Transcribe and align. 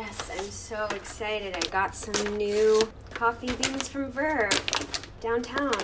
Yes, 0.00 0.30
I'm 0.34 0.50
so 0.50 0.86
excited. 0.96 1.54
I 1.54 1.60
got 1.68 1.94
some 1.94 2.38
new 2.38 2.88
coffee 3.12 3.52
beans 3.52 3.86
from 3.86 4.10
Verve 4.10 4.48
downtown. 5.20 5.74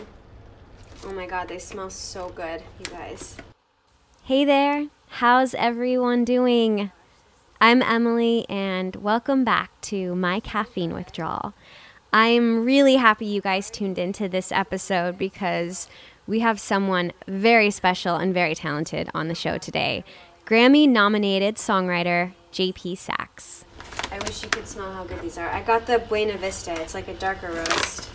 Oh 1.04 1.12
my 1.12 1.26
god, 1.26 1.48
they 1.48 1.58
smell 1.58 1.90
so 1.90 2.30
good, 2.30 2.62
you 2.78 2.86
guys. 2.86 3.36
Hey 4.22 4.46
there, 4.46 4.86
how's 5.08 5.52
everyone 5.52 6.24
doing? 6.24 6.92
I'm 7.60 7.82
Emily, 7.82 8.46
and 8.48 8.96
welcome 8.96 9.44
back 9.44 9.78
to 9.82 10.14
My 10.14 10.40
Caffeine 10.40 10.94
Withdrawal. 10.94 11.52
I'm 12.10 12.64
really 12.64 12.96
happy 12.96 13.26
you 13.26 13.42
guys 13.42 13.70
tuned 13.70 13.98
into 13.98 14.30
this 14.30 14.50
episode 14.50 15.18
because 15.18 15.90
we 16.26 16.40
have 16.40 16.58
someone 16.58 17.12
very 17.28 17.70
special 17.70 18.16
and 18.16 18.32
very 18.32 18.54
talented 18.54 19.10
on 19.12 19.28
the 19.28 19.34
show 19.34 19.58
today. 19.58 20.04
Grammy 20.46 20.88
nominated 20.88 21.56
songwriter 21.56 22.32
JP 22.50 22.96
Saxe. 22.96 23.65
I 24.16 24.18
wish 24.24 24.42
you 24.42 24.48
could 24.48 24.66
smell 24.66 24.90
how 24.92 25.04
good 25.04 25.20
these 25.20 25.36
are. 25.36 25.50
I 25.50 25.60
got 25.60 25.86
the 25.86 25.98
Buena 25.98 26.38
Vista, 26.38 26.72
it's 26.80 26.94
like 26.94 27.06
a 27.06 27.12
darker 27.14 27.52
roast. 27.52 28.08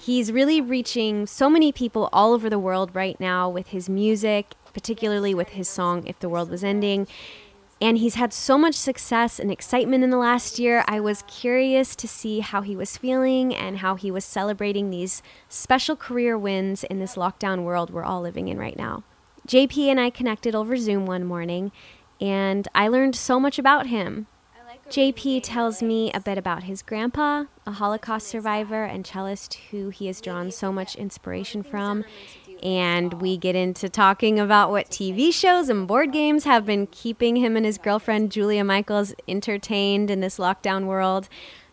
He's 0.00 0.32
really 0.32 0.60
reaching 0.60 1.28
so 1.28 1.48
many 1.48 1.70
people 1.70 2.08
all 2.12 2.32
over 2.32 2.50
the 2.50 2.58
world 2.58 2.90
right 2.92 3.18
now 3.20 3.48
with 3.48 3.68
his 3.68 3.88
music, 3.88 4.54
particularly 4.74 5.32
with 5.32 5.50
his 5.50 5.68
song 5.68 6.04
If 6.08 6.18
the 6.18 6.28
World 6.28 6.50
Was 6.50 6.64
Ending. 6.64 7.06
And 7.80 7.98
he's 7.98 8.16
had 8.16 8.32
so 8.32 8.58
much 8.58 8.74
success 8.74 9.38
and 9.38 9.48
excitement 9.48 10.02
in 10.02 10.10
the 10.10 10.16
last 10.16 10.58
year. 10.58 10.84
I 10.88 10.98
was 10.98 11.22
curious 11.28 11.94
to 11.94 12.08
see 12.08 12.40
how 12.40 12.62
he 12.62 12.74
was 12.74 12.96
feeling 12.96 13.54
and 13.54 13.78
how 13.78 13.94
he 13.94 14.10
was 14.10 14.24
celebrating 14.24 14.90
these 14.90 15.22
special 15.48 15.94
career 15.94 16.36
wins 16.36 16.82
in 16.82 16.98
this 16.98 17.14
lockdown 17.14 17.62
world 17.62 17.90
we're 17.90 18.02
all 18.02 18.20
living 18.20 18.48
in 18.48 18.58
right 18.58 18.76
now. 18.76 19.04
JP 19.46 19.86
and 19.86 20.00
I 20.00 20.10
connected 20.10 20.56
over 20.56 20.76
Zoom 20.76 21.06
one 21.06 21.24
morning, 21.24 21.70
and 22.22 22.68
I 22.72 22.86
learned 22.86 23.16
so 23.16 23.40
much 23.40 23.58
about 23.58 23.88
him. 23.88 24.28
JP 24.88 25.40
tells 25.42 25.82
me 25.82 26.12
a 26.12 26.20
bit 26.20 26.38
about 26.38 26.64
his 26.64 26.82
grandpa, 26.82 27.44
a 27.66 27.72
Holocaust 27.72 28.28
survivor 28.28 28.84
and 28.84 29.04
cellist 29.04 29.54
who 29.70 29.88
he 29.88 30.06
has 30.06 30.20
drawn 30.20 30.50
so 30.50 30.70
much 30.70 30.94
inspiration 30.94 31.62
from, 31.62 32.04
and 32.62 33.14
we 33.14 33.36
get 33.36 33.56
into 33.56 33.88
talking 33.88 34.38
about 34.38 34.70
what 34.70 34.88
TV 34.88 35.32
shows 35.32 35.68
and 35.68 35.88
board 35.88 36.12
games 36.12 36.44
have 36.44 36.64
been 36.64 36.86
keeping 36.86 37.36
him 37.36 37.56
and 37.56 37.66
his 37.66 37.78
girlfriend 37.78 38.30
Julia 38.30 38.62
Michaels 38.62 39.14
entertained 39.26 40.10
in 40.10 40.20
this 40.20 40.38
lockdown 40.38 40.86
world. 40.86 41.28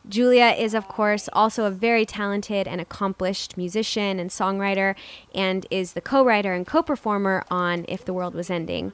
Julia 0.07 0.55
is, 0.57 0.73
of 0.73 0.87
course, 0.87 1.29
also 1.33 1.65
a 1.65 1.71
very 1.71 2.05
talented 2.05 2.67
and 2.67 2.81
accomplished 2.81 3.55
musician 3.55 4.19
and 4.19 4.31
songwriter, 4.31 4.95
and 5.35 5.67
is 5.69 5.93
the 5.93 6.01
co 6.01 6.23
writer 6.25 6.53
and 6.53 6.65
co 6.65 6.81
performer 6.81 7.43
on 7.51 7.85
If 7.87 8.05
the 8.05 8.13
World 8.13 8.33
Was 8.33 8.49
Ending. 8.49 8.93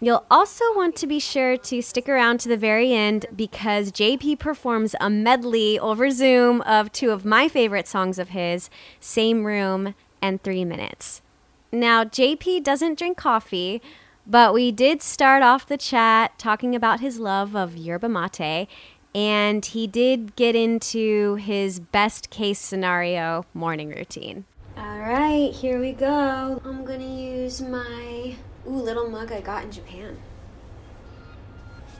You'll 0.00 0.26
also 0.28 0.64
want 0.74 0.96
to 0.96 1.06
be 1.06 1.20
sure 1.20 1.56
to 1.56 1.80
stick 1.80 2.08
around 2.08 2.40
to 2.40 2.48
the 2.48 2.56
very 2.56 2.92
end 2.92 3.26
because 3.34 3.92
JP 3.92 4.40
performs 4.40 4.96
a 5.00 5.08
medley 5.08 5.78
over 5.78 6.10
Zoom 6.10 6.62
of 6.62 6.90
two 6.90 7.10
of 7.10 7.24
my 7.24 7.48
favorite 7.48 7.86
songs 7.86 8.18
of 8.18 8.30
his 8.30 8.70
Same 8.98 9.44
Room 9.44 9.94
and 10.20 10.42
three 10.42 10.64
minutes. 10.64 11.22
Now, 11.70 12.04
JP 12.04 12.64
doesn't 12.64 12.98
drink 12.98 13.16
coffee, 13.16 13.80
but 14.26 14.52
we 14.52 14.72
did 14.72 15.00
start 15.00 15.42
off 15.42 15.66
the 15.66 15.76
chat 15.76 16.38
talking 16.38 16.74
about 16.74 17.00
his 17.00 17.20
love 17.20 17.54
of 17.54 17.76
yerba 17.76 18.08
mate, 18.08 18.68
and 19.14 19.64
he 19.64 19.86
did 19.86 20.34
get 20.34 20.56
into 20.56 21.36
his 21.36 21.78
best 21.78 22.30
case 22.30 22.58
scenario 22.58 23.46
morning 23.54 23.90
routine. 23.90 24.44
All 24.76 24.98
right, 24.98 25.52
here 25.52 25.78
we 25.78 25.92
go. 25.92 26.60
I'm 26.64 26.84
gonna 26.84 27.04
use 27.04 27.60
my 27.60 28.34
ooh 28.66 28.82
little 28.82 29.08
mug 29.08 29.32
I 29.32 29.40
got 29.40 29.64
in 29.64 29.72
Japan. 29.72 30.18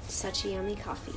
Such 0.09 0.45
a 0.45 0.51
yummy 0.51 0.77
coffee. 0.77 1.15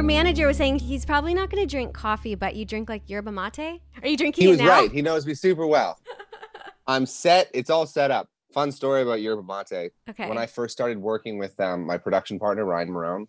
Your 0.00 0.06
manager 0.06 0.46
was 0.46 0.56
saying 0.56 0.78
he's 0.78 1.04
probably 1.04 1.34
not 1.34 1.50
going 1.50 1.62
to 1.62 1.70
drink 1.70 1.92
coffee, 1.92 2.34
but 2.34 2.56
you 2.56 2.64
drink 2.64 2.88
like 2.88 3.02
yerba 3.06 3.30
mate. 3.30 3.82
Are 4.02 4.08
you 4.08 4.16
drinking 4.16 4.46
He 4.46 4.50
was 4.50 4.62
right. 4.62 4.90
He 4.90 5.02
knows 5.02 5.26
me 5.26 5.34
super 5.34 5.66
well. 5.66 6.00
I'm 6.86 7.04
set. 7.04 7.50
It's 7.52 7.68
all 7.68 7.84
set 7.84 8.10
up. 8.10 8.30
Fun 8.54 8.72
story 8.72 9.02
about 9.02 9.20
yerba 9.20 9.42
mate. 9.42 9.92
Okay. 10.08 10.26
When 10.26 10.38
I 10.38 10.46
first 10.46 10.72
started 10.72 10.96
working 10.96 11.36
with 11.36 11.60
um, 11.60 11.84
my 11.84 11.98
production 11.98 12.38
partner 12.38 12.64
Ryan 12.64 12.88
Marrone, 12.88 13.26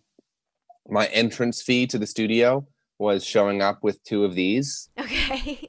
my 0.88 1.08
entrance 1.08 1.60
fee 1.60 1.86
to 1.88 1.98
the 1.98 2.06
studio 2.06 2.66
was 2.98 3.22
showing 3.22 3.60
up 3.60 3.82
with 3.82 4.02
two 4.04 4.24
of 4.24 4.34
these, 4.34 4.88
okay. 4.98 5.68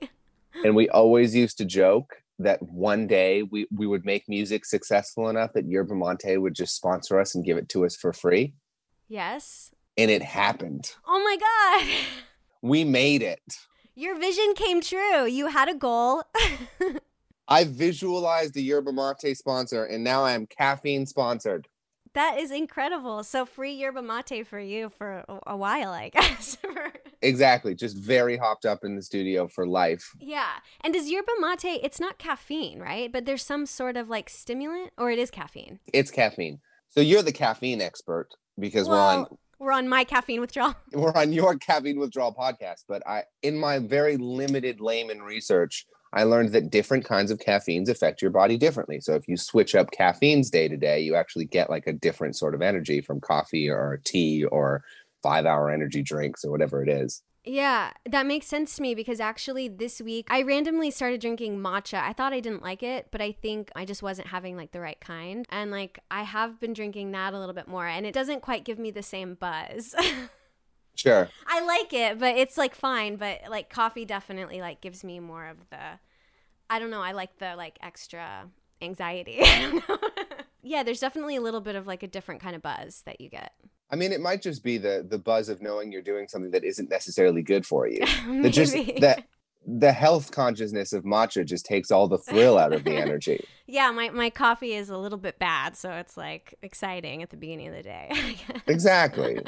and 0.63 0.73
we 0.73 0.87
always 0.87 1.35
used 1.35 1.57
to 1.57 1.65
joke 1.65 2.15
that 2.39 2.63
one 2.63 3.07
day 3.07 3.43
we 3.43 3.67
we 3.75 3.87
would 3.87 4.05
make 4.05 4.29
music 4.29 4.63
successful 4.63 5.27
enough 5.27 5.51
that 5.51 5.65
yerba 5.65 5.95
mate 5.95 6.37
would 6.37 6.55
just 6.55 6.77
sponsor 6.77 7.19
us 7.19 7.35
and 7.35 7.43
give 7.43 7.57
it 7.57 7.67
to 7.67 7.85
us 7.85 7.97
for 7.97 8.13
free, 8.13 8.53
yes. 9.09 9.73
And 9.97 10.09
it 10.11 10.21
happened. 10.23 10.93
Oh 11.07 11.19
my 11.23 11.37
god. 11.37 12.05
We 12.61 12.83
made 12.83 13.21
it. 13.21 13.41
Your 13.95 14.17
vision 14.17 14.53
came 14.55 14.81
true. 14.81 15.25
You 15.25 15.47
had 15.47 15.69
a 15.69 15.75
goal. 15.75 16.23
I 17.47 17.65
visualized 17.65 18.53
the 18.53 18.63
yerba 18.63 18.91
mate 18.93 19.37
sponsor, 19.37 19.83
and 19.85 20.03
now 20.03 20.23
I 20.23 20.31
am 20.31 20.47
caffeine 20.47 21.05
sponsored. 21.05 21.67
that 22.13 22.39
is 22.39 22.51
incredible. 22.51 23.23
So 23.23 23.45
free 23.45 23.73
yerba 23.73 24.01
mate 24.01 24.47
for 24.47 24.59
you 24.59 24.89
for 24.97 25.23
a, 25.45 25.57
while, 25.57 25.91
I 25.91 26.09
guess. 26.13 26.57
Exactly. 27.21 27.75
Just 27.75 27.97
very 27.97 28.37
hopped 28.37 28.65
up 28.65 28.83
in 28.83 28.95
the 28.95 29.01
studio 29.03 29.47
for 29.47 29.67
life. 29.67 30.11
yeah. 30.19 30.53
And 30.83 30.93
does 30.93 31.09
yerba 31.09 31.31
mate? 31.39 31.81
It's 31.83 31.99
not 31.99 32.17
caffeine, 32.17 32.79
right? 32.79 33.11
But 33.11 33.25
there's 33.25 33.43
some 33.43 33.65
sort 33.65 33.97
of 33.97 34.09
like 34.09 34.29
stimulant, 34.29 34.91
or 34.97 35.11
it 35.11 35.19
is 35.19 35.29
caffeine. 35.29 35.79
It's 35.93 36.11
caffeine. 36.11 36.61
So 36.89 37.01
you're 37.01 37.21
the 37.23 37.31
caffeine 37.31 37.81
expert 37.81 38.29
because 38.57 38.87
we're 38.87 38.99
on 38.99 39.19
Well, 39.23 39.39
we're 39.63 39.71
on 39.71 39.87
my 39.87 40.03
caffeine 40.03 40.41
withdrawal. 40.41 40.75
we're 40.93 41.15
on 41.15 41.31
your 41.31 41.57
caffeine 41.57 41.99
withdrawal 41.99 42.33
podcast. 42.33 42.83
But 42.87 43.05
I 43.07 43.23
in 43.41 43.57
my 43.57 43.79
very 43.79 44.17
limited 44.17 44.81
layman 44.81 45.21
research, 45.21 45.85
I 46.13 46.23
learned 46.23 46.51
that 46.51 46.69
different 46.69 47.05
kinds 47.05 47.31
of 47.31 47.39
caffeines 47.39 47.89
affect 47.89 48.21
your 48.21 48.31
body 48.31 48.57
differently. 48.57 48.99
So 48.99 49.15
if 49.15 49.27
you 49.27 49.37
switch 49.37 49.73
up 49.73 49.91
caffeines 49.91 50.49
day 50.51 50.67
to 50.67 50.77
day, 50.77 50.99
you 50.99 51.15
actually 51.15 51.45
get 51.45 51.69
like 51.69 51.87
a 51.87 51.93
different 51.93 52.35
sort 52.35 52.53
of 52.53 52.61
energy 52.61 53.01
from 53.01 53.19
coffee 53.19 53.69
or 53.69 53.99
tea 54.05 54.43
or 54.43 54.83
five 55.23 55.45
hour 55.45 55.71
energy 55.71 56.03
drinks 56.03 56.43
or 56.43 56.51
whatever 56.51 56.83
it 56.83 56.89
is. 56.89 57.23
Yeah, 57.45 57.91
that 58.05 58.25
makes 58.25 58.47
sense 58.47 58.75
to 58.77 58.81
me 58.81 58.95
because 58.95 59.19
actually 59.19 59.67
this 59.67 59.99
week 59.99 60.27
I 60.29 60.43
randomly 60.43 60.91
started 60.91 61.19
drinking 61.19 61.59
matcha. 61.59 62.01
I 62.01 62.13
thought 62.13 62.31
I 62.31 62.39
didn't 62.39 62.61
like 62.61 62.83
it, 62.83 63.07
but 63.11 63.21
I 63.21 63.33
think 63.33 63.69
I 63.75 63.83
just 63.83 64.01
wasn't 64.01 64.29
having 64.29 64.55
like 64.55 64.71
the 64.71 64.79
right 64.79 64.99
kind. 65.01 65.45
And 65.49 65.69
like 65.69 65.99
I 66.09 66.23
have 66.23 66.59
been 66.59 66.73
drinking 66.73 67.11
that 67.11 67.33
a 67.33 67.39
little 67.39 67.53
bit 67.53 67.67
more 67.67 67.85
and 67.85 68.05
it 68.05 68.13
doesn't 68.13 68.41
quite 68.41 68.63
give 68.63 68.79
me 68.79 68.91
the 68.91 69.03
same 69.03 69.35
buzz. 69.35 69.93
Sure. 70.95 71.27
I 71.47 71.65
like 71.65 71.91
it, 71.93 72.19
but 72.19 72.37
it's 72.37 72.57
like 72.57 72.75
fine, 72.75 73.15
but 73.15 73.41
like 73.49 73.69
coffee 73.69 74.05
definitely 74.05 74.61
like 74.61 74.81
gives 74.81 75.03
me 75.03 75.19
more 75.19 75.47
of 75.47 75.57
the 75.69 75.99
I 76.69 76.79
don't 76.79 76.91
know, 76.91 77.01
I 77.01 77.11
like 77.13 77.37
the 77.39 77.55
like 77.55 77.77
extra 77.81 78.47
anxiety. 78.81 79.39
I 79.43 79.61
don't 79.61 79.89
know. 79.89 79.97
yeah, 80.61 80.83
there's 80.83 80.99
definitely 80.99 81.35
a 81.35 81.41
little 81.41 81.61
bit 81.61 81.75
of 81.75 81.87
like 81.87 82.03
a 82.03 82.07
different 82.07 82.41
kind 82.41 82.55
of 82.55 82.61
buzz 82.61 83.01
that 83.05 83.19
you 83.19 83.29
get. 83.29 83.53
I 83.93 83.95
mean, 83.95 84.11
it 84.11 84.21
might 84.21 84.41
just 84.41 84.63
be 84.63 84.79
the 84.79 85.05
the 85.07 85.19
buzz 85.19 85.49
of 85.49 85.61
knowing 85.61 85.91
you're 85.91 86.01
doing 86.01 86.27
something 86.27 86.49
that 86.49 86.63
isn't 86.63 86.89
necessarily 86.89 87.43
good 87.43 87.63
for 87.63 87.87
you. 87.87 88.03
Maybe. 88.25 88.41
The 88.41 88.49
just 88.49 88.75
that 89.01 89.27
the 89.67 89.91
health 89.91 90.31
consciousness 90.31 90.93
of 90.93 91.03
matcha 91.03 91.45
just 91.45 91.63
takes 91.63 91.91
all 91.91 92.07
the 92.07 92.17
thrill 92.17 92.57
out 92.57 92.73
of 92.73 92.85
the 92.85 92.95
energy. 92.95 93.45
Yeah, 93.67 93.91
my, 93.91 94.09
my 94.09 94.31
coffee 94.31 94.73
is 94.73 94.89
a 94.89 94.97
little 94.97 95.19
bit 95.19 95.37
bad, 95.37 95.77
so 95.77 95.91
it's 95.91 96.17
like 96.17 96.55
exciting 96.63 97.21
at 97.21 97.29
the 97.29 97.37
beginning 97.37 97.67
of 97.67 97.75
the 97.75 97.83
day. 97.83 98.11
Exactly. 98.67 99.39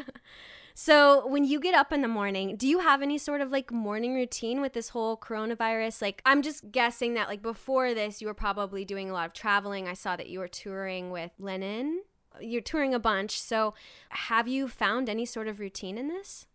So, 0.78 1.26
when 1.28 1.46
you 1.46 1.60
get 1.60 1.74
up 1.74 1.92
in 1.92 2.02
the 2.02 2.08
morning, 2.08 2.56
do 2.58 2.68
you 2.68 2.80
have 2.80 3.02
any 3.02 3.18
sort 3.18 3.42
of 3.42 3.50
like 3.50 3.72
morning 3.72 4.14
routine 4.14 4.62
with 4.62 4.74
this 4.74 4.90
whole 4.90 5.18
coronavirus? 5.18 6.02
Like, 6.02 6.22
I'm 6.26 6.42
just 6.42 6.70
guessing 6.72 7.16
that 7.16 7.30
like 7.30 7.42
before 7.42 7.94
this, 7.94 8.22
you 8.22 8.28
were 8.28 8.34
probably 8.34 8.86
doing 8.86 9.10
a 9.10 9.14
lot 9.14 9.26
of 9.26 9.34
traveling. 9.34 9.88
I 9.88 9.94
saw 9.94 10.16
that 10.18 10.28
you 10.28 10.40
were 10.40 10.50
touring 10.50 11.12
with 11.12 11.32
Lennon. 11.40 12.02
You're 12.42 12.62
touring 12.62 12.94
a 12.94 13.00
bunch. 13.00 13.40
So, 13.40 13.74
have 14.10 14.48
you 14.48 14.68
found 14.68 15.10
any 15.10 15.26
sort 15.26 15.48
of 15.48 15.60
routine 15.60 15.98
in 15.98 16.08
this? 16.08 16.48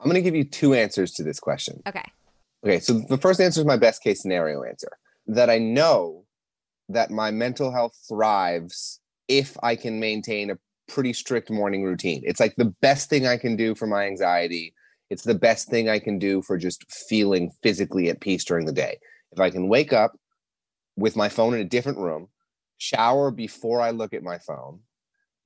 I'm 0.00 0.06
going 0.06 0.14
to 0.14 0.22
give 0.22 0.36
you 0.36 0.44
two 0.44 0.74
answers 0.74 1.12
to 1.14 1.24
this 1.24 1.40
question. 1.40 1.82
Okay. 1.86 2.04
Okay, 2.64 2.80
so 2.80 2.94
the 2.94 3.18
first 3.18 3.40
answer 3.40 3.60
is 3.60 3.66
my 3.66 3.76
best 3.76 4.02
case 4.02 4.20
scenario 4.20 4.62
answer 4.62 4.90
that 5.26 5.50
I 5.50 5.58
know 5.58 6.24
that 6.88 7.10
my 7.10 7.30
mental 7.30 7.70
health 7.70 7.96
thrives 8.08 9.00
if 9.28 9.56
I 9.62 9.76
can 9.76 10.00
maintain 10.00 10.50
a 10.50 10.58
pretty 10.88 11.12
strict 11.12 11.50
morning 11.50 11.82
routine. 11.84 12.22
It's 12.24 12.40
like 12.40 12.56
the 12.56 12.72
best 12.80 13.10
thing 13.10 13.26
I 13.26 13.36
can 13.36 13.56
do 13.56 13.74
for 13.74 13.86
my 13.86 14.06
anxiety 14.06 14.74
It's 15.10 15.24
the 15.24 15.34
best 15.34 15.68
thing 15.68 15.88
I 15.88 15.98
can 15.98 16.18
do 16.18 16.42
for 16.42 16.58
just 16.58 16.90
feeling 16.90 17.50
physically 17.62 18.10
at 18.10 18.20
peace 18.20 18.44
during 18.44 18.66
the 18.66 18.72
day. 18.72 18.98
If 19.32 19.40
I 19.40 19.50
can 19.50 19.68
wake 19.68 19.92
up 19.92 20.18
with 20.96 21.16
my 21.16 21.28
phone 21.28 21.54
in 21.54 21.60
a 21.60 21.64
different 21.64 21.98
room, 21.98 22.28
shower 22.78 23.30
before 23.30 23.80
I 23.80 23.90
look 23.90 24.12
at 24.12 24.22
my 24.22 24.38
phone, 24.38 24.80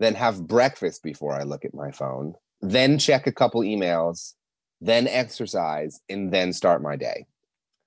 then 0.03 0.15
have 0.15 0.47
breakfast 0.47 1.03
before 1.03 1.33
I 1.33 1.45
look 1.45 1.65
at 1.65 1.75
my 1.75 1.91
phone, 1.91 2.35
then 2.61 2.99
check 2.99 3.27
a 3.27 3.33
couple 3.33 3.61
emails, 3.61 4.35
then 4.81 5.07
exercise, 5.07 6.01
and 6.09 6.33
then 6.33 6.53
start 6.53 6.83
my 6.83 6.97
day. 6.97 7.27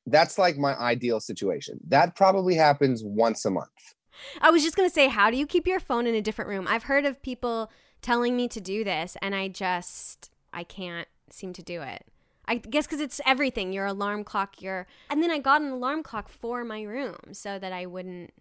That's 0.06 0.38
like 0.38 0.58
my 0.58 0.76
ideal 0.76 1.20
situation. 1.20 1.80
That 1.88 2.16
probably 2.16 2.56
happens 2.56 3.04
once 3.04 3.44
a 3.46 3.52
month. 3.52 3.96
I 4.40 4.50
was 4.50 4.64
just 4.64 4.78
going 4.78 4.88
to 4.88 4.94
say, 4.94 5.10
how 5.10 5.30
do 5.30 5.38
you 5.38 5.46
keep 5.46 5.68
your 5.68 5.80
phone 5.80 6.08
in 6.08 6.16
a 6.16 6.22
different 6.22 6.50
room? 6.50 6.68
I've 6.70 6.84
heard 6.84 7.06
of 7.06 7.22
people 7.22 7.72
telling 8.02 8.38
me 8.38 8.48
to 8.50 8.62
do 8.62 8.84
this, 8.84 9.18
and 9.22 9.36
I 9.36 9.48
just, 9.48 10.30
I 10.54 10.64
can't 10.64 11.08
seem 11.30 11.54
to 11.54 11.64
do 11.64 11.82
it. 11.82 12.06
I 12.48 12.58
guess 12.58 12.86
because 12.86 13.02
it's 13.02 13.20
everything 13.26 13.74
your 13.74 13.88
alarm 13.88 14.24
clock, 14.24 14.62
your. 14.62 14.86
And 15.10 15.22
then 15.22 15.32
I 15.32 15.40
got 15.40 15.62
an 15.62 15.72
alarm 15.72 16.04
clock 16.04 16.30
for 16.30 16.64
my 16.64 16.84
room 16.84 17.18
so 17.32 17.58
that 17.58 17.74
I 17.74 17.88
wouldn't. 17.88 18.32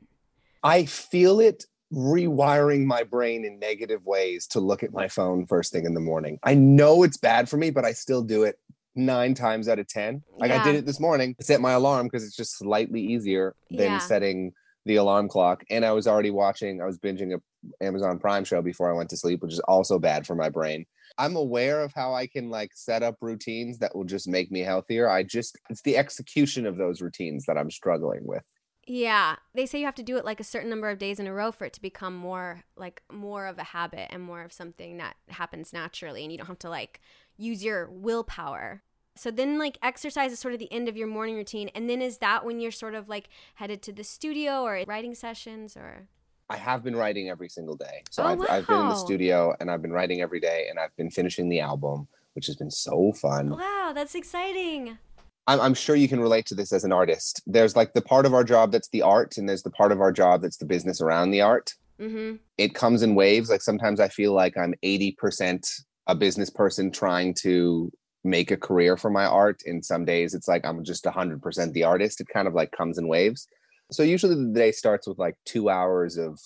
I 0.62 0.84
feel 0.84 1.40
it 1.40 1.64
rewiring 1.94 2.84
my 2.84 3.04
brain 3.04 3.44
in 3.44 3.58
negative 3.58 4.04
ways 4.04 4.46
to 4.48 4.60
look 4.60 4.82
at 4.82 4.92
my 4.92 5.08
phone 5.08 5.46
first 5.46 5.72
thing 5.72 5.84
in 5.86 5.94
the 5.94 6.00
morning. 6.00 6.38
I 6.42 6.54
know 6.54 7.02
it's 7.02 7.16
bad 7.16 7.48
for 7.48 7.56
me, 7.56 7.70
but 7.70 7.84
I 7.84 7.92
still 7.92 8.22
do 8.22 8.42
it 8.42 8.58
nine 8.96 9.34
times 9.34 9.68
out 9.68 9.78
of 9.78 9.88
10. 9.88 10.22
Like 10.36 10.50
yeah. 10.50 10.60
I 10.60 10.64
did 10.64 10.74
it 10.74 10.86
this 10.86 11.00
morning, 11.00 11.36
set 11.40 11.60
my 11.60 11.72
alarm 11.72 12.06
because 12.06 12.24
it's 12.24 12.36
just 12.36 12.58
slightly 12.58 13.00
easier 13.00 13.54
than 13.70 13.92
yeah. 13.92 13.98
setting 13.98 14.52
the 14.86 14.96
alarm 14.96 15.28
clock. 15.28 15.64
And 15.70 15.84
I 15.84 15.92
was 15.92 16.06
already 16.06 16.30
watching, 16.30 16.82
I 16.82 16.86
was 16.86 16.98
binging 16.98 17.34
a 17.34 17.84
Amazon 17.84 18.18
Prime 18.18 18.44
show 18.44 18.60
before 18.60 18.90
I 18.90 18.96
went 18.96 19.10
to 19.10 19.16
sleep, 19.16 19.42
which 19.42 19.52
is 19.52 19.60
also 19.60 19.98
bad 19.98 20.26
for 20.26 20.34
my 20.34 20.48
brain. 20.48 20.86
I'm 21.16 21.36
aware 21.36 21.80
of 21.80 21.92
how 21.94 22.12
I 22.12 22.26
can 22.26 22.50
like 22.50 22.72
set 22.74 23.02
up 23.02 23.16
routines 23.20 23.78
that 23.78 23.94
will 23.94 24.04
just 24.04 24.28
make 24.28 24.50
me 24.50 24.60
healthier. 24.60 25.08
I 25.08 25.22
just, 25.22 25.58
it's 25.70 25.82
the 25.82 25.96
execution 25.96 26.66
of 26.66 26.76
those 26.76 27.00
routines 27.00 27.46
that 27.46 27.56
I'm 27.56 27.70
struggling 27.70 28.26
with. 28.26 28.44
Yeah, 28.86 29.36
they 29.54 29.66
say 29.66 29.78
you 29.78 29.86
have 29.86 29.94
to 29.96 30.02
do 30.02 30.16
it 30.16 30.24
like 30.24 30.40
a 30.40 30.44
certain 30.44 30.70
number 30.70 30.90
of 30.90 30.98
days 30.98 31.18
in 31.18 31.26
a 31.26 31.32
row 31.32 31.52
for 31.52 31.64
it 31.64 31.72
to 31.74 31.82
become 31.82 32.14
more 32.14 32.64
like 32.76 33.02
more 33.10 33.46
of 33.46 33.58
a 33.58 33.64
habit 33.64 34.08
and 34.10 34.22
more 34.22 34.42
of 34.42 34.52
something 34.52 34.98
that 34.98 35.16
happens 35.28 35.72
naturally 35.72 36.22
and 36.22 36.30
you 36.30 36.38
don't 36.38 36.46
have 36.46 36.58
to 36.60 36.70
like 36.70 37.00
use 37.36 37.64
your 37.64 37.88
willpower. 37.90 38.82
So 39.16 39.30
then 39.30 39.58
like 39.58 39.78
exercise 39.82 40.32
is 40.32 40.40
sort 40.40 40.54
of 40.54 40.60
the 40.60 40.72
end 40.72 40.88
of 40.88 40.96
your 40.96 41.06
morning 41.06 41.36
routine 41.36 41.70
and 41.74 41.88
then 41.88 42.02
is 42.02 42.18
that 42.18 42.44
when 42.44 42.60
you're 42.60 42.72
sort 42.72 42.94
of 42.94 43.08
like 43.08 43.28
headed 43.54 43.80
to 43.82 43.92
the 43.92 44.04
studio 44.04 44.62
or 44.62 44.82
writing 44.86 45.14
sessions 45.14 45.76
or 45.76 46.08
I 46.50 46.56
have 46.56 46.82
been 46.82 46.94
writing 46.96 47.30
every 47.30 47.48
single 47.48 47.76
day. 47.76 48.02
So 48.10 48.22
oh, 48.22 48.26
I've, 48.26 48.38
wow. 48.38 48.46
I've 48.50 48.66
been 48.66 48.80
in 48.80 48.88
the 48.88 48.96
studio 48.96 49.54
and 49.60 49.70
I've 49.70 49.80
been 49.80 49.92
writing 49.92 50.20
every 50.20 50.40
day 50.40 50.66
and 50.68 50.78
I've 50.78 50.94
been 50.96 51.10
finishing 51.10 51.48
the 51.48 51.60
album, 51.60 52.06
which 52.34 52.46
has 52.46 52.56
been 52.56 52.70
so 52.70 53.12
fun. 53.12 53.50
Wow, 53.50 53.92
that's 53.94 54.14
exciting. 54.14 54.98
I'm, 55.46 55.60
I'm 55.60 55.74
sure 55.74 55.96
you 55.96 56.08
can 56.08 56.20
relate 56.20 56.46
to 56.46 56.54
this 56.54 56.72
as 56.72 56.84
an 56.84 56.92
artist. 56.92 57.42
There's 57.46 57.76
like 57.76 57.92
the 57.92 58.02
part 58.02 58.26
of 58.26 58.34
our 58.34 58.44
job 58.44 58.72
that's 58.72 58.88
the 58.88 59.02
art, 59.02 59.36
and 59.36 59.48
there's 59.48 59.62
the 59.62 59.70
part 59.70 59.92
of 59.92 60.00
our 60.00 60.12
job 60.12 60.42
that's 60.42 60.56
the 60.56 60.66
business 60.66 61.00
around 61.00 61.30
the 61.30 61.42
art. 61.42 61.72
Mm-hmm. 62.00 62.36
It 62.58 62.74
comes 62.74 63.02
in 63.02 63.14
waves. 63.14 63.50
Like 63.50 63.62
sometimes 63.62 64.00
I 64.00 64.08
feel 64.08 64.32
like 64.32 64.56
I'm 64.56 64.74
80% 64.82 65.70
a 66.06 66.14
business 66.14 66.50
person 66.50 66.90
trying 66.90 67.34
to 67.42 67.90
make 68.24 68.50
a 68.50 68.56
career 68.56 68.96
for 68.96 69.10
my 69.10 69.26
art. 69.26 69.62
And 69.66 69.84
some 69.84 70.04
days 70.04 70.34
it's 70.34 70.48
like 70.48 70.64
I'm 70.64 70.82
just 70.82 71.04
100% 71.04 71.72
the 71.72 71.84
artist. 71.84 72.20
It 72.20 72.28
kind 72.32 72.48
of 72.48 72.54
like 72.54 72.72
comes 72.72 72.98
in 72.98 73.06
waves. 73.06 73.46
So 73.92 74.02
usually 74.02 74.34
the 74.34 74.52
day 74.52 74.72
starts 74.72 75.06
with 75.06 75.18
like 75.18 75.36
two 75.44 75.68
hours 75.68 76.16
of 76.16 76.40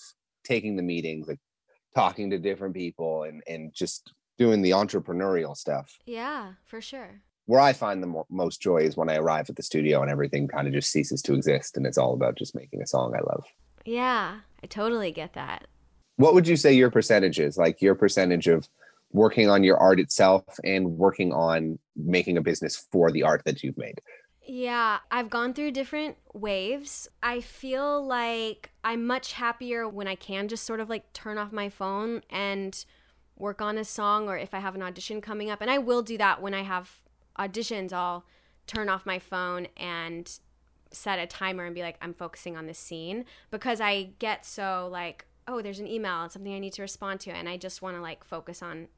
taking 0.44 0.76
the 0.76 0.82
meetings, 0.82 1.28
like 1.28 1.38
talking 1.94 2.30
to 2.30 2.38
different 2.38 2.74
people 2.74 3.22
and, 3.22 3.42
and 3.46 3.72
just 3.72 4.12
doing 4.38 4.60
the 4.60 4.70
entrepreneurial 4.70 5.56
stuff. 5.56 5.96
Yeah, 6.04 6.52
for 6.64 6.80
sure 6.80 7.22
where 7.48 7.60
I 7.60 7.72
find 7.72 8.02
the 8.02 8.06
mo- 8.06 8.26
most 8.28 8.60
joy 8.60 8.80
is 8.82 8.94
when 8.94 9.08
I 9.08 9.16
arrive 9.16 9.48
at 9.48 9.56
the 9.56 9.62
studio 9.62 10.02
and 10.02 10.10
everything 10.10 10.48
kind 10.48 10.68
of 10.68 10.74
just 10.74 10.92
ceases 10.92 11.22
to 11.22 11.32
exist 11.32 11.78
and 11.78 11.86
it's 11.86 11.96
all 11.96 12.12
about 12.12 12.36
just 12.36 12.54
making 12.54 12.82
a 12.82 12.86
song 12.86 13.14
I 13.16 13.20
love. 13.20 13.46
Yeah, 13.86 14.40
I 14.62 14.66
totally 14.66 15.12
get 15.12 15.32
that. 15.32 15.66
What 16.16 16.34
would 16.34 16.46
you 16.46 16.56
say 16.56 16.74
your 16.74 16.90
percentage 16.90 17.40
is? 17.40 17.56
Like 17.56 17.80
your 17.80 17.94
percentage 17.94 18.48
of 18.48 18.68
working 19.12 19.48
on 19.48 19.64
your 19.64 19.78
art 19.78 19.98
itself 19.98 20.44
and 20.62 20.98
working 20.98 21.32
on 21.32 21.78
making 21.96 22.36
a 22.36 22.42
business 22.42 22.86
for 22.92 23.10
the 23.10 23.22
art 23.22 23.40
that 23.46 23.62
you've 23.62 23.78
made? 23.78 23.98
Yeah, 24.46 24.98
I've 25.10 25.30
gone 25.30 25.54
through 25.54 25.70
different 25.70 26.18
waves. 26.34 27.08
I 27.22 27.40
feel 27.40 28.06
like 28.06 28.72
I'm 28.84 29.06
much 29.06 29.32
happier 29.32 29.88
when 29.88 30.06
I 30.06 30.16
can 30.16 30.48
just 30.48 30.64
sort 30.64 30.80
of 30.80 30.90
like 30.90 31.14
turn 31.14 31.38
off 31.38 31.50
my 31.50 31.70
phone 31.70 32.20
and 32.28 32.84
work 33.38 33.62
on 33.62 33.78
a 33.78 33.84
song 33.86 34.28
or 34.28 34.36
if 34.36 34.52
I 34.52 34.58
have 34.58 34.74
an 34.74 34.82
audition 34.82 35.22
coming 35.22 35.48
up. 35.48 35.62
And 35.62 35.70
I 35.70 35.78
will 35.78 36.02
do 36.02 36.18
that 36.18 36.42
when 36.42 36.52
I 36.52 36.62
have 36.62 37.07
auditions, 37.38 37.92
I'll 37.92 38.24
turn 38.66 38.88
off 38.88 39.06
my 39.06 39.18
phone 39.18 39.68
and 39.76 40.30
set 40.90 41.18
a 41.18 41.26
timer 41.26 41.64
and 41.64 41.74
be 41.74 41.82
like, 41.82 41.96
I'm 42.00 42.14
focusing 42.14 42.56
on 42.56 42.66
this 42.66 42.78
scene 42.78 43.24
because 43.50 43.80
I 43.80 44.10
get 44.18 44.44
so 44.44 44.88
like, 44.90 45.26
oh, 45.46 45.62
there's 45.62 45.80
an 45.80 45.86
email 45.86 46.22
and 46.22 46.32
something 46.32 46.54
I 46.54 46.58
need 46.58 46.74
to 46.74 46.82
respond 46.82 47.20
to. 47.20 47.30
And 47.30 47.48
I 47.48 47.56
just 47.56 47.82
want 47.82 47.96
to 47.96 48.02
like 48.02 48.24
focus 48.24 48.62
on 48.62 48.88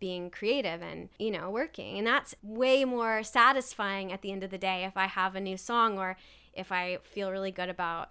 being 0.00 0.30
creative 0.30 0.82
and, 0.82 1.08
you 1.18 1.30
know, 1.30 1.50
working. 1.50 1.98
And 1.98 2.06
that's 2.06 2.34
way 2.42 2.84
more 2.84 3.22
satisfying 3.22 4.12
at 4.12 4.22
the 4.22 4.30
end 4.30 4.44
of 4.44 4.50
the 4.50 4.58
day 4.58 4.84
if 4.84 4.96
I 4.96 5.06
have 5.06 5.34
a 5.34 5.40
new 5.40 5.56
song 5.56 5.98
or 5.98 6.16
if 6.52 6.70
I 6.70 6.98
feel 7.02 7.32
really 7.32 7.50
good 7.50 7.68
about, 7.68 8.10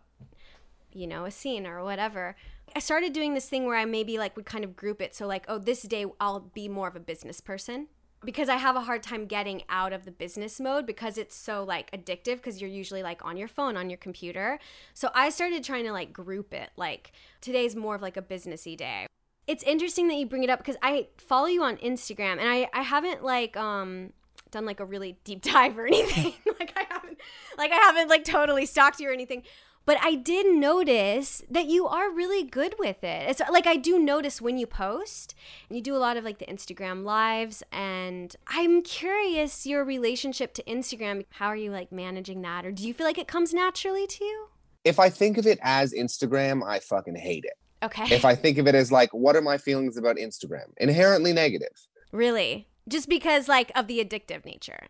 you 0.92 1.08
know, 1.08 1.26
a 1.26 1.32
scene 1.32 1.66
or 1.66 1.84
whatever. 1.84 2.36
I 2.76 2.80
started 2.80 3.14
doing 3.14 3.34
this 3.34 3.48
thing 3.48 3.66
where 3.66 3.78
I 3.78 3.86
maybe 3.86 4.18
like 4.18 4.36
would 4.36 4.46
kind 4.46 4.64
of 4.64 4.76
group 4.76 5.02
it. 5.02 5.16
So, 5.16 5.26
like, 5.26 5.46
oh, 5.48 5.58
this 5.58 5.84
day 5.84 6.06
I'll 6.20 6.40
be 6.40 6.68
more 6.68 6.88
of 6.88 6.96
a 6.96 7.00
business 7.00 7.40
person 7.40 7.88
because 8.24 8.50
I 8.50 8.56
have 8.56 8.76
a 8.76 8.82
hard 8.82 9.04
time 9.04 9.26
getting 9.26 9.64
out 9.70 9.94
of 9.94 10.06
the 10.06 10.12
business 10.12 10.60
mode 10.60 10.86
because 10.86 11.18
it's 11.18 11.36
so 11.36 11.64
like 11.64 11.92
addictive 11.92 12.38
because 12.38 12.60
you're 12.60 12.70
usually 12.70 13.04
like 13.04 13.24
on 13.24 13.38
your 13.38 13.48
phone, 13.48 13.78
on 13.78 13.90
your 13.90 13.98
computer. 13.98 14.60
So 14.94 15.10
I 15.14 15.30
started 15.30 15.64
trying 15.64 15.86
to 15.86 15.92
like 15.92 16.12
group 16.12 16.54
it. 16.54 16.72
Like 16.76 17.12
today's 17.42 17.76
more 17.76 17.96
of 17.96 18.02
like 18.02 18.18
a 18.18 18.22
businessy 18.22 18.76
day. 18.76 19.08
It's 19.46 19.64
interesting 19.64 20.08
that 20.10 20.16
you 20.16 20.26
bring 20.26 20.44
it 20.44 20.50
up 20.50 20.60
because 20.60 20.78
I 20.82 21.08
follow 21.18 21.46
you 21.46 21.64
on 21.64 21.78
Instagram 21.78 22.34
and 22.40 22.50
I 22.50 22.68
I 22.74 22.82
haven't 22.82 23.24
like 23.24 23.56
um 23.56 24.12
done 24.52 24.66
like 24.66 24.80
a 24.80 24.86
really 24.86 25.18
deep 25.24 25.42
dive 25.54 25.78
or 25.78 25.86
anything. 25.86 26.34
like 26.60 26.74
I 26.76 26.86
haven't 26.90 27.20
like 27.58 27.72
I 27.72 27.76
haven't 27.76 28.10
like 28.10 28.24
totally 28.24 28.66
stalked 28.66 29.00
you 29.00 29.10
or 29.10 29.14
anything. 29.14 29.44
But 29.88 29.98
I 30.04 30.16
did 30.16 30.54
notice 30.54 31.42
that 31.50 31.68
you 31.68 31.88
are 31.88 32.12
really 32.12 32.44
good 32.44 32.76
with 32.78 33.06
it. 33.06 33.30
It's 33.30 33.42
like 33.50 33.66
I 33.66 33.78
do 33.78 33.98
notice 33.98 34.42
when 34.42 34.58
you 34.58 34.68
post, 34.68 35.34
and 35.70 35.78
you 35.78 35.82
do 35.82 35.96
a 35.96 35.98
lot 35.98 36.18
of 36.18 36.26
like 36.26 36.40
the 36.40 36.46
Instagram 36.46 37.06
lives, 37.06 37.64
and 37.72 38.36
I'm 38.48 38.82
curious 38.82 39.66
your 39.66 39.86
relationship 39.86 40.54
to 40.56 40.64
Instagram. 40.64 41.24
How 41.30 41.48
are 41.48 41.56
you 41.56 41.72
like 41.72 41.90
managing 41.90 42.42
that, 42.42 42.66
or 42.66 42.72
do 42.74 42.86
you 42.86 42.94
feel 42.94 43.08
like 43.08 43.18
it 43.18 43.30
comes 43.30 43.54
naturally 43.54 44.06
to 44.06 44.26
you? 44.26 44.48
If 44.84 45.00
I 45.00 45.10
think 45.10 45.38
of 45.38 45.48
it 45.48 45.58
as 45.62 45.94
Instagram, 45.94 46.68
I 46.68 46.80
fucking 46.80 47.16
hate 47.16 47.46
it. 47.46 47.58
Okay. 47.82 48.14
If 48.14 48.26
I 48.26 48.36
think 48.36 48.58
of 48.58 48.68
it 48.68 48.76
as 48.76 48.92
like, 48.92 49.14
what 49.14 49.38
are 49.38 49.42
my 49.42 49.58
feelings 49.58 49.96
about 49.96 50.18
Instagram? 50.18 50.74
Inherently 50.78 51.32
negative. 51.32 51.88
Really? 52.12 52.68
Just 52.90 53.08
because 53.08 53.48
like 53.48 53.72
of 53.74 53.88
the 53.88 54.04
addictive 54.04 54.44
nature 54.44 54.88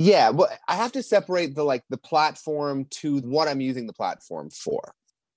yeah 0.00 0.30
well 0.30 0.48
i 0.66 0.74
have 0.74 0.90
to 0.90 1.02
separate 1.02 1.54
the 1.54 1.62
like 1.62 1.84
the 1.90 1.98
platform 1.98 2.86
to 2.90 3.18
what 3.18 3.46
i'm 3.46 3.60
using 3.60 3.86
the 3.86 3.92
platform 3.92 4.50
for. 4.50 4.94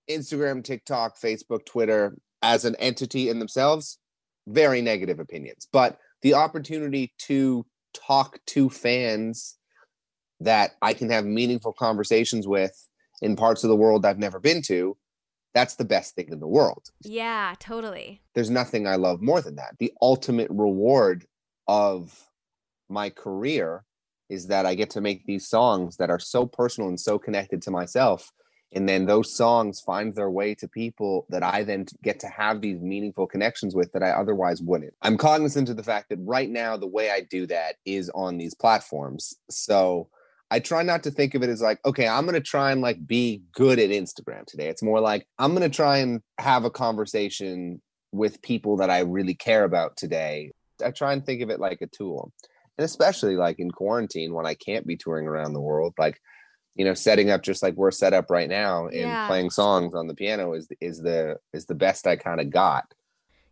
Instagram 0.10 0.64
tiktok 0.64 1.18
facebook 1.20 1.66
twitter 1.66 2.18
as 2.42 2.66
an 2.66 2.76
entity 2.76 3.30
in 3.30 3.40
themselves 3.40 4.00
very 4.48 4.82
negative 4.82 5.20
opinions. 5.20 5.68
But 5.72 5.98
the 6.22 6.34
opportunity 6.34 7.14
to 7.20 7.66
talk 7.94 8.40
to 8.48 8.70
fans 8.70 9.58
that 10.40 10.72
i 10.82 10.94
can 10.94 11.10
have 11.10 11.26
meaningful 11.26 11.74
conversations 11.74 12.48
with 12.48 12.90
in 13.22 13.36
parts 13.36 13.64
of 13.64 13.70
the 13.70 13.76
world 13.76 14.06
i've 14.06 14.18
never 14.18 14.40
been 14.40 14.62
to 14.64 14.98
that's 15.54 15.76
the 15.76 15.86
best 15.86 16.16
thing 16.16 16.30
in 16.32 16.40
the 16.40 16.48
world. 16.48 16.90
Yeah 17.02 17.54
totally. 17.60 18.22
There's 18.34 18.50
nothing 18.50 18.88
i 18.88 18.96
love 18.96 19.22
more 19.22 19.42
than 19.42 19.56
that. 19.58 19.76
The 19.80 19.94
ultimate 20.02 20.50
reward 20.50 21.26
of 21.68 22.30
my 22.90 23.10
career 23.10 23.86
is 24.34 24.48
that 24.48 24.66
I 24.66 24.76
get 24.76 24.90
to 24.92 25.02
make 25.02 25.26
these 25.26 25.48
songs 25.48 25.98
that 25.98 26.10
are 26.10 26.20
so 26.20 26.46
personal 26.46 26.90
and 26.90 27.00
so 27.00 27.18
connected 27.20 27.62
to 27.64 27.72
myself. 27.72 28.32
And 28.76 28.90
then 28.90 29.06
those 29.06 29.32
songs 29.32 29.82
find 29.82 30.16
their 30.16 30.32
way 30.32 30.56
to 30.56 30.68
people 30.68 31.28
that 31.30 31.44
I 31.44 31.64
then 31.64 31.86
get 32.02 32.20
to 32.22 32.28
have 32.28 32.60
these 32.60 32.82
meaningful 32.82 33.28
connections 33.28 33.76
with 33.76 33.92
that 33.92 34.02
I 34.02 34.10
otherwise 34.10 34.62
wouldn't. 34.62 34.96
I'm 35.04 35.18
cognizant 35.18 35.70
of 35.70 35.78
the 35.78 35.84
fact 35.84 36.10
that 36.10 36.18
right 36.22 36.50
now, 36.50 36.76
the 36.76 36.88
way 36.88 37.12
I 37.12 37.22
do 37.22 37.46
that 37.48 37.76
is 37.86 38.10
on 38.16 38.38
these 38.38 38.56
platforms. 38.56 39.36
So 39.50 40.10
I 40.50 40.60
try 40.60 40.82
not 40.82 41.04
to 41.04 41.12
think 41.12 41.36
of 41.36 41.44
it 41.44 41.50
as 41.50 41.62
like, 41.62 41.80
okay, 41.86 42.08
I'm 42.08 42.26
going 42.26 42.34
to 42.34 42.42
try 42.42 42.72
and 42.72 42.82
like 42.82 43.06
be 43.06 43.44
good 43.54 43.78
at 43.78 43.92
Instagram 43.92 44.46
today. 44.46 44.70
It's 44.70 44.84
more 44.84 45.00
like 45.00 45.28
I'm 45.38 45.52
going 45.52 45.70
to 45.70 45.76
try 45.76 45.98
and 45.98 46.22
have 46.40 46.66
a 46.66 46.72
conversation 46.72 47.82
with 48.12 48.42
people 48.42 48.78
that 48.78 48.90
I 48.90 49.00
really 49.02 49.36
care 49.36 49.66
about 49.66 49.98
today. 49.98 50.52
I 50.84 50.92
try 50.92 51.14
and 51.14 51.24
think 51.24 51.42
of 51.42 51.50
it 51.52 51.60
like 51.60 51.82
a 51.82 51.88
tool 51.88 52.32
and 52.78 52.86
especially 52.86 53.36
like 53.36 53.60
in 53.60 53.72
quarantine 53.72 54.34
when 54.34 54.46
I 54.46 54.54
can't 54.56 54.88
be 54.88 54.98
touring 54.98 55.28
around 55.28 55.54
the 55.54 55.62
world, 55.62 55.94
like 55.98 56.20
you 56.76 56.86
know, 56.86 56.94
setting 56.94 57.30
up 57.30 57.44
just 57.44 57.62
like 57.62 57.76
we're 57.76 57.92
set 57.92 58.14
up 58.14 58.32
right 58.32 58.50
now 58.50 58.88
and 58.88 58.96
yeah. 58.96 59.28
playing 59.28 59.52
songs 59.52 59.94
on 59.94 60.08
the 60.08 60.16
piano 60.16 60.54
is 60.54 60.68
is 60.82 61.00
the 61.00 61.38
is 61.54 61.66
the 61.66 61.76
best 61.76 62.08
I 62.08 62.16
kind 62.16 62.42
of 62.42 62.50
got. 62.50 62.86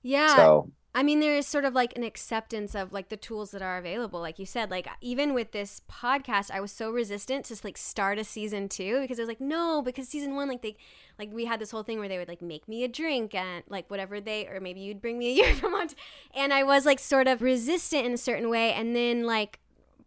Yeah. 0.01 0.35
So 0.35 0.71
I 0.93 1.03
mean, 1.03 1.21
there 1.21 1.37
is 1.37 1.47
sort 1.47 1.63
of 1.63 1.73
like 1.73 1.95
an 1.95 2.03
acceptance 2.03 2.75
of 2.75 2.91
like 2.91 3.07
the 3.07 3.15
tools 3.15 3.51
that 3.51 3.61
are 3.61 3.77
available. 3.77 4.19
Like 4.19 4.39
you 4.39 4.45
said, 4.45 4.69
like 4.69 4.89
even 4.99 5.33
with 5.33 5.51
this 5.53 5.81
podcast, 5.89 6.51
I 6.51 6.59
was 6.59 6.71
so 6.71 6.91
resistant 6.91 7.45
to 7.45 7.55
like 7.63 7.77
start 7.77 8.19
a 8.19 8.25
season 8.25 8.67
two 8.67 8.99
because 8.99 9.17
I 9.17 9.21
was 9.21 9.29
like, 9.29 9.39
no, 9.39 9.81
because 9.81 10.09
season 10.09 10.35
one, 10.35 10.49
like 10.49 10.61
they, 10.61 10.75
like 11.17 11.31
we 11.31 11.45
had 11.45 11.61
this 11.61 11.71
whole 11.71 11.83
thing 11.83 11.99
where 11.99 12.09
they 12.09 12.17
would 12.17 12.27
like 12.27 12.41
make 12.41 12.67
me 12.67 12.83
a 12.83 12.89
drink 12.89 13.33
and 13.33 13.63
like 13.69 13.89
whatever 13.89 14.19
they, 14.19 14.47
or 14.47 14.59
maybe 14.59 14.81
you'd 14.81 15.01
bring 15.01 15.17
me 15.17 15.29
a 15.29 15.33
year 15.45 15.55
from 15.55 15.71
Montana. 15.71 15.99
And 16.35 16.53
I 16.53 16.63
was 16.63 16.85
like 16.85 16.99
sort 16.99 17.27
of 17.27 17.41
resistant 17.41 18.05
in 18.05 18.13
a 18.13 18.17
certain 18.17 18.49
way. 18.49 18.73
And 18.73 18.93
then 18.93 19.23
like 19.23 19.59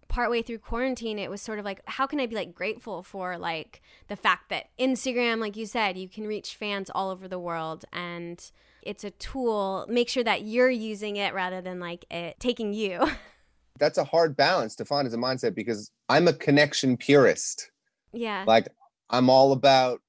partway 0.09 0.43
through 0.43 0.59
quarantine, 0.59 1.19
it 1.19 1.31
was 1.31 1.41
sort 1.41 1.59
of 1.59 1.65
like, 1.65 1.81
how 1.87 2.07
can 2.07 2.21
I 2.21 2.27
be 2.27 2.37
like 2.37 2.55
grateful 2.55 3.03
for 3.03 3.39
like 3.39 3.81
the 4.09 4.17
fact 4.17 4.51
that 4.51 4.67
Instagram, 4.79 5.41
like 5.41 5.57
you 5.57 5.65
said, 5.65 5.97
you 5.97 6.11
can 6.11 6.27
reach 6.27 6.55
fans 6.55 6.91
all 6.95 7.09
over 7.09 7.27
the 7.27 7.39
world 7.39 7.87
and, 7.91 8.51
it's 8.87 9.05
a 9.05 9.11
tool. 9.11 9.87
Make 9.89 10.09
sure 10.09 10.25
that 10.25 10.43
you're 10.43 10.71
using 10.71 11.17
it 11.17 11.35
rather 11.35 11.61
than 11.61 11.81
like 11.81 12.05
it 12.11 12.37
taking 12.39 12.73
you. 12.73 13.07
That's 13.79 13.99
a 13.99 14.05
hard 14.05 14.37
balance 14.37 14.77
to 14.77 14.85
find 14.85 15.07
as 15.07 15.15
a 15.15 15.19
mindset 15.19 15.55
because 15.55 15.91
I'm 16.09 16.29
a 16.29 16.33
connection 16.33 16.97
purist. 16.97 17.71
Yeah. 18.13 18.45
Like 18.47 18.69
I'm 19.11 19.29
all 19.29 19.53
about 19.53 20.01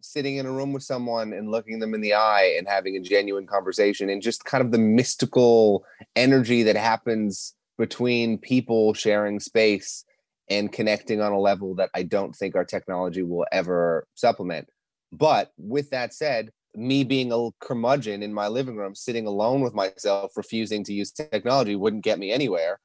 sitting 0.00 0.36
in 0.36 0.46
a 0.46 0.52
room 0.52 0.72
with 0.72 0.82
someone 0.82 1.32
and 1.32 1.50
looking 1.50 1.78
them 1.78 1.94
in 1.94 2.00
the 2.00 2.14
eye 2.14 2.54
and 2.58 2.66
having 2.66 2.96
a 2.96 3.00
genuine 3.00 3.46
conversation 3.46 4.08
and 4.08 4.22
just 4.22 4.44
kind 4.44 4.64
of 4.64 4.70
the 4.70 4.78
mystical 4.78 5.84
energy 6.14 6.62
that 6.62 6.76
happens 6.76 7.54
between 7.78 8.38
people 8.38 8.94
sharing 8.94 9.40
space 9.40 10.04
and 10.48 10.72
connecting 10.72 11.20
on 11.20 11.32
a 11.32 11.40
level 11.40 11.74
that 11.74 11.90
I 11.94 12.04
don't 12.04 12.34
think 12.34 12.54
our 12.54 12.64
technology 12.64 13.22
will 13.22 13.46
ever 13.52 14.06
supplement. 14.14 14.68
But 15.12 15.52
with 15.58 15.90
that 15.90 16.14
said, 16.14 16.50
me 16.76 17.04
being 17.04 17.32
a 17.32 17.50
curmudgeon 17.60 18.22
in 18.22 18.32
my 18.32 18.48
living 18.48 18.76
room, 18.76 18.94
sitting 18.94 19.26
alone 19.26 19.62
with 19.62 19.74
myself, 19.74 20.36
refusing 20.36 20.84
to 20.84 20.92
use 20.92 21.10
technology 21.10 21.74
wouldn't 21.74 22.04
get 22.04 22.18
me 22.18 22.30
anywhere. 22.30 22.78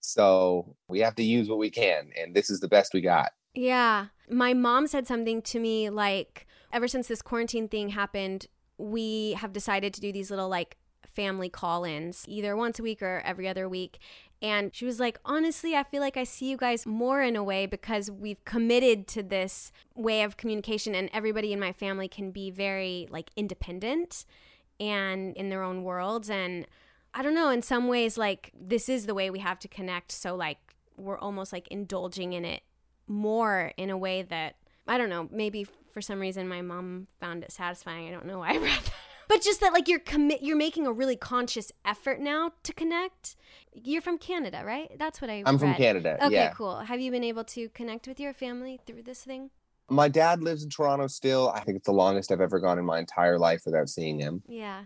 So 0.00 0.76
we 0.88 1.00
have 1.00 1.14
to 1.16 1.22
use 1.22 1.48
what 1.48 1.58
we 1.58 1.70
can. 1.70 2.10
And 2.20 2.34
this 2.34 2.50
is 2.50 2.60
the 2.60 2.68
best 2.68 2.94
we 2.94 3.00
got. 3.00 3.32
Yeah. 3.54 4.06
My 4.30 4.54
mom 4.54 4.86
said 4.86 5.06
something 5.06 5.42
to 5.42 5.58
me 5.58 5.90
like, 5.90 6.46
ever 6.72 6.86
since 6.86 7.08
this 7.08 7.22
quarantine 7.22 7.68
thing 7.68 7.90
happened, 7.90 8.46
we 8.76 9.32
have 9.32 9.52
decided 9.52 9.94
to 9.94 10.00
do 10.00 10.12
these 10.12 10.30
little 10.30 10.48
like 10.48 10.76
family 11.06 11.48
call 11.48 11.84
ins 11.84 12.24
either 12.28 12.56
once 12.56 12.78
a 12.78 12.82
week 12.82 13.02
or 13.02 13.22
every 13.24 13.48
other 13.48 13.68
week. 13.68 13.98
And 14.40 14.74
she 14.74 14.84
was 14.84 15.00
like, 15.00 15.18
honestly, 15.24 15.74
I 15.74 15.82
feel 15.82 16.00
like 16.00 16.16
I 16.16 16.24
see 16.24 16.48
you 16.48 16.56
guys 16.56 16.86
more 16.86 17.22
in 17.22 17.34
a 17.34 17.42
way 17.42 17.66
because 17.66 18.10
we've 18.10 18.44
committed 18.44 19.08
to 19.08 19.22
this 19.22 19.72
way 19.96 20.22
of 20.22 20.36
communication, 20.36 20.94
and 20.94 21.10
everybody 21.12 21.52
in 21.52 21.58
my 21.58 21.72
family 21.72 22.06
can 22.06 22.30
be 22.30 22.50
very 22.50 23.08
like 23.10 23.30
independent 23.36 24.24
and 24.78 25.36
in 25.36 25.48
their 25.48 25.62
own 25.62 25.82
worlds. 25.82 26.30
And 26.30 26.66
I 27.14 27.22
don't 27.22 27.34
know, 27.34 27.50
in 27.50 27.62
some 27.62 27.88
ways, 27.88 28.16
like 28.16 28.52
this 28.54 28.88
is 28.88 29.06
the 29.06 29.14
way 29.14 29.28
we 29.28 29.40
have 29.40 29.58
to 29.60 29.68
connect. 29.68 30.12
So, 30.12 30.36
like, 30.36 30.58
we're 30.96 31.18
almost 31.18 31.52
like 31.52 31.66
indulging 31.68 32.32
in 32.32 32.44
it 32.44 32.62
more 33.08 33.72
in 33.76 33.90
a 33.90 33.96
way 33.96 34.22
that 34.22 34.56
I 34.86 34.98
don't 34.98 35.10
know, 35.10 35.28
maybe 35.32 35.66
for 35.92 36.00
some 36.00 36.20
reason 36.20 36.48
my 36.48 36.62
mom 36.62 37.08
found 37.20 37.42
it 37.42 37.50
satisfying. 37.50 38.08
I 38.08 38.12
don't 38.12 38.26
know 38.26 38.38
why 38.38 38.54
I 38.54 38.58
read 38.58 38.80
that 38.84 38.92
but 39.28 39.42
just 39.42 39.60
that 39.60 39.72
like 39.72 39.88
you're 39.88 40.00
commit 40.00 40.42
you're 40.42 40.56
making 40.56 40.86
a 40.86 40.92
really 40.92 41.16
conscious 41.16 41.70
effort 41.84 42.20
now 42.20 42.52
to 42.62 42.72
connect. 42.72 43.36
You're 43.72 44.02
from 44.02 44.18
canada 44.18 44.62
right? 44.64 44.90
That's 44.98 45.20
what 45.20 45.30
i 45.30 45.42
i'm 45.46 45.54
read. 45.54 45.60
from 45.60 45.74
canada 45.74 46.18
okay 46.24 46.34
yeah. 46.34 46.50
cool. 46.50 46.78
Have 46.80 47.00
you 47.00 47.10
been 47.10 47.24
able 47.24 47.44
to 47.44 47.68
connect 47.70 48.08
with 48.08 48.18
your 48.18 48.32
family 48.32 48.80
through 48.86 49.02
this 49.02 49.22
thing? 49.22 49.50
My 49.90 50.08
dad 50.08 50.42
lives 50.42 50.64
in 50.64 50.70
toronto 50.70 51.06
still. 51.06 51.50
I 51.54 51.60
think 51.60 51.76
it's 51.76 51.86
the 51.86 51.92
longest 51.92 52.32
i've 52.32 52.40
ever 52.40 52.58
gone 52.58 52.78
in 52.78 52.84
my 52.84 52.98
entire 52.98 53.38
life 53.38 53.62
without 53.64 53.88
seeing 53.88 54.18
him. 54.18 54.42
Yeah. 54.48 54.84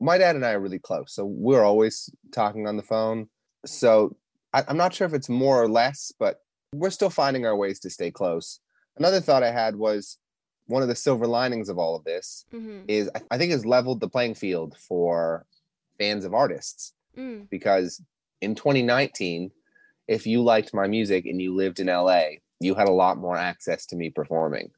My 0.00 0.18
dad 0.18 0.34
and 0.34 0.44
i 0.44 0.52
are 0.52 0.60
really 0.60 0.80
close 0.80 1.14
so 1.14 1.24
we're 1.24 1.62
always 1.62 2.10
talking 2.32 2.66
on 2.66 2.76
the 2.76 2.82
phone. 2.82 3.28
So 3.66 4.16
I, 4.52 4.64
i'm 4.68 4.76
not 4.76 4.94
sure 4.94 5.06
if 5.06 5.14
it's 5.14 5.28
more 5.28 5.62
or 5.62 5.68
less 5.68 6.12
but 6.18 6.38
we're 6.74 6.90
still 6.90 7.10
finding 7.10 7.44
our 7.44 7.54
ways 7.56 7.78
to 7.80 7.90
stay 7.90 8.10
close. 8.10 8.60
Another 8.96 9.20
thought 9.20 9.42
i 9.42 9.52
had 9.52 9.76
was 9.76 10.18
one 10.66 10.82
of 10.82 10.88
the 10.88 10.94
silver 10.94 11.26
linings 11.26 11.68
of 11.68 11.78
all 11.78 11.96
of 11.96 12.04
this 12.04 12.44
mm-hmm. 12.52 12.80
is 12.88 13.10
I 13.30 13.38
think 13.38 13.52
has 13.52 13.66
leveled 13.66 14.00
the 14.00 14.08
playing 14.08 14.34
field 14.34 14.76
for 14.78 15.46
fans 15.98 16.24
of 16.24 16.34
artists 16.34 16.94
mm. 17.16 17.48
because 17.50 18.02
in 18.40 18.54
2019 18.54 19.50
if 20.08 20.26
you 20.26 20.42
liked 20.42 20.74
my 20.74 20.86
music 20.86 21.26
and 21.26 21.40
you 21.40 21.54
lived 21.54 21.80
in 21.80 21.86
LA 21.86 22.24
you 22.60 22.74
had 22.74 22.88
a 22.88 22.92
lot 22.92 23.18
more 23.18 23.36
access 23.36 23.86
to 23.86 23.96
me 23.96 24.10
performing 24.10 24.70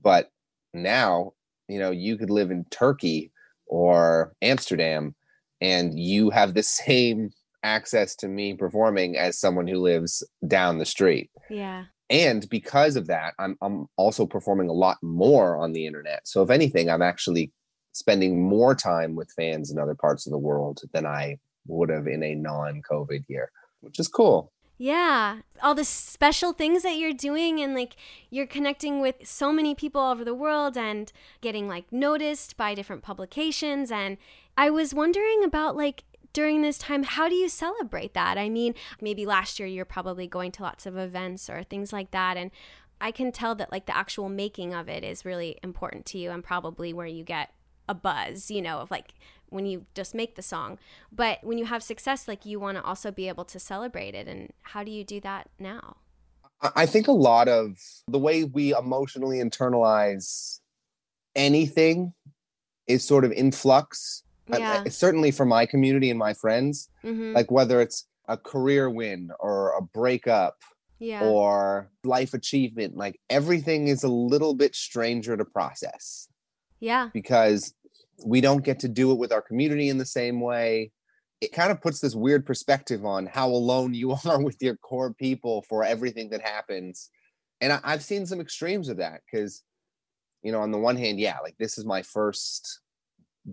but 0.00 0.30
now 0.74 1.32
you 1.68 1.78
know 1.78 1.90
you 1.90 2.16
could 2.16 2.30
live 2.30 2.50
in 2.50 2.64
Turkey 2.70 3.30
or 3.66 4.34
Amsterdam 4.42 5.14
and 5.60 5.98
you 5.98 6.30
have 6.30 6.54
the 6.54 6.62
same 6.84 7.30
access 7.64 8.16
to 8.16 8.26
me 8.26 8.54
performing 8.54 9.16
as 9.16 9.38
someone 9.38 9.68
who 9.68 9.78
lives 9.78 10.24
down 10.48 10.78
the 10.78 10.84
street 10.84 11.30
yeah 11.48 11.84
and 12.12 12.48
because 12.48 12.94
of 12.94 13.08
that 13.08 13.34
I'm, 13.38 13.56
I'm 13.60 13.86
also 13.96 14.26
performing 14.26 14.68
a 14.68 14.74
lot 14.74 14.98
more 15.02 15.56
on 15.56 15.72
the 15.72 15.86
internet. 15.86 16.28
So 16.28 16.42
if 16.42 16.50
anything 16.50 16.88
i'm 16.88 17.02
actually 17.02 17.50
spending 17.92 18.42
more 18.42 18.74
time 18.74 19.16
with 19.16 19.32
fans 19.36 19.70
in 19.70 19.78
other 19.78 19.94
parts 19.94 20.26
of 20.26 20.30
the 20.30 20.38
world 20.38 20.80
than 20.92 21.06
i 21.06 21.38
would 21.66 21.90
have 21.90 22.06
in 22.06 22.22
a 22.22 22.34
non-covid 22.34 23.24
year 23.28 23.50
which 23.82 23.98
is 23.98 24.08
cool. 24.08 24.52
Yeah. 24.78 25.40
All 25.62 25.74
the 25.74 25.84
special 25.84 26.52
things 26.52 26.82
that 26.82 26.96
you're 26.96 27.12
doing 27.12 27.60
and 27.60 27.74
like 27.74 27.94
you're 28.30 28.46
connecting 28.46 29.00
with 29.00 29.16
so 29.24 29.52
many 29.52 29.74
people 29.74 30.00
all 30.00 30.12
over 30.12 30.24
the 30.24 30.34
world 30.34 30.76
and 30.76 31.12
getting 31.40 31.68
like 31.68 31.92
noticed 31.92 32.56
by 32.56 32.74
different 32.74 33.02
publications. 33.02 33.92
And 33.92 34.16
i 34.56 34.70
was 34.70 34.94
wondering 34.94 35.44
about 35.44 35.76
like 35.76 36.04
during 36.32 36.62
this 36.62 36.78
time, 36.78 37.02
how 37.02 37.28
do 37.28 37.34
you 37.34 37.48
celebrate 37.48 38.14
that? 38.14 38.38
I 38.38 38.48
mean, 38.48 38.74
maybe 39.00 39.26
last 39.26 39.58
year 39.58 39.68
you're 39.68 39.84
probably 39.84 40.26
going 40.26 40.52
to 40.52 40.62
lots 40.62 40.86
of 40.86 40.96
events 40.96 41.50
or 41.50 41.62
things 41.62 41.92
like 41.92 42.10
that. 42.12 42.36
And 42.36 42.50
I 43.00 43.10
can 43.10 43.32
tell 43.32 43.54
that 43.56 43.72
like 43.72 43.86
the 43.86 43.96
actual 43.96 44.28
making 44.28 44.74
of 44.74 44.88
it 44.88 45.04
is 45.04 45.24
really 45.24 45.58
important 45.62 46.06
to 46.06 46.18
you 46.18 46.30
and 46.30 46.42
probably 46.42 46.92
where 46.92 47.06
you 47.06 47.24
get 47.24 47.52
a 47.88 47.94
buzz, 47.94 48.50
you 48.50 48.62
know, 48.62 48.78
of 48.78 48.90
like 48.90 49.14
when 49.48 49.66
you 49.66 49.86
just 49.94 50.14
make 50.14 50.36
the 50.36 50.42
song. 50.42 50.78
But 51.10 51.40
when 51.42 51.58
you 51.58 51.66
have 51.66 51.82
success, 51.82 52.26
like 52.26 52.46
you 52.46 52.58
want 52.58 52.78
to 52.78 52.84
also 52.84 53.10
be 53.10 53.28
able 53.28 53.44
to 53.46 53.58
celebrate 53.58 54.14
it. 54.14 54.28
And 54.28 54.52
how 54.62 54.82
do 54.84 54.90
you 54.90 55.04
do 55.04 55.20
that 55.20 55.50
now? 55.58 55.96
I 56.76 56.86
think 56.86 57.08
a 57.08 57.12
lot 57.12 57.48
of 57.48 57.76
the 58.06 58.20
way 58.20 58.44
we 58.44 58.74
emotionally 58.74 59.38
internalize 59.38 60.60
anything 61.34 62.14
is 62.86 63.04
sort 63.04 63.24
of 63.24 63.32
in 63.32 63.50
flux 63.50 64.22
yeah. 64.48 64.82
I, 64.84 64.88
certainly 64.88 65.30
for 65.30 65.46
my 65.46 65.66
community 65.66 66.10
and 66.10 66.18
my 66.18 66.34
friends 66.34 66.88
mm-hmm. 67.04 67.32
like 67.32 67.50
whether 67.50 67.80
it's 67.80 68.06
a 68.28 68.36
career 68.36 68.90
win 68.90 69.30
or 69.40 69.76
a 69.76 69.82
breakup 69.82 70.56
yeah. 70.98 71.24
or 71.24 71.90
life 72.04 72.34
achievement 72.34 72.96
like 72.96 73.20
everything 73.30 73.88
is 73.88 74.04
a 74.04 74.08
little 74.08 74.54
bit 74.54 74.74
stranger 74.74 75.36
to 75.36 75.44
process 75.44 76.28
yeah 76.80 77.10
because 77.12 77.74
we 78.24 78.40
don't 78.40 78.64
get 78.64 78.80
to 78.80 78.88
do 78.88 79.10
it 79.10 79.18
with 79.18 79.32
our 79.32 79.42
community 79.42 79.88
in 79.88 79.98
the 79.98 80.06
same 80.06 80.40
way 80.40 80.90
it 81.40 81.52
kind 81.52 81.72
of 81.72 81.80
puts 81.80 81.98
this 81.98 82.14
weird 82.14 82.46
perspective 82.46 83.04
on 83.04 83.26
how 83.26 83.48
alone 83.48 83.94
you 83.94 84.14
are 84.24 84.40
with 84.40 84.56
your 84.60 84.76
core 84.76 85.12
people 85.12 85.62
for 85.68 85.84
everything 85.84 86.30
that 86.30 86.40
happens 86.40 87.10
and 87.60 87.72
I, 87.72 87.80
i've 87.84 88.04
seen 88.04 88.26
some 88.26 88.40
extremes 88.40 88.88
of 88.88 88.98
that 88.98 89.20
because 89.30 89.62
you 90.42 90.52
know 90.52 90.60
on 90.60 90.70
the 90.70 90.78
one 90.78 90.96
hand 90.96 91.18
yeah 91.18 91.38
like 91.42 91.56
this 91.58 91.78
is 91.78 91.84
my 91.84 92.02
first 92.02 92.80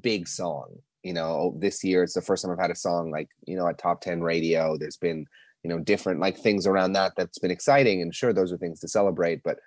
big 0.02 0.28
song. 0.28 0.78
You 1.04 1.14
know, 1.14 1.28
oh, 1.28 1.56
this 1.58 1.84
year 1.84 2.04
it's 2.04 2.14
the 2.14 2.22
first 2.22 2.44
time 2.44 2.52
I've 2.52 2.60
had 2.60 2.72
a 2.72 2.76
song 2.76 3.10
like, 3.10 3.30
you 3.46 3.56
know, 3.56 3.68
at 3.68 3.78
top 3.78 4.02
10 4.02 4.22
radio. 4.22 4.78
There's 4.78 4.98
been, 4.98 5.26
you 5.64 5.70
know, 5.70 5.80
different 5.80 6.20
like 6.20 6.38
things 6.38 6.68
around 6.68 6.94
that 6.94 7.14
that's 7.16 7.40
been 7.40 7.52
exciting. 7.52 8.02
And 8.02 8.14
sure, 8.14 8.34
those 8.34 8.52
are 8.52 8.58
things 8.58 8.80
to 8.82 8.88
celebrate, 8.88 9.42
but 9.44 9.60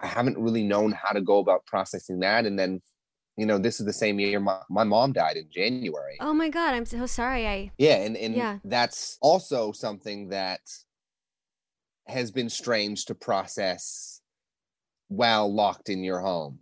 I 0.00 0.06
haven't 0.06 0.38
really 0.38 0.62
known 0.62 0.92
how 0.92 1.12
to 1.12 1.20
go 1.20 1.38
about 1.38 1.66
processing 1.66 2.20
that. 2.20 2.46
And 2.46 2.58
then, 2.58 2.80
you 3.36 3.44
know, 3.44 3.58
this 3.58 3.78
is 3.78 3.86
the 3.86 3.92
same 3.92 4.18
year 4.18 4.40
my, 4.40 4.60
my 4.70 4.84
mom 4.84 5.12
died 5.12 5.36
in 5.36 5.48
January. 5.50 6.16
Oh 6.20 6.32
my 6.32 6.48
God, 6.48 6.74
I'm 6.74 6.86
so 6.86 7.04
sorry. 7.06 7.46
I 7.46 7.70
Yeah, 7.76 7.96
and, 7.96 8.16
and 8.16 8.34
yeah. 8.34 8.58
that's 8.64 9.18
also 9.20 9.72
something 9.72 10.30
that 10.30 10.60
has 12.06 12.30
been 12.30 12.48
strange 12.48 13.04
to 13.06 13.14
process 13.14 14.22
while 15.08 15.52
locked 15.52 15.90
in 15.90 16.02
your 16.02 16.20
home. 16.20 16.58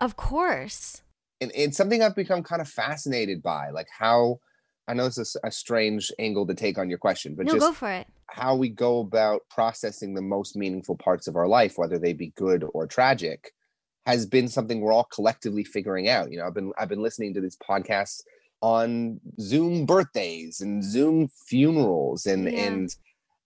Of 0.00 0.16
course 0.16 1.02
and 1.40 1.52
it's 1.54 1.76
something 1.76 2.02
I've 2.02 2.16
become 2.16 2.42
kind 2.42 2.62
of 2.62 2.68
fascinated 2.68 3.42
by, 3.42 3.70
like 3.70 3.88
how 3.96 4.40
I 4.88 4.94
know 4.94 5.04
this 5.04 5.18
is 5.18 5.36
a 5.42 5.50
strange 5.50 6.12
angle 6.18 6.46
to 6.46 6.54
take 6.54 6.78
on 6.78 6.88
your 6.88 6.98
question, 6.98 7.34
but 7.34 7.46
no, 7.46 7.52
just 7.54 7.66
go 7.66 7.72
for 7.72 7.90
it. 7.90 8.06
How 8.28 8.54
we 8.54 8.68
go 8.68 9.00
about 9.00 9.42
processing 9.50 10.14
the 10.14 10.22
most 10.22 10.56
meaningful 10.56 10.96
parts 10.96 11.26
of 11.26 11.36
our 11.36 11.48
life, 11.48 11.74
whether 11.76 11.98
they 11.98 12.12
be 12.12 12.32
good 12.36 12.64
or 12.72 12.86
tragic, 12.86 13.52
has 14.06 14.26
been 14.26 14.48
something 14.48 14.80
we're 14.80 14.92
all 14.92 15.08
collectively 15.12 15.64
figuring 15.64 16.08
out. 16.08 16.30
You 16.30 16.38
know, 16.38 16.46
I've 16.46 16.54
been 16.54 16.72
I've 16.78 16.88
been 16.88 17.02
listening 17.02 17.34
to 17.34 17.40
these 17.40 17.56
podcasts 17.56 18.22
on 18.60 19.20
Zoom 19.40 19.86
birthdays 19.86 20.60
and 20.60 20.82
Zoom 20.82 21.28
funerals 21.46 22.26
and 22.26 22.50
yeah. 22.50 22.66
and 22.66 22.94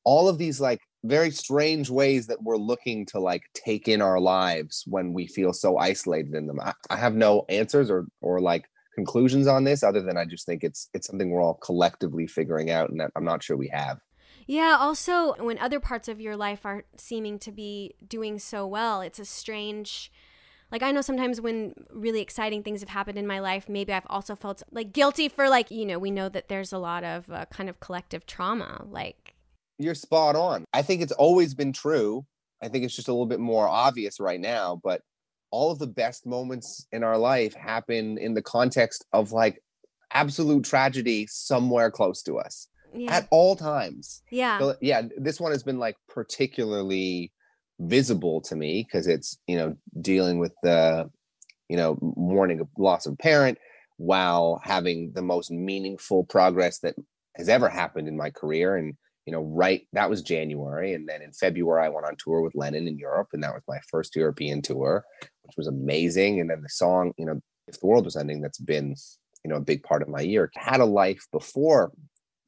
all 0.04 0.28
of 0.28 0.38
these 0.38 0.60
like 0.60 0.80
very 1.04 1.30
strange 1.30 1.88
ways 1.90 2.26
that 2.26 2.42
we're 2.42 2.56
looking 2.56 3.06
to 3.06 3.20
like 3.20 3.42
take 3.54 3.88
in 3.88 4.02
our 4.02 4.20
lives 4.20 4.84
when 4.86 5.12
we 5.12 5.26
feel 5.26 5.52
so 5.52 5.78
isolated 5.78 6.34
in 6.34 6.46
them. 6.46 6.60
I, 6.60 6.74
I 6.90 6.96
have 6.96 7.14
no 7.14 7.44
answers 7.48 7.90
or 7.90 8.06
or 8.20 8.40
like 8.40 8.66
conclusions 8.94 9.46
on 9.46 9.64
this 9.64 9.82
other 9.82 10.02
than 10.02 10.16
I 10.16 10.24
just 10.24 10.46
think 10.46 10.62
it's 10.62 10.88
it's 10.92 11.06
something 11.06 11.30
we're 11.30 11.42
all 11.42 11.54
collectively 11.54 12.26
figuring 12.26 12.70
out 12.70 12.90
and 12.90 13.00
that 13.00 13.10
I'm 13.16 13.24
not 13.24 13.42
sure 13.42 13.56
we 13.56 13.68
have. 13.68 13.98
Yeah, 14.46 14.76
also 14.78 15.34
when 15.34 15.58
other 15.58 15.80
parts 15.80 16.08
of 16.08 16.20
your 16.20 16.36
life 16.36 16.66
are 16.66 16.84
seeming 16.96 17.38
to 17.40 17.52
be 17.52 17.94
doing 18.06 18.38
so 18.38 18.66
well, 18.66 19.00
it's 19.00 19.18
a 19.18 19.24
strange 19.24 20.10
like 20.72 20.82
I 20.82 20.92
know 20.92 21.00
sometimes 21.00 21.40
when 21.40 21.74
really 21.90 22.20
exciting 22.20 22.62
things 22.62 22.80
have 22.80 22.90
happened 22.90 23.18
in 23.18 23.26
my 23.26 23.40
life, 23.40 23.68
maybe 23.68 23.92
I've 23.92 24.06
also 24.08 24.36
felt 24.36 24.62
like 24.70 24.92
guilty 24.92 25.28
for 25.28 25.48
like, 25.48 25.70
you 25.70 25.84
know, 25.84 25.98
we 25.98 26.10
know 26.10 26.28
that 26.28 26.48
there's 26.48 26.72
a 26.72 26.78
lot 26.78 27.02
of 27.02 27.30
uh, 27.30 27.46
kind 27.46 27.68
of 27.68 27.80
collective 27.80 28.26
trauma 28.26 28.84
like 28.88 29.34
You're 29.80 29.94
spot 29.94 30.36
on. 30.36 30.64
I 30.72 30.82
think 30.82 31.02
it's 31.02 31.12
always 31.12 31.54
been 31.54 31.72
true. 31.72 32.26
I 32.62 32.68
think 32.68 32.84
it's 32.84 32.94
just 32.94 33.08
a 33.08 33.12
little 33.12 33.26
bit 33.26 33.40
more 33.40 33.66
obvious 33.66 34.20
right 34.20 34.40
now, 34.40 34.80
but 34.84 35.00
all 35.50 35.70
of 35.70 35.78
the 35.78 35.86
best 35.86 36.26
moments 36.26 36.86
in 36.92 37.02
our 37.02 37.16
life 37.16 37.54
happen 37.54 38.18
in 38.18 38.34
the 38.34 38.42
context 38.42 39.04
of 39.12 39.32
like 39.32 39.62
absolute 40.12 40.64
tragedy 40.64 41.26
somewhere 41.28 41.90
close 41.90 42.22
to 42.22 42.38
us 42.38 42.68
yeah. 42.94 43.16
at 43.16 43.28
all 43.30 43.56
times. 43.56 44.22
yeah. 44.30 44.58
So, 44.58 44.76
yeah, 44.80 45.02
this 45.16 45.40
one 45.40 45.52
has 45.52 45.62
been 45.62 45.78
like 45.78 45.96
particularly 46.08 47.32
visible 47.78 48.42
to 48.42 48.54
me 48.54 48.86
because 48.86 49.06
it's 49.06 49.38
you 49.46 49.56
know 49.56 49.74
dealing 50.02 50.38
with 50.38 50.52
the 50.62 51.10
you 51.70 51.78
know 51.78 51.98
mourning 52.16 52.60
of 52.60 52.68
loss 52.76 53.06
of 53.06 53.16
parent 53.16 53.56
while 53.96 54.60
having 54.62 55.12
the 55.14 55.22
most 55.22 55.50
meaningful 55.50 56.24
progress 56.24 56.80
that 56.80 56.94
has 57.36 57.48
ever 57.48 57.68
happened 57.68 58.06
in 58.06 58.16
my 58.16 58.28
career 58.30 58.76
and 58.76 58.94
you 59.30 59.36
know 59.36 59.44
right 59.44 59.86
that 59.92 60.10
was 60.10 60.22
january 60.22 60.94
and 60.94 61.08
then 61.08 61.22
in 61.22 61.30
february 61.30 61.86
i 61.86 61.88
went 61.88 62.04
on 62.04 62.16
tour 62.18 62.40
with 62.40 62.56
lennon 62.56 62.88
in 62.88 62.98
europe 62.98 63.28
and 63.32 63.44
that 63.44 63.54
was 63.54 63.62
my 63.68 63.78
first 63.88 64.16
european 64.16 64.60
tour 64.60 65.04
which 65.44 65.56
was 65.56 65.68
amazing 65.68 66.40
and 66.40 66.50
then 66.50 66.60
the 66.62 66.68
song 66.68 67.12
you 67.16 67.24
know 67.24 67.40
if 67.68 67.78
the 67.78 67.86
world 67.86 68.04
was 68.04 68.16
ending 68.16 68.40
that's 68.40 68.58
been 68.58 68.96
you 69.44 69.50
know 69.50 69.56
a 69.56 69.60
big 69.60 69.82
part 69.82 70.02
of 70.02 70.08
my 70.08 70.20
year. 70.20 70.50
Had 70.54 70.80
a 70.80 70.84
life 70.84 71.26
before 71.32 71.92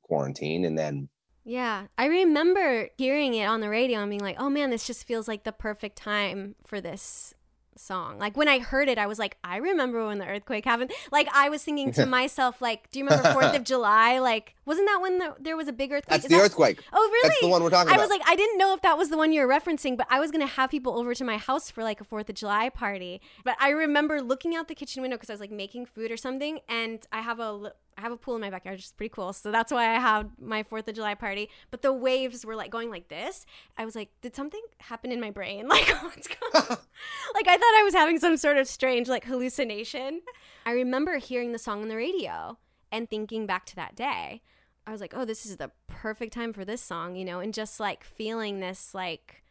quarantine 0.02 0.64
and 0.64 0.78
then 0.78 1.08
Yeah, 1.44 1.86
I 1.96 2.06
remember 2.06 2.88
hearing 2.98 3.34
it 3.34 3.46
on 3.46 3.60
the 3.60 3.68
radio 3.68 4.00
and 4.00 4.10
being 4.10 4.20
like, 4.20 4.36
"Oh 4.38 4.50
man, 4.50 4.70
this 4.70 4.86
just 4.86 5.06
feels 5.06 5.28
like 5.28 5.44
the 5.44 5.52
perfect 5.52 5.96
time 5.96 6.54
for 6.66 6.80
this 6.80 7.34
song." 7.76 8.18
Like 8.18 8.36
when 8.36 8.48
I 8.48 8.58
heard 8.58 8.88
it, 8.88 8.98
I 8.98 9.06
was 9.06 9.18
like, 9.18 9.36
"I 9.44 9.56
remember 9.56 10.06
when 10.06 10.18
the 10.18 10.26
earthquake 10.26 10.64
happened." 10.64 10.92
Like 11.10 11.28
I 11.34 11.48
was 11.48 11.62
thinking 11.64 11.92
to 11.92 12.06
myself, 12.18 12.60
like, 12.60 12.90
"Do 12.90 12.98
you 12.98 13.04
remember 13.06 13.28
4th 13.30 13.56
of 13.56 13.64
July? 13.72 14.18
Like, 14.18 14.54
wasn't 14.64 14.88
that 14.88 14.98
when 15.00 15.18
the, 15.18 15.34
there 15.40 15.56
was 15.56 15.68
a 15.68 15.72
big 15.72 15.92
earthquake?" 15.92 16.10
that's 16.10 16.24
Is 16.24 16.30
the 16.30 16.36
that- 16.36 16.44
earthquake 16.44 16.80
Oh, 16.92 16.98
really? 17.12 17.28
that's 17.28 17.40
the 17.40 17.48
one 17.48 17.62
we're 17.62 17.70
talking 17.70 17.90
I 17.90 17.94
about 17.94 18.02
was 18.08 18.10
like, 18.10 18.22
I 18.26 18.36
didn't 18.36 18.58
know 18.58 18.74
if 18.74 18.82
that 18.82 18.96
was 18.98 19.08
the 19.10 19.16
one 19.16 19.32
you 19.32 19.40
were 19.46 19.48
referencing, 19.52 19.96
but 19.96 20.06
I 20.10 20.20
was 20.20 20.30
gonna 20.30 20.46
have 20.46 20.70
people 20.70 20.98
over 20.98 21.14
to 21.14 21.24
my 21.24 21.36
house 21.36 21.70
for 21.70 21.82
like 21.82 22.00
a 22.00 22.04
Fourth 22.04 22.28
of 22.28 22.34
July 22.34 22.68
party. 22.68 23.20
But 23.44 23.56
I 23.60 23.70
remember 23.70 24.20
looking 24.22 24.54
out 24.54 24.68
the 24.68 24.74
kitchen 24.74 25.02
window 25.02 25.16
because 25.16 25.30
I 25.30 25.34
was 25.34 25.40
like 25.40 25.50
making 25.50 25.86
food 25.86 26.10
or 26.10 26.16
something, 26.16 26.60
and 26.68 27.04
I 27.12 27.20
have 27.20 27.38
a 27.40 27.72
I 27.96 28.00
have 28.00 28.12
a 28.12 28.16
pool 28.16 28.34
in 28.34 28.40
my 28.40 28.50
backyard, 28.50 28.76
which 28.76 28.86
is 28.86 28.92
pretty 28.92 29.10
cool. 29.10 29.32
So 29.32 29.50
that's 29.50 29.72
why 29.72 29.94
I 29.94 29.98
had 29.98 30.30
my 30.40 30.62
Fourth 30.62 30.88
of 30.88 30.94
July 30.94 31.14
party. 31.14 31.48
But 31.70 31.82
the 31.82 31.92
waves 31.92 32.44
were 32.44 32.56
like 32.56 32.70
going 32.70 32.90
like 32.90 33.08
this. 33.08 33.46
I 33.76 33.84
was 33.84 33.94
like, 33.94 34.10
did 34.22 34.34
something 34.34 34.62
happen 34.78 35.12
in 35.12 35.20
my 35.20 35.30
brain? 35.30 35.68
Like, 35.72 35.88
what's 36.02 36.28
going 36.28 36.52
on? 36.54 36.76
like 37.34 37.48
I 37.48 37.56
thought 37.56 37.78
I 37.78 37.82
was 37.82 37.94
having 37.94 38.18
some 38.18 38.36
sort 38.36 38.58
of 38.58 38.68
strange 38.68 39.08
like 39.08 39.24
hallucination. 39.24 40.20
I 40.66 40.72
remember 40.72 41.16
hearing 41.16 41.52
the 41.52 41.58
song 41.58 41.80
on 41.82 41.88
the 41.88 41.96
radio 41.96 42.58
and 42.90 43.08
thinking 43.08 43.46
back 43.46 43.64
to 43.66 43.76
that 43.76 43.96
day. 43.96 44.42
I 44.86 44.92
was 44.92 45.00
like, 45.00 45.14
oh, 45.16 45.24
this 45.24 45.46
is 45.46 45.56
the 45.56 45.70
perfect 45.86 46.32
time 46.34 46.52
for 46.52 46.64
this 46.64 46.82
song, 46.82 47.16
you 47.16 47.24
know, 47.24 47.40
and 47.40 47.54
just 47.54 47.80
like 47.80 48.04
feeling 48.04 48.60
this 48.60 48.94
like 48.94 49.42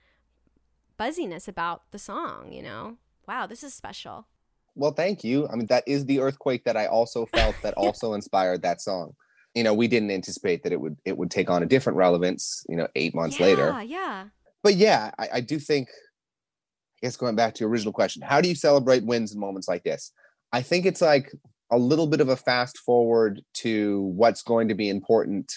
buzziness 0.98 1.48
about 1.48 1.90
the 1.92 2.00
song, 2.00 2.52
you 2.52 2.62
know. 2.62 2.98
Wow, 3.28 3.48
this 3.48 3.64
is 3.64 3.74
special. 3.74 4.28
Well, 4.76 4.92
thank 4.92 5.24
you. 5.24 5.48
I 5.48 5.56
mean, 5.56 5.68
that 5.68 5.84
is 5.86 6.06
the 6.06 6.20
earthquake 6.20 6.64
that 6.64 6.78
I 6.78 6.88
also 6.88 7.26
felt 7.26 7.56
that 7.64 7.74
also 7.78 8.14
inspired 8.14 8.62
that 8.62 8.82
song. 8.82 9.14
You 9.54 9.64
know, 9.64 9.74
we 9.74 9.88
didn't 9.88 10.12
anticipate 10.12 10.64
that 10.64 10.72
it 10.72 10.80
would 10.80 10.98
it 11.04 11.18
would 11.18 11.30
take 11.30 11.50
on 11.50 11.64
a 11.64 11.66
different 11.66 11.98
relevance, 11.98 12.64
you 12.70 12.78
know, 12.78 12.88
eight 12.96 13.14
months 13.14 13.40
yeah, 13.40 13.46
later. 13.46 13.84
Yeah. 13.84 14.26
But 14.64 14.76
yeah, 14.76 15.12
I, 15.20 15.28
I 15.34 15.42
do 15.42 15.60
think 15.60 15.90
I 15.90 17.08
guess 17.08 17.18
going 17.18 17.36
back 17.36 17.56
to 17.56 17.60
your 17.62 17.70
original 17.70 17.92
question, 17.92 18.22
how 18.22 18.40
do 18.40 18.48
you 18.48 18.56
celebrate 18.56 19.04
wins 19.04 19.34
in 19.34 19.40
moments 19.40 19.68
like 19.68 19.84
this? 19.84 20.14
I 20.54 20.62
think 20.62 20.86
it's 20.86 21.02
like 21.02 21.32
a 21.72 21.78
little 21.78 22.08
bit 22.08 22.22
of 22.22 22.30
a 22.30 22.36
fast 22.36 22.78
forward 22.78 23.42
to 23.56 24.02
what's 24.02 24.44
going 24.44 24.68
to 24.68 24.76
be 24.76 24.90
important 24.90 25.52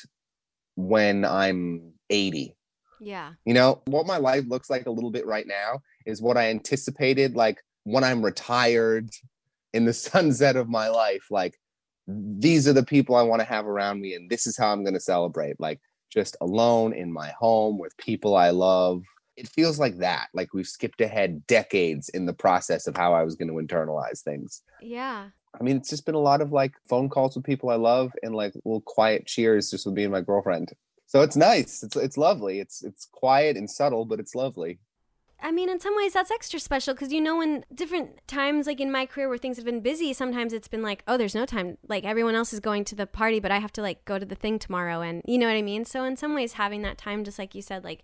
when 0.76 1.24
I'm 1.24 1.92
80 2.10 2.56
Yeah. 3.00 3.32
you 3.44 3.54
know, 3.54 3.82
what 3.86 4.06
my 4.06 4.16
life 4.16 4.44
looks 4.48 4.70
like 4.70 4.86
a 4.86 4.90
little 4.90 5.10
bit 5.10 5.26
right 5.26 5.46
now 5.46 5.80
is 6.06 6.22
what 6.22 6.36
I 6.36 6.50
anticipated 6.50 7.34
like 7.34 7.60
when 7.84 8.04
I'm 8.04 8.24
retired 8.24 9.10
in 9.72 9.84
the 9.84 9.92
sunset 9.92 10.56
of 10.56 10.68
my 10.68 10.88
life. 10.88 11.26
Like, 11.30 11.58
these 12.06 12.68
are 12.68 12.72
the 12.72 12.84
people 12.84 13.14
I 13.14 13.22
want 13.22 13.40
to 13.40 13.48
have 13.48 13.66
around 13.66 14.00
me, 14.00 14.14
and 14.14 14.28
this 14.28 14.46
is 14.46 14.56
how 14.56 14.72
I'm 14.72 14.82
going 14.82 14.94
to 14.94 15.00
celebrate. 15.00 15.60
Like, 15.60 15.80
just 16.10 16.36
alone 16.40 16.92
in 16.92 17.12
my 17.12 17.30
home 17.30 17.78
with 17.78 17.96
people 17.96 18.36
I 18.36 18.50
love. 18.50 19.02
It 19.36 19.48
feels 19.48 19.80
like 19.80 19.98
that. 19.98 20.28
Like, 20.34 20.52
we've 20.54 20.66
skipped 20.66 21.00
ahead 21.00 21.46
decades 21.46 22.08
in 22.08 22.26
the 22.26 22.34
process 22.34 22.86
of 22.86 22.96
how 22.96 23.14
I 23.14 23.24
was 23.24 23.34
going 23.34 23.48
to 23.48 23.74
internalize 23.74 24.22
things. 24.22 24.62
Yeah. 24.80 25.28
I 25.58 25.62
mean, 25.62 25.76
it's 25.76 25.90
just 25.90 26.06
been 26.06 26.14
a 26.14 26.20
lot 26.20 26.40
of 26.40 26.52
like 26.52 26.74
phone 26.88 27.08
calls 27.08 27.36
with 27.36 27.44
people 27.44 27.70
I 27.70 27.76
love 27.76 28.12
and 28.22 28.34
like 28.34 28.54
little 28.64 28.80
quiet 28.80 29.26
cheers 29.26 29.70
just 29.70 29.86
with 29.86 29.94
me 29.94 30.02
and 30.02 30.12
my 30.12 30.20
girlfriend. 30.20 30.72
So 31.06 31.22
it's 31.22 31.36
nice. 31.36 31.82
It's 31.82 31.96
it's 31.96 32.16
lovely. 32.16 32.58
It's 32.58 32.82
it's 32.82 33.06
quiet 33.12 33.56
and 33.56 33.70
subtle, 33.70 34.04
but 34.04 34.18
it's 34.18 34.34
lovely. 34.34 34.80
I 35.42 35.50
mean, 35.50 35.68
in 35.68 35.78
some 35.80 35.94
ways, 35.96 36.14
that's 36.14 36.30
extra 36.30 36.58
special 36.58 36.94
because 36.94 37.12
you 37.12 37.20
know, 37.20 37.40
in 37.40 37.64
different 37.74 38.26
times, 38.26 38.66
like 38.66 38.80
in 38.80 38.90
my 38.90 39.04
career 39.04 39.28
where 39.28 39.38
things 39.38 39.56
have 39.56 39.66
been 39.66 39.80
busy, 39.80 40.12
sometimes 40.12 40.52
it's 40.52 40.68
been 40.68 40.82
like, 40.82 41.02
oh, 41.06 41.16
there's 41.16 41.34
no 41.34 41.44
time. 41.44 41.76
Like 41.86 42.04
everyone 42.04 42.34
else 42.34 42.52
is 42.52 42.60
going 42.60 42.84
to 42.86 42.94
the 42.94 43.06
party, 43.06 43.40
but 43.40 43.50
I 43.50 43.58
have 43.58 43.72
to 43.74 43.82
like 43.82 44.04
go 44.04 44.18
to 44.18 44.24
the 44.24 44.34
thing 44.34 44.58
tomorrow. 44.58 45.00
And 45.00 45.22
you 45.26 45.36
know 45.38 45.46
what 45.46 45.56
I 45.56 45.62
mean? 45.62 45.84
So, 45.84 46.04
in 46.04 46.16
some 46.16 46.34
ways, 46.34 46.54
having 46.54 46.82
that 46.82 46.98
time, 46.98 47.24
just 47.24 47.38
like 47.38 47.54
you 47.54 47.62
said, 47.62 47.84
like 47.84 48.02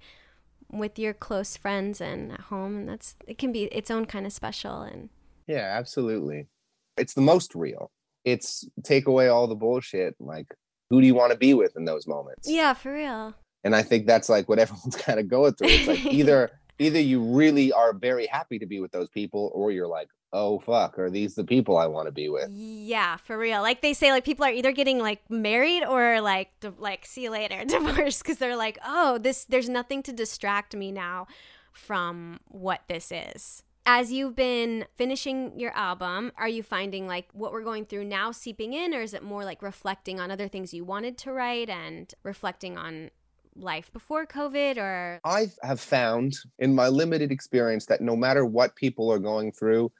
with 0.70 0.98
your 0.98 1.14
close 1.14 1.56
friends 1.56 2.00
and 2.00 2.32
at 2.32 2.40
home, 2.40 2.76
and 2.76 2.88
that's 2.88 3.16
it 3.26 3.38
can 3.38 3.52
be 3.52 3.64
its 3.64 3.90
own 3.90 4.06
kind 4.06 4.26
of 4.26 4.32
special. 4.32 4.82
And 4.82 5.08
Yeah, 5.46 5.76
absolutely. 5.78 6.48
It's 6.96 7.14
the 7.14 7.22
most 7.22 7.54
real. 7.54 7.90
It's 8.24 8.68
take 8.84 9.06
away 9.06 9.28
all 9.28 9.46
the 9.46 9.54
bullshit. 9.54 10.14
Like, 10.20 10.46
who 10.90 11.00
do 11.00 11.06
you 11.06 11.14
want 11.14 11.32
to 11.32 11.38
be 11.38 11.54
with 11.54 11.76
in 11.76 11.84
those 11.84 12.06
moments? 12.06 12.48
yeah, 12.50 12.74
for 12.74 12.92
real. 12.92 13.34
And 13.62 13.76
I 13.76 13.82
think 13.82 14.06
that's 14.06 14.28
like 14.28 14.48
what 14.48 14.58
everyone's 14.58 14.96
kind 14.96 15.18
of 15.18 15.28
going 15.28 15.54
through. 15.54 15.68
It's 15.68 15.88
like 15.88 16.04
either 16.04 16.50
either 16.80 16.98
you 16.98 17.22
really 17.22 17.72
are 17.72 17.92
very 17.92 18.26
happy 18.26 18.58
to 18.58 18.66
be 18.66 18.80
with 18.80 18.90
those 18.90 19.10
people, 19.10 19.52
or 19.54 19.70
you're 19.70 19.86
like, 19.86 20.08
oh 20.32 20.58
fuck, 20.58 20.98
are 20.98 21.10
these 21.10 21.34
the 21.34 21.44
people 21.44 21.76
I 21.76 21.86
want 21.86 22.06
to 22.06 22.12
be 22.12 22.28
with? 22.28 22.50
Yeah, 22.50 23.16
for 23.18 23.38
real. 23.38 23.62
Like 23.62 23.82
they 23.82 23.92
say, 23.92 24.10
like 24.10 24.24
people 24.24 24.44
are 24.44 24.50
either 24.50 24.72
getting 24.72 24.98
like 24.98 25.28
married 25.30 25.84
or 25.84 26.20
like 26.20 26.48
di- 26.60 26.72
like 26.78 27.06
see 27.06 27.24
you 27.24 27.30
later, 27.30 27.64
divorced, 27.66 28.22
because 28.22 28.38
they're 28.38 28.56
like, 28.56 28.78
oh, 28.84 29.18
this 29.18 29.44
there's 29.44 29.68
nothing 29.68 30.02
to 30.04 30.12
distract 30.12 30.74
me 30.74 30.90
now 30.90 31.26
from 31.72 32.40
what 32.48 32.82
this 32.88 33.12
is. 33.12 33.62
As 33.86 34.12
you've 34.12 34.36
been 34.36 34.84
finishing 34.94 35.58
your 35.58 35.72
album, 35.72 36.32
are 36.36 36.48
you 36.48 36.62
finding 36.62 37.06
like 37.06 37.28
what 37.32 37.52
we're 37.52 37.64
going 37.64 37.86
through 37.86 38.04
now 38.04 38.30
seeping 38.30 38.72
in, 38.72 38.94
or 38.94 39.00
is 39.00 39.14
it 39.14 39.22
more 39.22 39.44
like 39.44 39.62
reflecting 39.62 40.20
on 40.20 40.30
other 40.30 40.48
things 40.48 40.74
you 40.74 40.84
wanted 40.84 41.18
to 41.18 41.32
write 41.32 41.68
and 41.68 42.12
reflecting 42.22 42.76
on 42.76 43.10
life 43.54 43.92
before 43.92 44.26
COVID? 44.26 44.78
Or 44.78 45.20
I 45.24 45.48
have 45.62 45.80
found 45.80 46.34
in 46.58 46.74
my 46.74 46.88
limited 46.88 47.30
experience 47.30 47.86
that 47.86 48.00
no 48.00 48.16
matter 48.16 48.44
what 48.44 48.76
people 48.76 49.10
are 49.12 49.18
going 49.18 49.52
through, 49.52 49.92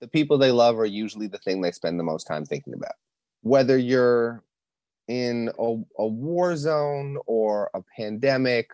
the 0.00 0.08
people 0.08 0.38
they 0.38 0.52
love 0.52 0.78
are 0.78 0.86
usually 0.86 1.26
the 1.26 1.38
thing 1.38 1.60
they 1.60 1.72
spend 1.72 1.98
the 1.98 2.04
most 2.04 2.24
time 2.24 2.44
thinking 2.44 2.74
about. 2.74 2.94
Whether 3.42 3.76
you're 3.76 4.42
in 5.08 5.50
a, 5.58 5.76
a 5.98 6.06
war 6.06 6.56
zone 6.56 7.18
or 7.26 7.70
a 7.74 7.82
pandemic 7.96 8.70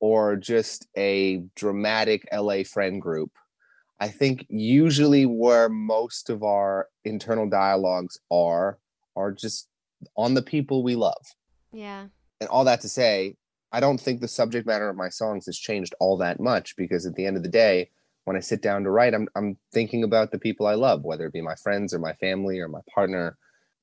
or 0.00 0.36
just 0.36 0.86
a 0.96 1.42
dramatic 1.54 2.26
LA 2.32 2.62
friend 2.64 3.00
group, 3.00 3.30
I 3.98 4.08
think 4.08 4.44
usually 4.48 5.24
where 5.24 5.68
most 5.68 6.28
of 6.28 6.42
our 6.42 6.88
internal 7.04 7.48
dialogues 7.48 8.18
are 8.30 8.78
are 9.14 9.32
just 9.32 9.68
on 10.16 10.34
the 10.34 10.42
people 10.42 10.82
we 10.82 10.94
love. 10.94 11.34
yeah, 11.72 12.08
And 12.40 12.50
all 12.50 12.64
that 12.64 12.82
to 12.82 12.88
say, 12.88 13.36
I 13.76 13.80
don't 13.80 14.00
think 14.00 14.22
the 14.22 14.28
subject 14.28 14.66
matter 14.66 14.88
of 14.88 14.96
my 14.96 15.10
songs 15.10 15.44
has 15.44 15.58
changed 15.58 15.94
all 16.00 16.16
that 16.16 16.40
much 16.40 16.74
because 16.76 17.04
at 17.04 17.14
the 17.14 17.26
end 17.26 17.36
of 17.36 17.42
the 17.42 17.50
day, 17.50 17.90
when 18.24 18.34
I 18.34 18.40
sit 18.40 18.62
down 18.62 18.84
to 18.84 18.90
write, 18.90 19.12
I'm 19.12 19.28
I'm 19.36 19.58
thinking 19.70 20.02
about 20.02 20.30
the 20.30 20.38
people 20.38 20.66
I 20.66 20.72
love, 20.76 21.04
whether 21.04 21.26
it 21.26 21.34
be 21.34 21.42
my 21.42 21.56
friends 21.56 21.92
or 21.92 21.98
my 21.98 22.14
family 22.14 22.58
or 22.58 22.68
my 22.68 22.80
partner. 22.94 23.36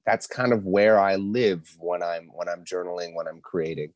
That's 0.03 0.25
kind 0.25 0.51
of 0.51 0.65
where 0.65 0.99
I 0.99 1.17
live 1.17 1.75
when 1.79 2.01
I'm 2.01 2.31
when 2.33 2.49
I'm 2.49 2.65
journaling, 2.65 3.13
when 3.13 3.27
I'm 3.27 3.39
creating. 3.39 3.93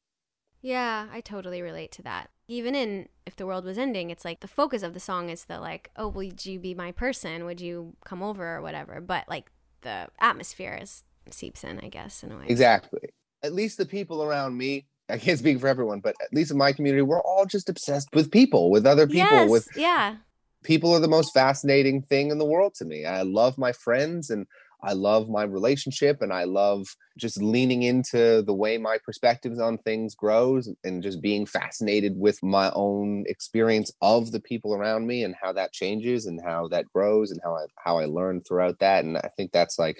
Yeah, 0.61 1.07
I 1.11 1.19
totally 1.19 1.63
relate 1.63 1.91
to 1.93 2.03
that. 2.03 2.29
Even 2.47 2.75
in 2.75 3.09
If 3.25 3.35
the 3.35 3.47
World 3.47 3.65
Was 3.65 3.79
Ending, 3.79 4.11
it's 4.11 4.23
like 4.23 4.41
the 4.41 4.47
focus 4.47 4.83
of 4.83 4.93
the 4.93 4.99
song 4.99 5.31
is 5.31 5.45
the 5.45 5.59
like, 5.59 5.89
oh, 5.95 6.09
would 6.09 6.45
you 6.45 6.59
be 6.59 6.75
my 6.75 6.91
person? 6.91 7.43
Would 7.45 7.59
you 7.59 7.95
come 8.05 8.21
over 8.21 8.57
or 8.57 8.61
whatever? 8.61 9.01
But 9.01 9.27
like 9.27 9.49
the 9.81 10.09
atmosphere 10.19 10.77
is 10.79 11.03
seeps 11.31 11.63
in, 11.63 11.79
I 11.79 11.89
guess, 11.89 12.21
in 12.21 12.31
a 12.31 12.37
way. 12.37 12.45
Exactly. 12.47 13.09
At 13.41 13.53
least 13.53 13.79
the 13.79 13.85
people 13.87 14.21
around 14.21 14.55
me, 14.55 14.85
I 15.09 15.17
can't 15.17 15.39
speak 15.39 15.59
for 15.59 15.67
everyone, 15.67 15.99
but 16.01 16.15
at 16.21 16.33
least 16.33 16.51
in 16.51 16.57
my 16.57 16.73
community, 16.73 17.01
we're 17.01 17.21
all 17.21 17.45
just 17.45 17.69
obsessed 17.69 18.09
with 18.13 18.31
people, 18.31 18.69
with 18.69 18.85
other 18.85 19.07
people, 19.07 19.37
yes, 19.37 19.49
with 19.49 19.67
yeah. 19.75 20.17
people 20.63 20.93
are 20.93 20.99
the 20.99 21.07
most 21.07 21.33
fascinating 21.33 22.01
thing 22.01 22.29
in 22.29 22.37
the 22.37 22.45
world 22.45 22.73
to 22.75 22.85
me. 22.85 23.05
I 23.05 23.21
love 23.21 23.57
my 23.57 23.71
friends 23.71 24.29
and 24.29 24.47
I 24.83 24.93
love 24.93 25.27
my 25.27 25.43
relationship 25.43 26.21
and 26.21 26.31
I 26.31 26.43
love 26.43 26.85
just 27.17 27.41
leaning 27.41 27.83
into 27.83 28.43
the 28.43 28.53
way 28.53 28.77
my 28.77 28.99
perspectives 29.03 29.59
on 29.59 29.79
things 29.79 30.13
grows 30.13 30.69
and 30.83 31.01
just 31.01 31.21
being 31.21 31.45
fascinated 31.45 32.13
with 32.15 32.41
my 32.43 32.71
own 32.75 33.23
experience 33.27 33.91
of 34.01 34.31
the 34.31 34.39
people 34.39 34.75
around 34.75 35.07
me 35.07 35.23
and 35.23 35.35
how 35.41 35.51
that 35.53 35.73
changes 35.73 36.25
and 36.27 36.39
how 36.43 36.67
that 36.67 36.85
grows 36.93 37.31
and 37.31 37.39
how 37.43 37.55
I 37.55 37.65
how 37.77 37.97
I 37.97 38.05
learn 38.05 38.41
throughout 38.41 38.79
that 38.79 39.03
and 39.03 39.17
I 39.17 39.29
think 39.35 39.51
that's 39.51 39.79
like 39.79 39.97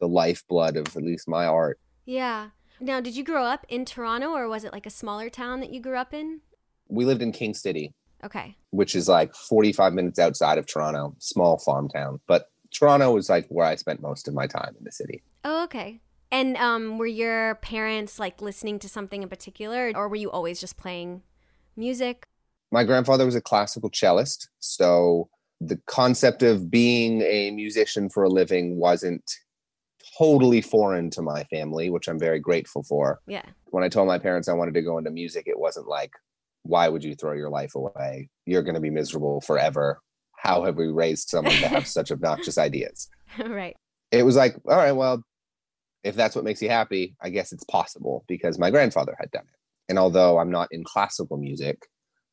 the 0.00 0.08
lifeblood 0.08 0.76
of 0.76 0.88
at 0.88 1.02
least 1.02 1.26
my 1.26 1.46
art. 1.46 1.80
Yeah. 2.04 2.50
Now, 2.80 3.00
did 3.00 3.16
you 3.16 3.24
grow 3.24 3.44
up 3.44 3.66
in 3.68 3.84
Toronto 3.84 4.30
or 4.30 4.48
was 4.48 4.64
it 4.64 4.72
like 4.72 4.86
a 4.86 4.90
smaller 4.90 5.30
town 5.30 5.60
that 5.60 5.72
you 5.72 5.80
grew 5.80 5.96
up 5.96 6.14
in? 6.14 6.40
We 6.88 7.04
lived 7.04 7.22
in 7.22 7.32
King 7.32 7.54
City. 7.54 7.94
Okay. 8.24 8.56
Which 8.70 8.94
is 8.94 9.08
like 9.08 9.34
45 9.34 9.92
minutes 9.92 10.18
outside 10.18 10.58
of 10.58 10.66
Toronto, 10.66 11.14
small 11.18 11.58
farm 11.58 11.88
town. 11.88 12.20
But 12.26 12.50
Toronto 12.70 13.12
was 13.12 13.28
like 13.28 13.46
where 13.48 13.66
I 13.66 13.76
spent 13.76 14.02
most 14.02 14.28
of 14.28 14.34
my 14.34 14.46
time 14.46 14.74
in 14.78 14.84
the 14.84 14.92
city. 14.92 15.22
Oh, 15.44 15.64
okay. 15.64 16.00
And 16.30 16.56
um, 16.56 16.98
were 16.98 17.06
your 17.06 17.56
parents 17.56 18.18
like 18.18 18.42
listening 18.42 18.78
to 18.80 18.88
something 18.88 19.22
in 19.22 19.28
particular, 19.28 19.92
or 19.94 20.08
were 20.08 20.16
you 20.16 20.30
always 20.30 20.60
just 20.60 20.76
playing 20.76 21.22
music? 21.76 22.26
My 22.70 22.84
grandfather 22.84 23.24
was 23.24 23.34
a 23.34 23.40
classical 23.40 23.90
cellist, 23.90 24.48
so 24.58 25.30
the 25.60 25.80
concept 25.86 26.42
of 26.42 26.70
being 26.70 27.22
a 27.22 27.50
musician 27.50 28.10
for 28.10 28.24
a 28.24 28.28
living 28.28 28.76
wasn't 28.76 29.24
totally 30.18 30.60
foreign 30.60 31.10
to 31.10 31.22
my 31.22 31.44
family, 31.44 31.90
which 31.90 32.08
I'm 32.08 32.18
very 32.18 32.40
grateful 32.40 32.82
for. 32.82 33.20
Yeah. 33.26 33.44
When 33.66 33.84
I 33.84 33.88
told 33.88 34.08
my 34.08 34.18
parents 34.18 34.48
I 34.48 34.54
wanted 34.54 34.74
to 34.74 34.82
go 34.82 34.98
into 34.98 35.10
music, 35.10 35.44
it 35.46 35.58
wasn't 35.58 35.86
like, 35.86 36.12
why 36.62 36.88
would 36.88 37.04
you 37.04 37.14
throw 37.14 37.34
your 37.34 37.50
life 37.50 37.74
away? 37.74 38.28
You're 38.44 38.62
going 38.62 38.74
to 38.74 38.80
be 38.80 38.90
miserable 38.90 39.40
forever 39.40 40.00
how 40.38 40.64
have 40.64 40.76
we 40.76 40.86
raised 40.86 41.28
someone 41.28 41.54
to 41.54 41.68
have 41.68 41.86
such 41.98 42.10
obnoxious 42.10 42.58
ideas? 42.58 43.08
right. 43.38 43.76
It 44.10 44.24
was 44.24 44.36
like, 44.36 44.56
all 44.66 44.76
right, 44.76 44.92
well, 44.92 45.22
if 46.04 46.14
that's 46.14 46.34
what 46.34 46.44
makes 46.44 46.62
you 46.62 46.70
happy, 46.70 47.16
I 47.20 47.28
guess 47.28 47.52
it's 47.52 47.64
possible 47.64 48.24
because 48.28 48.58
my 48.58 48.70
grandfather 48.70 49.16
had 49.18 49.30
done 49.30 49.42
it. 49.42 49.58
And 49.88 49.98
although 49.98 50.38
I'm 50.38 50.50
not 50.50 50.68
in 50.70 50.84
classical 50.84 51.36
music, 51.36 51.82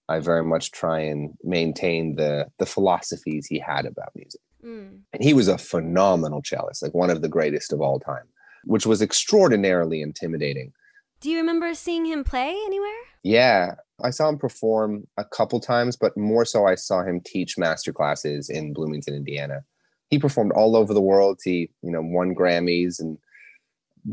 I 0.08 0.20
very 0.20 0.44
much 0.44 0.72
try 0.72 1.00
and 1.00 1.32
maintain 1.44 2.16
the 2.16 2.46
the 2.60 2.66
philosophies 2.66 3.48
he 3.48 3.58
had 3.58 3.86
about 3.88 4.12
music. 4.16 4.42
Mm. 4.66 5.02
And 5.14 5.24
he 5.24 5.34
was 5.34 5.48
a 5.48 5.58
phenomenal 5.58 6.42
cellist, 6.44 6.82
like 6.82 6.94
one 6.94 7.10
of 7.10 7.22
the 7.22 7.30
greatest 7.30 7.72
of 7.72 7.82
all 7.82 8.00
time, 8.00 8.26
which 8.64 8.86
was 8.86 9.02
extraordinarily 9.02 10.02
intimidating. 10.02 10.74
Do 11.22 11.30
you 11.30 11.38
remember 11.38 11.74
seeing 11.74 12.06
him 12.06 12.24
play 12.24 12.50
anywhere? 12.66 12.92
Yeah, 13.24 13.76
I 14.04 14.10
saw 14.10 14.30
him 14.30 14.38
perform 14.38 15.08
a 15.18 15.26
couple 15.26 15.60
times, 15.60 15.96
but 15.96 16.18
more 16.18 16.46
so, 16.46 16.68
I 16.68 16.76
saw 16.76 17.04
him 17.04 17.22
teach 17.22 17.58
master 17.58 17.94
classes 17.94 18.50
in 18.50 18.74
Bloomington, 18.74 19.16
Indiana. 19.16 19.64
He 20.10 20.20
performed 20.20 20.52
all 20.52 20.76
over 20.76 20.94
the 20.94 21.02
world. 21.02 21.40
He, 21.44 21.70
you 21.82 21.92
know, 21.92 22.02
won 22.02 22.36
Grammys 22.36 23.00
and 23.00 23.18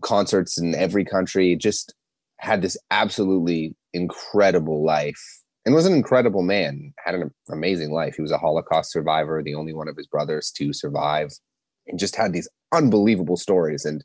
concerts 0.03 0.59
in 0.59 0.75
every 0.75 1.05
country. 1.05 1.57
Just 1.57 1.95
had 2.39 2.63
this 2.63 2.77
absolutely 2.91 3.75
incredible 3.93 4.85
life 4.85 5.42
and 5.65 5.75
was 5.75 5.87
an 5.87 5.95
incredible 5.95 6.43
man. 6.43 6.93
Had 7.05 7.15
an 7.15 7.31
amazing 7.51 7.93
life. 7.93 8.17
He 8.17 8.23
was 8.23 8.33
a 8.33 8.39
Holocaust 8.39 8.93
survivor, 8.93 9.43
the 9.43 9.55
only 9.55 9.73
one 9.73 9.89
of 9.89 9.97
his 9.97 10.07
brothers 10.07 10.51
to 10.57 10.73
survive, 10.73 11.31
and 11.87 11.99
just 11.99 12.17
had 12.17 12.33
these 12.33 12.49
unbelievable 12.73 13.37
stories. 13.37 13.85
And 13.85 14.05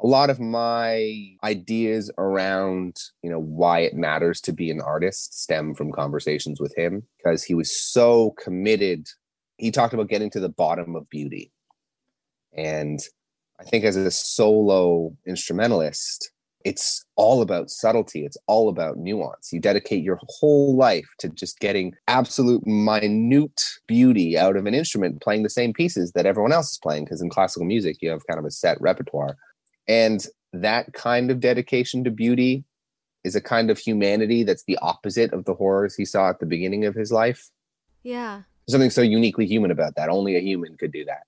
a 0.00 0.06
lot 0.06 0.30
of 0.30 0.40
my 0.40 1.36
ideas 1.42 2.10
around 2.18 2.96
you 3.22 3.30
know 3.30 3.40
why 3.40 3.80
it 3.80 3.94
matters 3.94 4.40
to 4.42 4.52
be 4.52 4.70
an 4.70 4.80
artist 4.80 5.42
stem 5.42 5.74
from 5.74 5.92
conversations 5.92 6.60
with 6.60 6.76
him 6.76 7.02
because 7.16 7.42
he 7.42 7.54
was 7.54 7.74
so 7.92 8.34
committed 8.42 9.06
he 9.56 9.70
talked 9.70 9.94
about 9.94 10.08
getting 10.08 10.30
to 10.30 10.40
the 10.40 10.48
bottom 10.48 10.94
of 10.96 11.08
beauty 11.08 11.50
and 12.56 13.00
i 13.58 13.64
think 13.64 13.84
as 13.84 13.96
a 13.96 14.10
solo 14.10 15.16
instrumentalist 15.26 16.30
it's 16.66 17.04
all 17.14 17.42
about 17.42 17.70
subtlety 17.70 18.24
it's 18.24 18.36
all 18.48 18.68
about 18.68 18.98
nuance 18.98 19.52
you 19.52 19.60
dedicate 19.60 20.02
your 20.02 20.18
whole 20.28 20.76
life 20.76 21.06
to 21.18 21.28
just 21.28 21.60
getting 21.60 21.94
absolute 22.08 22.66
minute 22.66 23.62
beauty 23.86 24.36
out 24.36 24.56
of 24.56 24.66
an 24.66 24.74
instrument 24.74 25.22
playing 25.22 25.44
the 25.44 25.50
same 25.50 25.72
pieces 25.72 26.10
that 26.12 26.26
everyone 26.26 26.52
else 26.52 26.72
is 26.72 26.78
playing 26.82 27.04
because 27.04 27.22
in 27.22 27.30
classical 27.30 27.64
music 27.64 27.98
you 28.00 28.10
have 28.10 28.26
kind 28.26 28.40
of 28.40 28.44
a 28.44 28.50
set 28.50 28.80
repertoire 28.80 29.36
and 29.88 30.26
that 30.52 30.92
kind 30.92 31.30
of 31.30 31.40
dedication 31.40 32.04
to 32.04 32.10
beauty 32.10 32.64
is 33.24 33.34
a 33.34 33.40
kind 33.40 33.70
of 33.70 33.78
humanity 33.78 34.44
that's 34.44 34.64
the 34.64 34.78
opposite 34.78 35.32
of 35.32 35.44
the 35.44 35.54
horrors 35.54 35.94
he 35.94 36.04
saw 36.04 36.28
at 36.28 36.38
the 36.38 36.46
beginning 36.46 36.84
of 36.84 36.94
his 36.94 37.10
life. 37.10 37.50
Yeah. 38.04 38.42
Something 38.68 38.90
so 38.90 39.02
uniquely 39.02 39.46
human 39.46 39.70
about 39.70 39.96
that. 39.96 40.08
Only 40.08 40.36
a 40.36 40.40
human 40.40 40.76
could 40.76 40.92
do 40.92 41.04
that. 41.06 41.24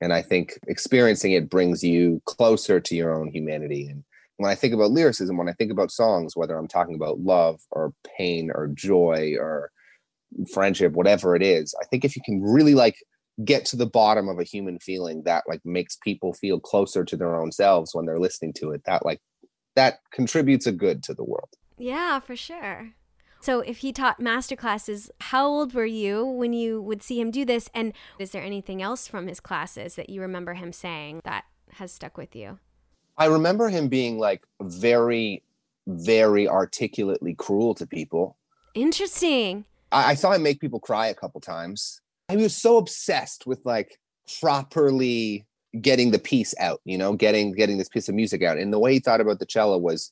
And 0.00 0.12
I 0.12 0.22
think 0.22 0.58
experiencing 0.66 1.32
it 1.32 1.50
brings 1.50 1.84
you 1.84 2.22
closer 2.24 2.80
to 2.80 2.94
your 2.94 3.14
own 3.14 3.28
humanity. 3.28 3.86
And 3.86 4.04
when 4.36 4.50
I 4.50 4.54
think 4.54 4.74
about 4.74 4.90
lyricism, 4.90 5.36
when 5.36 5.48
I 5.48 5.52
think 5.52 5.72
about 5.72 5.90
songs, 5.90 6.36
whether 6.36 6.56
I'm 6.56 6.68
talking 6.68 6.94
about 6.94 7.20
love 7.20 7.60
or 7.70 7.92
pain 8.18 8.50
or 8.54 8.68
joy 8.68 9.34
or 9.38 9.70
friendship, 10.52 10.92
whatever 10.92 11.34
it 11.34 11.42
is, 11.42 11.74
I 11.80 11.86
think 11.86 12.04
if 12.04 12.16
you 12.16 12.22
can 12.24 12.42
really 12.42 12.74
like 12.74 12.96
get 13.44 13.64
to 13.66 13.76
the 13.76 13.86
bottom 13.86 14.28
of 14.28 14.38
a 14.38 14.44
human 14.44 14.78
feeling 14.78 15.22
that 15.24 15.44
like 15.46 15.60
makes 15.64 15.96
people 15.96 16.32
feel 16.32 16.58
closer 16.58 17.04
to 17.04 17.16
their 17.16 17.36
own 17.36 17.52
selves 17.52 17.94
when 17.94 18.06
they're 18.06 18.18
listening 18.18 18.52
to 18.54 18.70
it 18.70 18.82
that 18.86 19.04
like 19.04 19.20
that 19.74 19.98
contributes 20.10 20.66
a 20.66 20.72
good 20.72 21.02
to 21.02 21.12
the 21.12 21.24
world. 21.24 21.50
Yeah 21.76 22.18
for 22.20 22.34
sure. 22.34 22.92
So 23.40 23.60
if 23.60 23.78
he 23.78 23.92
taught 23.92 24.20
master 24.20 24.56
classes 24.56 25.10
how 25.20 25.46
old 25.46 25.74
were 25.74 25.84
you 25.84 26.24
when 26.24 26.54
you 26.54 26.80
would 26.80 27.02
see 27.02 27.20
him 27.20 27.30
do 27.30 27.44
this? 27.44 27.68
And 27.74 27.92
is 28.18 28.30
there 28.30 28.42
anything 28.42 28.80
else 28.80 29.06
from 29.06 29.26
his 29.26 29.40
classes 29.40 29.96
that 29.96 30.08
you 30.08 30.22
remember 30.22 30.54
him 30.54 30.72
saying 30.72 31.20
that 31.24 31.44
has 31.72 31.92
stuck 31.92 32.16
with 32.16 32.34
you 32.34 32.58
i 33.18 33.26
remember 33.26 33.68
him 33.68 33.88
being 33.88 34.18
like 34.18 34.44
very 34.62 35.42
very 35.86 36.48
articulately 36.48 37.34
cruel 37.34 37.74
to 37.74 37.86
people 37.86 38.36
interesting 38.74 39.64
I, 39.92 40.10
I 40.10 40.14
saw 40.14 40.32
him 40.32 40.42
make 40.42 40.60
people 40.60 40.80
cry 40.80 41.06
a 41.06 41.14
couple 41.14 41.40
times 41.40 42.00
He 42.28 42.36
was 42.36 42.56
so 42.56 42.76
obsessed 42.76 43.46
with 43.46 43.60
like 43.64 43.98
properly 44.40 45.46
getting 45.80 46.10
the 46.10 46.18
piece 46.18 46.54
out, 46.58 46.80
you 46.84 46.98
know, 46.98 47.14
getting 47.14 47.52
getting 47.52 47.78
this 47.78 47.88
piece 47.88 48.08
of 48.08 48.14
music 48.14 48.42
out. 48.42 48.58
And 48.58 48.72
the 48.72 48.78
way 48.78 48.94
he 48.94 48.98
thought 48.98 49.20
about 49.20 49.38
the 49.38 49.46
cello 49.46 49.78
was 49.78 50.10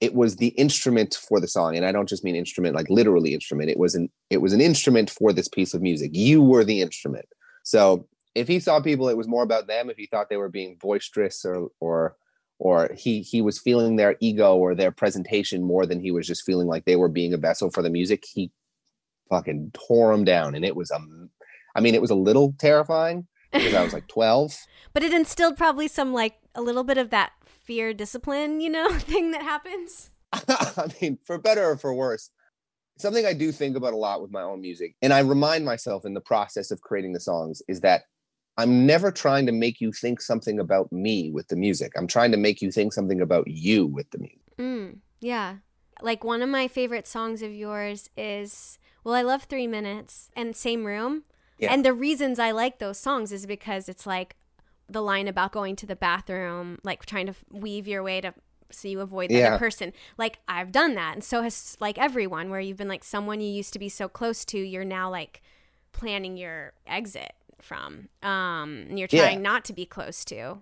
it 0.00 0.14
was 0.14 0.36
the 0.36 0.48
instrument 0.48 1.14
for 1.14 1.40
the 1.40 1.48
song. 1.48 1.76
And 1.76 1.84
I 1.84 1.92
don't 1.92 2.08
just 2.08 2.24
mean 2.24 2.36
instrument 2.36 2.74
like 2.74 2.88
literally 2.88 3.34
instrument. 3.34 3.70
It 3.70 3.78
was 3.78 3.94
an 3.94 4.10
it 4.30 4.38
was 4.38 4.52
an 4.52 4.60
instrument 4.60 5.10
for 5.10 5.32
this 5.32 5.48
piece 5.48 5.74
of 5.74 5.82
music. 5.82 6.12
You 6.14 6.42
were 6.42 6.64
the 6.64 6.80
instrument. 6.80 7.26
So 7.62 8.06
if 8.34 8.48
he 8.48 8.60
saw 8.60 8.80
people, 8.80 9.08
it 9.08 9.16
was 9.16 9.28
more 9.28 9.42
about 9.42 9.66
them. 9.66 9.90
If 9.90 9.96
he 9.96 10.06
thought 10.06 10.30
they 10.30 10.36
were 10.36 10.48
being 10.48 10.76
boisterous 10.80 11.44
or 11.44 11.70
or 11.80 12.16
or 12.60 12.90
he 12.94 13.22
he 13.22 13.40
was 13.40 13.58
feeling 13.58 13.96
their 13.96 14.16
ego 14.20 14.54
or 14.54 14.74
their 14.74 14.92
presentation 14.92 15.64
more 15.64 15.86
than 15.86 15.98
he 15.98 16.12
was 16.12 16.26
just 16.26 16.44
feeling 16.44 16.68
like 16.68 16.84
they 16.84 16.94
were 16.94 17.08
being 17.08 17.32
a 17.32 17.38
vessel 17.38 17.70
for 17.70 17.82
the 17.82 17.90
music, 17.90 18.22
he 18.30 18.52
fucking 19.30 19.72
tore 19.72 20.12
them 20.12 20.24
down. 20.24 20.54
And 20.54 20.64
it 20.64 20.76
was 20.76 20.90
a 20.90 21.00
I 21.74 21.80
mean, 21.80 21.94
it 21.94 22.02
was 22.02 22.10
a 22.10 22.14
little 22.14 22.54
terrifying 22.58 23.26
because 23.50 23.74
I 23.74 23.82
was 23.82 23.94
like 23.94 24.08
12. 24.08 24.56
but 24.92 25.02
it 25.02 25.12
instilled 25.12 25.56
probably 25.56 25.88
some 25.88 26.12
like 26.12 26.36
a 26.54 26.60
little 26.60 26.84
bit 26.84 26.98
of 26.98 27.08
that 27.10 27.32
fear 27.46 27.94
discipline, 27.94 28.60
you 28.60 28.68
know, 28.68 28.92
thing 28.98 29.30
that 29.30 29.42
happens. 29.42 30.10
I 30.32 30.88
mean, 31.00 31.18
for 31.24 31.38
better 31.38 31.70
or 31.70 31.76
for 31.78 31.94
worse, 31.94 32.30
something 32.98 33.24
I 33.24 33.32
do 33.32 33.52
think 33.52 33.74
about 33.74 33.94
a 33.94 33.96
lot 33.96 34.20
with 34.20 34.30
my 34.30 34.42
own 34.42 34.60
music, 34.60 34.94
and 35.00 35.12
I 35.12 35.20
remind 35.20 35.64
myself 35.64 36.04
in 36.04 36.14
the 36.14 36.20
process 36.20 36.70
of 36.70 36.82
creating 36.82 37.14
the 37.14 37.20
songs, 37.20 37.62
is 37.68 37.80
that 37.80 38.02
I'm 38.60 38.86
never 38.86 39.10
trying 39.10 39.46
to 39.46 39.52
make 39.52 39.80
you 39.80 39.90
think 39.90 40.20
something 40.20 40.60
about 40.60 40.92
me 40.92 41.30
with 41.30 41.48
the 41.48 41.56
music. 41.56 41.92
I'm 41.96 42.06
trying 42.06 42.30
to 42.32 42.36
make 42.36 42.60
you 42.60 42.70
think 42.70 42.92
something 42.92 43.20
about 43.20 43.48
you 43.48 43.86
with 43.86 44.10
the 44.10 44.18
music. 44.18 44.56
Mm, 44.58 44.98
yeah. 45.20 45.56
Like 46.02 46.24
one 46.24 46.42
of 46.42 46.48
my 46.48 46.68
favorite 46.68 47.06
songs 47.06 47.42
of 47.42 47.52
yours 47.52 48.10
is, 48.16 48.78
well, 49.02 49.14
I 49.14 49.22
love 49.22 49.44
Three 49.44 49.66
Minutes 49.66 50.30
and 50.36 50.54
Same 50.54 50.84
Room. 50.84 51.24
Yeah. 51.58 51.72
And 51.72 51.84
the 51.84 51.92
reasons 51.92 52.38
I 52.38 52.50
like 52.50 52.78
those 52.78 52.98
songs 52.98 53.32
is 53.32 53.46
because 53.46 53.88
it's 53.88 54.06
like 54.06 54.36
the 54.88 55.02
line 55.02 55.28
about 55.28 55.52
going 55.52 55.76
to 55.76 55.86
the 55.86 55.96
bathroom, 55.96 56.78
like 56.84 57.06
trying 57.06 57.26
to 57.26 57.34
weave 57.50 57.88
your 57.88 58.02
way 58.02 58.20
to 58.20 58.34
so 58.72 58.86
you 58.86 59.00
avoid 59.00 59.30
the 59.30 59.36
yeah. 59.36 59.48
other 59.48 59.58
person. 59.58 59.92
Like 60.16 60.38
I've 60.46 60.70
done 60.70 60.94
that, 60.94 61.14
and 61.14 61.24
so 61.24 61.42
has 61.42 61.76
like 61.80 61.98
everyone, 61.98 62.50
where 62.50 62.60
you've 62.60 62.76
been 62.76 62.88
like 62.88 63.04
someone 63.04 63.40
you 63.40 63.50
used 63.50 63.72
to 63.72 63.78
be 63.78 63.88
so 63.88 64.08
close 64.08 64.44
to, 64.46 64.58
you're 64.58 64.84
now 64.84 65.10
like 65.10 65.42
planning 65.92 66.36
your 66.36 66.72
exit 66.86 67.32
from, 67.62 68.08
um, 68.22 68.86
you're 68.90 69.08
trying 69.08 69.38
yeah. 69.38 69.50
not 69.50 69.64
to 69.66 69.72
be 69.72 69.86
close 69.86 70.24
to 70.26 70.58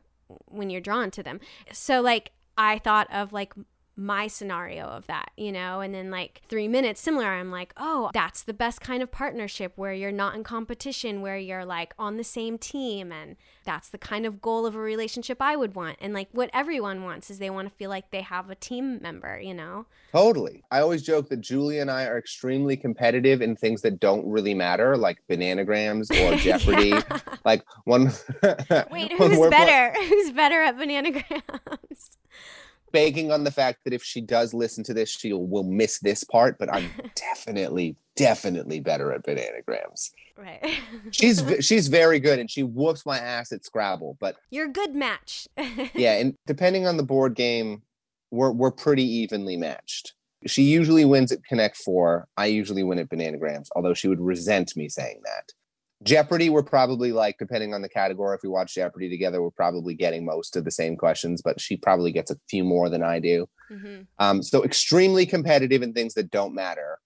when 0.47 0.71
you're 0.71 0.81
drawn 0.81 1.11
to 1.13 1.23
them. 1.23 1.41
So 1.73 2.01
like 2.01 2.33
I 2.57 2.79
thought 2.79 3.09
of 3.13 3.33
like 3.33 3.55
my 3.99 4.29
scenario 4.29 4.85
of 4.85 5.09
that, 5.09 5.33
you 5.37 5.51
know? 5.51 5.81
And 5.81 5.93
then 5.93 6.09
like 6.09 6.43
three 6.49 6.69
minutes 6.69 7.01
similar, 7.01 7.27
I'm 7.27 7.51
like, 7.51 7.75
oh, 7.77 8.11
that's 8.15 8.45
the 8.45 8.55
best 8.55 8.81
kind 8.81 9.03
of 9.03 9.11
partnership 9.11 9.73
where 9.75 9.93
you're 9.93 10.13
not 10.13 10.37
in 10.37 10.45
competition, 10.45 11.21
where 11.21 11.37
you're 11.37 11.65
like 11.65 11.95
on 11.99 12.17
the 12.17 12.23
same 12.23 12.59
team. 12.59 13.11
And 13.11 13.35
that's 13.65 13.89
the 13.89 13.99
kind 13.99 14.25
of 14.25 14.41
goal 14.41 14.67
of 14.67 14.77
a 14.77 14.79
relationship 14.79 15.39
I 15.41 15.57
would 15.57 15.75
want. 15.75 15.97
And 16.01 16.15
like 16.15 16.29
what 16.31 16.49
everyone 16.53 17.03
wants 17.03 17.29
is 17.29 17.41
they 17.41 17.51
want 17.51 17.69
to 17.69 17.75
feel 17.75 17.91
like 17.91 18.13
they 18.13 18.21
have 18.21 18.49
a 18.51 18.55
team 18.55 19.03
member, 19.03 19.41
you 19.41 19.53
know? 19.53 19.87
Totally. 20.13 20.63
I 20.71 20.79
always 20.79 21.03
joke 21.03 21.29
that 21.31 21.41
Julie 21.41 21.81
and 21.81 21.91
I 21.91 22.05
are 22.05 22.19
extremely 22.19 22.77
competitive 22.77 23.43
in 23.43 23.57
things 23.57 23.83
that 23.83 23.99
don't 23.99 24.25
really 24.29 24.55
matter, 24.55 24.97
like 24.97 25.19
bananagrams 25.29 26.11
or 26.13 26.37
Jeopardy. 26.39 26.95
Like 27.45 27.65
one. 27.83 28.13
Wait, 28.93 29.13
who's 29.19 29.51
better? 29.51 29.99
who's 30.09 30.31
better 30.31 30.63
at 30.63 30.77
bananagrams? 30.77 32.17
Banking 32.92 33.31
on 33.33 33.44
the 33.44 33.51
fact 33.51 33.81
that 33.85 33.92
if 33.92 34.03
she 34.03 34.20
does 34.20 34.55
listen 34.55 34.85
to 34.85 34.94
this, 34.94 35.11
she 35.11 35.33
will 35.33 35.64
miss 35.64 35.98
this 35.98 36.24
part. 36.24 36.59
But 36.59 36.72
I'm 36.72 36.90
definitely, 37.14 37.96
definitely 38.16 38.81
better 38.81 39.12
at 39.12 39.24
bananagrams. 39.24 40.11
Right. 40.37 40.79
she's 41.11 41.42
she's 41.61 41.88
very 41.88 42.20
good, 42.20 42.38
and 42.38 42.51
she 42.51 42.62
whoops 42.62 43.05
my 43.05 43.18
ass 43.18 43.53
at 43.53 43.64
Scrabble. 43.64 44.16
But 44.20 44.37
you're 44.51 44.66
a 44.66 44.72
good 44.72 44.94
match. 44.94 45.48
yeah, 45.94 46.14
and 46.14 46.35
depending 46.46 46.87
on 46.87 46.96
the 46.96 47.03
board 47.03 47.35
game, 47.35 47.83
we're 48.31 48.53
we're 48.53 48.70
pretty 48.70 49.05
evenly 49.05 49.57
matched. 49.57 50.14
She 50.46 50.62
usually 50.62 51.05
wins 51.05 51.33
at 51.33 51.44
Connect 51.44 51.77
Four. 51.77 52.29
I 52.37 52.46
usually 52.46 52.85
win 52.85 53.01
at 53.01 53.09
Bananagrams, 53.09 53.68
although 53.74 53.94
she 53.94 54.07
would 54.07 54.20
resent 54.20 54.77
me 54.77 54.88
saying 54.88 55.20
that. 55.24 55.53
Jeopardy, 56.05 56.49
we're 56.49 56.63
probably 56.63 57.11
like, 57.11 57.39
depending 57.39 57.75
on 57.75 57.83
the 57.83 57.89
category, 57.89 58.37
if 58.37 58.43
we 58.43 58.49
watch 58.49 58.75
Jeopardy 58.75 59.11
together, 59.11 59.43
we're 59.43 59.51
probably 59.51 59.95
getting 59.95 60.25
most 60.25 60.55
of 60.55 60.65
the 60.65 60.71
same 60.71 60.97
questions, 60.97 61.43
but 61.43 61.61
she 61.61 61.77
probably 61.77 62.13
gets 62.13 62.31
a 62.31 62.37
few 62.49 62.63
more 62.63 62.89
than 62.89 63.03
I 63.03 63.19
do. 63.19 63.49
Mm-hmm. 63.71 64.03
Um, 64.19 64.43
so 64.43 64.65
extremely 64.65 65.27
competitive 65.27 65.83
in 65.83 65.93
things 65.93 66.15
that 66.15 66.31
don't 66.31 66.55
matter, 66.55 66.99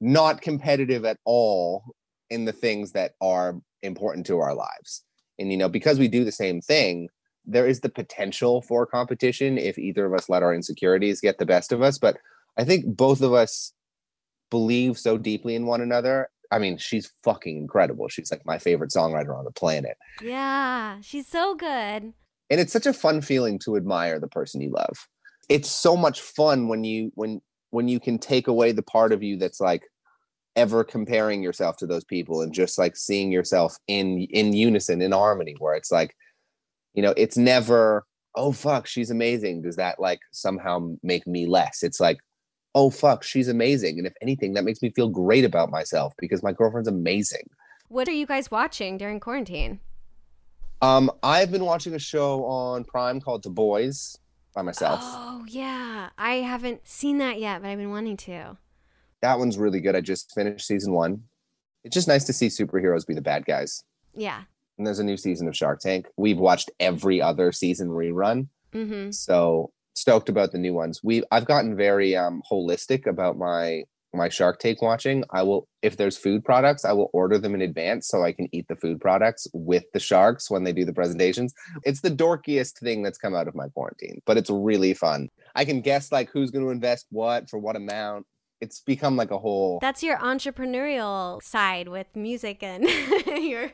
not 0.00 0.40
competitive 0.40 1.04
at 1.04 1.18
all 1.24 1.94
in 2.28 2.44
the 2.44 2.52
things 2.52 2.92
that 2.92 3.12
are 3.20 3.60
important 3.82 4.26
to 4.26 4.40
our 4.40 4.54
lives. 4.54 5.04
And, 5.38 5.52
you 5.52 5.56
know, 5.56 5.68
because 5.68 5.98
we 5.98 6.08
do 6.08 6.24
the 6.24 6.32
same 6.32 6.60
thing, 6.60 7.08
there 7.44 7.68
is 7.68 7.80
the 7.80 7.88
potential 7.88 8.60
for 8.60 8.86
competition 8.86 9.56
if 9.56 9.78
either 9.78 10.04
of 10.04 10.14
us 10.14 10.28
let 10.28 10.42
our 10.42 10.52
insecurities 10.52 11.20
get 11.20 11.38
the 11.38 11.46
best 11.46 11.70
of 11.70 11.80
us. 11.80 11.96
But 11.96 12.18
I 12.56 12.64
think 12.64 12.96
both 12.96 13.22
of 13.22 13.32
us 13.32 13.72
believe 14.50 14.98
so 14.98 15.16
deeply 15.16 15.54
in 15.54 15.66
one 15.66 15.80
another 15.80 16.28
I 16.50 16.58
mean, 16.58 16.78
she's 16.78 17.10
fucking 17.24 17.56
incredible. 17.56 18.08
She's 18.08 18.30
like 18.30 18.44
my 18.44 18.58
favorite 18.58 18.90
songwriter 18.90 19.36
on 19.36 19.44
the 19.44 19.50
planet. 19.50 19.96
Yeah, 20.22 21.00
she's 21.00 21.26
so 21.26 21.54
good. 21.54 22.12
And 22.48 22.60
it's 22.60 22.72
such 22.72 22.86
a 22.86 22.92
fun 22.92 23.20
feeling 23.20 23.58
to 23.60 23.76
admire 23.76 24.20
the 24.20 24.28
person 24.28 24.60
you 24.60 24.70
love. 24.70 25.08
It's 25.48 25.70
so 25.70 25.96
much 25.96 26.20
fun 26.20 26.68
when 26.68 26.84
you 26.84 27.12
when 27.14 27.40
when 27.70 27.88
you 27.88 28.00
can 28.00 28.18
take 28.18 28.48
away 28.48 28.72
the 28.72 28.82
part 28.82 29.12
of 29.12 29.22
you 29.22 29.36
that's 29.36 29.60
like 29.60 29.82
ever 30.56 30.82
comparing 30.82 31.42
yourself 31.42 31.76
to 31.76 31.86
those 31.86 32.04
people 32.04 32.40
and 32.40 32.52
just 32.52 32.78
like 32.78 32.96
seeing 32.96 33.30
yourself 33.30 33.76
in 33.86 34.22
in 34.30 34.54
unison 34.54 35.02
in 35.02 35.12
harmony 35.12 35.54
where 35.58 35.74
it's 35.74 35.92
like 35.92 36.16
you 36.94 37.02
know 37.02 37.12
it's 37.16 37.36
never 37.36 38.06
oh 38.34 38.52
fuck 38.52 38.86
she's 38.86 39.10
amazing 39.10 39.60
does 39.60 39.76
that 39.76 40.00
like 40.00 40.20
somehow 40.32 40.90
make 41.02 41.26
me 41.26 41.46
less 41.46 41.82
it's 41.82 42.00
like 42.00 42.18
oh 42.76 42.90
fuck, 42.90 43.24
she's 43.24 43.48
amazing. 43.48 43.98
And 43.98 44.06
if 44.06 44.12
anything, 44.20 44.52
that 44.52 44.62
makes 44.62 44.82
me 44.82 44.90
feel 44.90 45.08
great 45.08 45.44
about 45.44 45.70
myself 45.70 46.12
because 46.18 46.42
my 46.42 46.52
girlfriend's 46.52 46.88
amazing. 46.88 47.48
What 47.88 48.06
are 48.06 48.12
you 48.12 48.26
guys 48.26 48.50
watching 48.50 48.98
during 48.98 49.18
quarantine? 49.18 49.80
Um, 50.82 51.10
I've 51.22 51.50
been 51.50 51.64
watching 51.64 51.94
a 51.94 51.98
show 51.98 52.44
on 52.44 52.84
Prime 52.84 53.18
called 53.20 53.42
The 53.42 53.50
Boys 53.50 54.18
by 54.54 54.60
myself. 54.60 55.00
Oh 55.02 55.44
yeah, 55.48 56.10
I 56.18 56.34
haven't 56.34 56.86
seen 56.86 57.16
that 57.18 57.40
yet, 57.40 57.62
but 57.62 57.68
I've 57.68 57.78
been 57.78 57.90
wanting 57.90 58.18
to. 58.18 58.58
That 59.22 59.38
one's 59.38 59.56
really 59.56 59.80
good. 59.80 59.96
I 59.96 60.02
just 60.02 60.32
finished 60.34 60.66
season 60.66 60.92
one. 60.92 61.22
It's 61.82 61.94
just 61.94 62.08
nice 62.08 62.24
to 62.24 62.32
see 62.34 62.48
superheroes 62.48 63.06
be 63.06 63.14
the 63.14 63.22
bad 63.22 63.46
guys. 63.46 63.82
Yeah. 64.14 64.42
And 64.76 64.86
there's 64.86 64.98
a 64.98 65.04
new 65.04 65.16
season 65.16 65.48
of 65.48 65.56
Shark 65.56 65.80
Tank. 65.80 66.08
We've 66.18 66.36
watched 66.36 66.70
every 66.78 67.22
other 67.22 67.52
season 67.52 67.88
rerun. 67.88 68.48
Mm-hmm. 68.74 69.12
So 69.12 69.72
stoked 69.96 70.28
about 70.28 70.52
the 70.52 70.58
new 70.58 70.74
ones. 70.74 71.00
We 71.02 71.24
I've 71.32 71.46
gotten 71.46 71.76
very 71.76 72.14
um 72.14 72.42
holistic 72.50 73.06
about 73.06 73.36
my 73.36 73.82
my 74.14 74.28
Shark 74.28 74.58
Tank 74.58 74.80
watching. 74.80 75.24
I 75.30 75.42
will 75.42 75.68
if 75.82 75.96
there's 75.96 76.16
food 76.16 76.44
products, 76.44 76.84
I 76.84 76.92
will 76.92 77.10
order 77.12 77.38
them 77.38 77.54
in 77.54 77.62
advance 77.62 78.06
so 78.08 78.22
I 78.22 78.32
can 78.32 78.48
eat 78.52 78.68
the 78.68 78.76
food 78.76 79.00
products 79.00 79.48
with 79.52 79.84
the 79.92 80.00
sharks 80.00 80.50
when 80.50 80.64
they 80.64 80.72
do 80.72 80.84
the 80.84 80.92
presentations. 80.92 81.54
It's 81.84 82.00
the 82.00 82.10
dorkiest 82.10 82.78
thing 82.78 83.02
that's 83.02 83.18
come 83.18 83.34
out 83.34 83.48
of 83.48 83.54
my 83.54 83.68
quarantine, 83.68 84.22
but 84.26 84.36
it's 84.36 84.50
really 84.50 84.94
fun. 84.94 85.28
I 85.54 85.64
can 85.64 85.80
guess 85.80 86.12
like 86.12 86.30
who's 86.30 86.50
going 86.50 86.64
to 86.64 86.70
invest 86.70 87.06
what 87.10 87.50
for 87.50 87.58
what 87.58 87.76
amount. 87.76 88.26
It's 88.60 88.80
become 88.80 89.16
like 89.16 89.30
a 89.30 89.38
whole 89.38 89.78
That's 89.82 90.02
your 90.02 90.16
entrepreneurial 90.18 91.42
side 91.42 91.88
with 91.88 92.06
music 92.14 92.62
and 92.62 92.84
your 93.42 93.70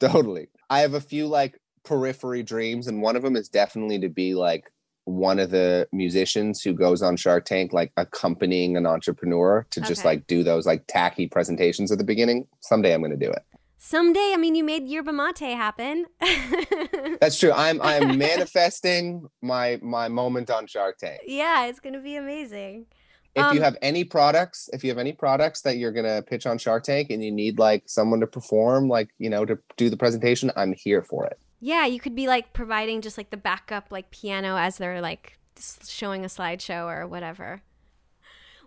Totally. 0.00 0.48
I 0.70 0.80
have 0.80 0.94
a 0.94 1.00
few 1.00 1.26
like 1.26 1.60
periphery 1.84 2.42
dreams 2.42 2.86
and 2.86 3.02
one 3.02 3.16
of 3.16 3.22
them 3.22 3.36
is 3.36 3.48
definitely 3.48 3.98
to 4.00 4.08
be 4.08 4.34
like 4.34 4.70
one 5.04 5.38
of 5.38 5.50
the 5.50 5.88
musicians 5.92 6.62
who 6.62 6.72
goes 6.72 7.02
on 7.02 7.16
Shark 7.16 7.44
Tank, 7.44 7.72
like 7.72 7.92
accompanying 7.96 8.76
an 8.76 8.86
entrepreneur 8.86 9.66
to 9.70 9.80
just 9.80 10.04
like 10.04 10.26
do 10.26 10.42
those 10.42 10.66
like 10.66 10.84
tacky 10.86 11.26
presentations 11.26 11.90
at 11.90 11.98
the 11.98 12.04
beginning. 12.04 12.46
Someday 12.60 12.94
I'm 12.94 13.00
going 13.00 13.10
to 13.10 13.16
do 13.16 13.30
it. 13.30 13.44
Someday, 13.82 14.32
I 14.34 14.36
mean, 14.36 14.54
you 14.54 14.62
made 14.62 14.86
yerba 14.86 15.10
mate 15.10 15.38
happen. 15.38 16.04
That's 17.20 17.38
true. 17.38 17.50
I'm 17.50 17.80
I'm 17.80 18.18
manifesting 18.18 19.26
my 19.40 19.78
my 19.82 20.08
moment 20.08 20.50
on 20.50 20.66
Shark 20.66 20.98
Tank. 20.98 21.22
Yeah, 21.26 21.64
it's 21.64 21.80
going 21.80 21.94
to 21.94 22.00
be 22.00 22.16
amazing. 22.16 22.86
If 23.34 23.42
um, 23.42 23.56
you 23.56 23.62
have 23.62 23.76
any 23.80 24.04
products, 24.04 24.68
if 24.72 24.84
you 24.84 24.90
have 24.90 24.98
any 24.98 25.12
products 25.12 25.62
that 25.62 25.78
you're 25.78 25.92
going 25.92 26.04
to 26.04 26.22
pitch 26.22 26.46
on 26.46 26.58
Shark 26.58 26.82
Tank 26.82 27.10
and 27.10 27.24
you 27.24 27.30
need 27.30 27.58
like 27.58 27.84
someone 27.86 28.20
to 28.20 28.26
perform, 28.26 28.88
like 28.88 29.08
you 29.18 29.30
know, 29.30 29.46
to 29.46 29.58
do 29.78 29.88
the 29.88 29.96
presentation, 29.96 30.50
I'm 30.56 30.74
here 30.74 31.02
for 31.02 31.24
it. 31.26 31.38
Yeah, 31.60 31.86
you 31.86 32.00
could 32.00 32.14
be 32.14 32.26
like 32.26 32.52
providing 32.52 33.02
just 33.02 33.18
like 33.18 33.30
the 33.30 33.36
backup 33.36 33.86
like 33.90 34.10
piano 34.10 34.56
as 34.56 34.78
they're 34.78 35.00
like 35.00 35.38
showing 35.86 36.24
a 36.24 36.28
slideshow 36.28 36.86
or 36.86 37.06
whatever. 37.06 37.62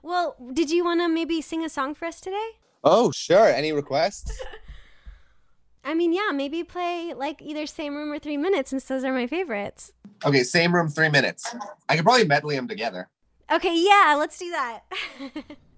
Well, 0.04 0.36
did 0.54 0.70
you 0.70 0.84
want 0.84 1.02
to 1.02 1.08
maybe 1.08 1.42
sing 1.42 1.64
a 1.64 1.70
song 1.70 1.96
for 1.96 2.06
us 2.06 2.22
today? 2.22 2.50
Oh, 2.84 3.12
sure. 3.12 3.48
Any 3.48 3.72
requests? 3.72 4.40
I 5.86 5.94
mean, 5.94 6.14
yeah, 6.14 6.32
maybe 6.34 6.64
play 6.64 7.14
like 7.16 7.42
either 7.42 7.66
Same 7.66 7.96
Room 7.96 8.12
or 8.12 8.20
Three 8.20 8.38
Minutes 8.38 8.70
since 8.70 8.86
those 8.86 9.04
are 9.04 9.14
my 9.14 9.28
favorites. 9.28 9.92
Okay, 10.26 10.44
Same 10.44 10.74
Room, 10.74 10.88
Three 10.88 11.10
Minutes. 11.10 11.56
I 11.90 11.96
could 11.96 12.06
probably 12.06 12.26
medley 12.26 12.56
them 12.56 12.68
together. 12.68 13.10
Okay, 13.52 13.76
yeah, 13.76 14.16
let's 14.18 14.38
do 14.38 14.50
that. 14.52 14.82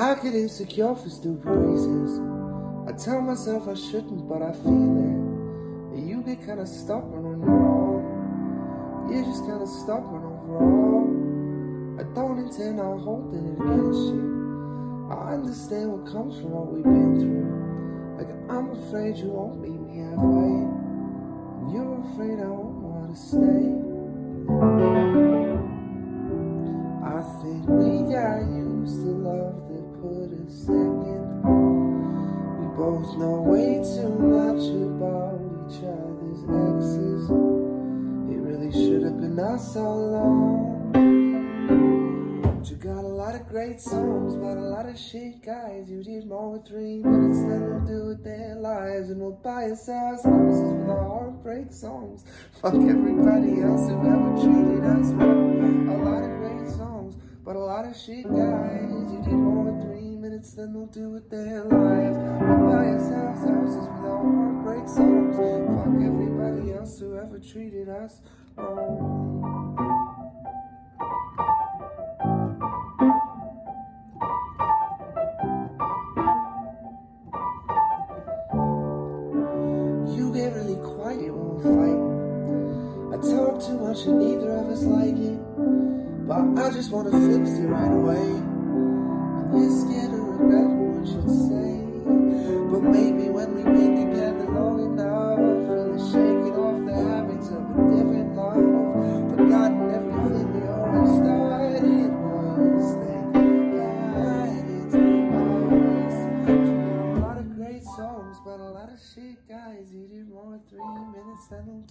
I 0.00 0.14
get 0.14 0.34
insecure 0.34 0.94
for 0.94 1.10
stupid 1.10 1.44
reasons. 1.44 2.18
I 2.88 2.92
tell 2.96 3.20
myself 3.20 3.68
I 3.68 3.74
shouldn't, 3.74 4.26
but 4.30 4.40
I 4.40 4.52
feel 4.54 4.96
it. 5.04 6.00
You 6.08 6.22
get 6.24 6.40
kinda 6.40 6.66
stubborn 6.66 7.26
on 7.26 7.40
your 7.42 7.50
own. 7.50 9.10
You're 9.12 9.24
just 9.24 9.44
kinda 9.44 9.66
stubborn 9.66 10.24
overall. 10.24 12.00
I 12.00 12.04
don't 12.14 12.38
intend 12.38 12.80
on 12.80 12.98
holding 13.00 13.44
it 13.44 13.60
against 13.60 14.00
you. 14.14 15.06
I 15.10 15.34
understand 15.34 15.92
what 15.92 16.10
comes 16.10 16.38
from 16.40 16.50
what 16.52 16.72
we've 16.72 16.82
been 16.82 17.20
through. 17.20 18.16
Like 18.16 18.32
I'm 18.48 18.70
afraid 18.70 19.18
you 19.18 19.28
won't 19.28 19.60
meet 19.60 19.78
me 19.78 19.98
halfway. 19.98 20.64
And 21.60 21.72
you're 21.74 22.00
afraid 22.08 22.40
I 22.40 22.48
won't 22.48 22.80
wanna 22.88 23.14
stay. 23.14 23.90
I 27.04 27.22
think 27.42 27.79
love 29.20 29.60
put 30.00 30.32
a 30.32 30.50
second. 30.50 31.42
We 32.58 32.66
both 32.76 33.16
know 33.18 33.42
way 33.44 33.82
too 33.84 34.08
much 34.08 34.64
about 34.88 35.40
each 35.60 35.84
other's 35.84 36.40
exes. 36.48 37.28
It 38.32 38.40
really 38.40 38.72
should 38.72 39.02
have 39.02 39.20
been 39.20 39.38
us 39.38 39.76
all 39.76 39.98
along. 39.98 40.92
But 42.42 42.70
you 42.70 42.76
got 42.76 43.04
a 43.04 43.14
lot 43.22 43.34
of 43.34 43.46
great 43.46 43.80
songs, 43.80 44.36
but 44.36 44.56
a 44.56 44.68
lot 44.74 44.86
of 44.86 44.98
shit 44.98 45.42
guys. 45.44 45.90
You 45.90 46.02
did 46.02 46.26
more 46.26 46.52
with 46.52 46.66
three 46.66 46.98
minutes 46.98 47.40
than 47.40 47.60
they'll 47.60 47.98
do 48.00 48.06
with 48.06 48.24
their 48.24 48.54
lives. 48.54 49.10
And 49.10 49.20
we'll 49.20 49.32
buy 49.32 49.64
ourselves 49.64 50.24
houses 50.24 50.72
with 50.78 50.88
our 50.88 51.08
heartbreak 51.08 51.72
songs. 51.72 52.24
Fuck 52.62 52.74
everybody 52.74 53.60
else 53.60 53.86
who 53.88 54.00
ever 54.00 54.32
treated 54.40 54.84
us 54.84 55.12
wrong. 55.12 55.88
A 55.88 55.96
lot 56.04 56.22
of 56.24 56.30
great 56.38 56.66
songs. 56.68 56.89
But 57.42 57.56
a 57.56 57.58
lot 57.58 57.84
of 57.86 57.96
shit 57.96 58.24
dies. 58.24 58.90
You 58.90 59.22
did 59.24 59.32
more 59.32 59.68
in 59.68 59.80
three 59.80 60.16
minutes 60.16 60.52
than 60.52 60.72
they'll 60.72 60.86
do 60.86 61.10
with 61.10 61.30
their 61.30 61.64
lives. 61.64 62.18
We 62.18 62.46
buy 62.68 62.86
ourselves 62.92 63.40
houses 63.40 63.88
without 63.88 64.22
heartbreak 64.22 64.88
songs. 64.88 65.36
Fuck 65.36 65.86
everybody 66.02 66.72
else 66.72 66.98
who 66.98 67.16
ever 67.16 67.38
treated 67.38 67.88
us 67.88 68.20
wrong. 68.56 69.40
watching 83.90 84.29
but 86.30 86.64
I 86.64 86.70
just 86.70 86.92
wanna 86.92 87.10
fix 87.10 87.58
you 87.58 87.66
right 87.66 87.90
away. 87.90 88.24
And 89.52 89.62
you're 89.62 89.89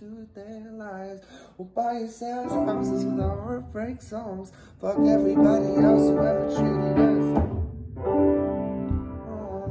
minutes 0.02 0.10
do 0.10 0.10
with 0.16 0.34
their 0.36 0.72
lives. 0.72 1.22
We'll 1.58 1.68
buy 1.70 2.00
yourselves 2.00 2.54
houses 2.54 3.06
with 3.06 3.20
our 3.20 3.42
heartbreak 3.42 4.02
songs. 4.02 4.52
Fuck 4.82 4.98
everybody 5.00 5.76
else 5.76 6.10
who 6.10 6.20
ever 6.20 6.48
treated 6.56 7.00
us. 7.00 7.26
Oh, 7.98 9.68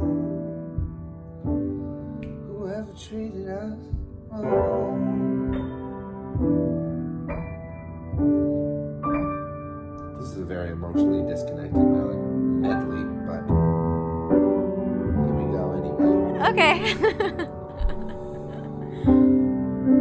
whoever 2.48 2.92
treated 2.92 3.48
us. 3.48 3.78
Oh. 4.32 4.94
This 10.18 10.28
is 10.30 10.38
a 10.38 10.44
very 10.44 10.70
emotionally 10.70 11.28
disconnected 11.30 11.74
melody, 11.74 12.18
medley, 12.18 13.04
but 13.26 13.42
here 15.08 15.32
we 15.34 15.44
go 15.52 15.62
anyway. 15.72 16.48
Okay. 16.50 17.48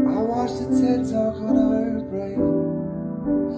I 0.08 0.22
watched 0.22 0.62
a 0.62 0.66
TED 0.68 1.04
talk 1.12 1.36
on 1.36 1.56
heartbreak. 1.56 2.38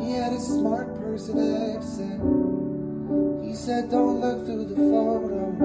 He 0.01 0.13
had 0.13 0.33
a 0.33 0.39
smart 0.39 0.95
person 0.95 1.38
accent. 1.75 2.21
He 3.45 3.53
said, 3.53 3.89
Don't 3.91 4.19
look 4.19 4.45
through 4.45 4.65
the 4.65 4.75
photos. 4.75 5.59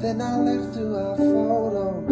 Then 0.00 0.22
I 0.22 0.36
left 0.38 0.72
through 0.74 0.96
our 0.96 1.16
photos. 1.16 2.08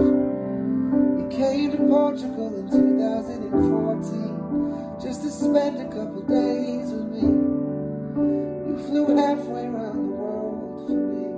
He 1.22 1.28
came 1.36 1.70
to 1.72 1.78
Portugal 1.78 2.54
in 2.58 2.68
2014 2.70 4.98
just 5.00 5.22
to 5.22 5.30
spend 5.30 5.78
a 5.78 5.86
couple 5.86 6.20
days 6.22 6.92
with 6.92 7.06
me. 7.06 7.22
You 8.68 8.76
flew 8.88 9.16
halfway 9.16 9.64
around 9.64 9.96
the 9.96 10.02
world 10.02 10.86
for 10.86 10.96
me. 10.96 11.28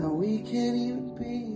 Now 0.00 0.10
we 0.12 0.38
can't 0.38 0.76
even 0.76 1.14
be 1.14 1.51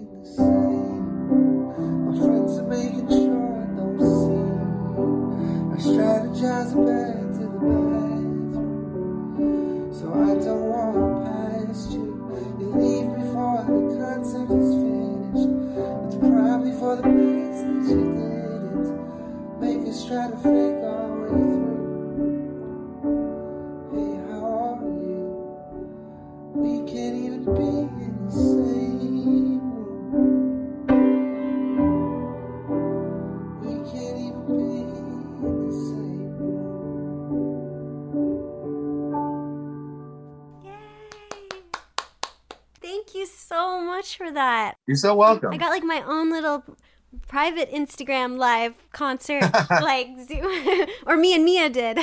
try 20.26 20.34
to 20.34 20.42
fake 20.42 20.82
our 20.84 21.22
way 21.22 21.28
through. 21.28 22.56
Hey, 23.92 24.12
how 24.28 24.44
are 24.44 24.82
you? 25.02 25.26
We 26.54 26.72
can't 26.90 27.16
even 27.16 27.44
be 27.44 27.50
in 28.04 28.26
the 28.26 28.32
same 28.32 29.60
room. 30.12 30.86
We 33.60 33.74
can't 33.90 34.18
even 34.18 34.46
be 34.46 34.64
in 34.98 35.66
the 35.66 35.72
same 35.72 36.34
Yay. 40.64 41.62
Thank 42.82 43.14
you 43.14 43.26
so 43.26 43.80
much 43.80 44.16
for 44.16 44.30
that. 44.32 44.76
You're 44.86 44.96
so 44.96 45.14
welcome. 45.14 45.52
I 45.52 45.56
got 45.58 45.70
like 45.70 45.84
my 45.84 46.02
own 46.06 46.30
little 46.30 46.64
private 47.28 47.72
Instagram 47.72 48.36
live 48.38 48.74
concert, 48.92 49.42
like 49.70 50.08
Zoom, 50.26 50.86
or 51.06 51.16
me 51.16 51.34
and 51.34 51.44
Mia 51.44 51.68
did. 51.70 51.98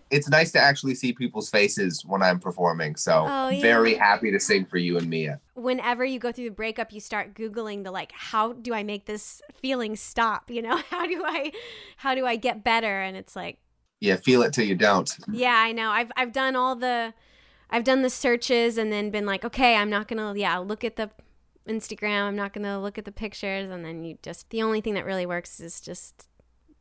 it's 0.10 0.28
nice 0.28 0.50
to 0.52 0.58
actually 0.58 0.94
see 0.94 1.12
people's 1.12 1.48
faces 1.50 2.04
when 2.04 2.22
I'm 2.22 2.38
performing. 2.40 2.96
So 2.96 3.24
Oh, 3.28 3.48
yeah. 3.48 3.60
very 3.60 3.94
happy 3.94 4.30
to 4.30 4.40
sing 4.40 4.64
for 4.66 4.78
you 4.78 4.96
and 4.98 5.08
Mia. 5.08 5.40
Whenever 5.54 6.04
you 6.04 6.18
go 6.18 6.32
through 6.32 6.46
the 6.50 6.54
breakup, 6.54 6.92
you 6.92 7.00
start 7.00 7.34
googling 7.34 7.84
the 7.84 7.90
like, 7.90 8.12
how 8.12 8.52
do 8.52 8.74
I 8.74 8.82
make 8.82 9.06
this 9.06 9.42
feeling 9.60 9.96
stop? 9.96 10.50
You 10.50 10.62
know, 10.62 10.76
how 10.90 11.06
do 11.06 11.22
I, 11.24 11.52
how 11.98 12.14
do 12.14 12.26
I 12.26 12.36
get 12.36 12.64
better? 12.64 13.00
And 13.00 13.16
it's 13.16 13.36
like, 13.36 13.58
Yeah, 14.00 14.16
feel 14.16 14.42
it 14.42 14.52
till 14.52 14.64
you 14.66 14.74
don't. 14.74 15.10
yeah, 15.32 15.54
I 15.56 15.72
know. 15.72 15.90
I've 15.90 16.10
I've 16.16 16.32
done 16.32 16.56
all 16.56 16.74
the, 16.74 17.14
I've 17.70 17.84
done 17.84 18.02
the 18.02 18.10
searches 18.10 18.78
and 18.78 18.92
then 18.92 19.10
been 19.10 19.26
like, 19.26 19.44
okay, 19.44 19.76
I'm 19.76 19.90
not 19.90 20.08
gonna, 20.08 20.34
yeah, 20.36 20.56
look 20.58 20.84
at 20.84 20.96
the 20.96 21.10
Instagram. 21.68 22.22
I'm 22.28 22.36
not 22.36 22.52
gonna 22.52 22.80
look 22.80 22.98
at 22.98 23.04
the 23.04 23.12
pictures, 23.12 23.70
and 23.70 23.84
then 23.84 24.02
you 24.04 24.18
just 24.22 24.50
the 24.50 24.62
only 24.62 24.80
thing 24.80 24.94
that 24.94 25.04
really 25.04 25.26
works 25.26 25.60
is 25.60 25.80
just 25.80 26.26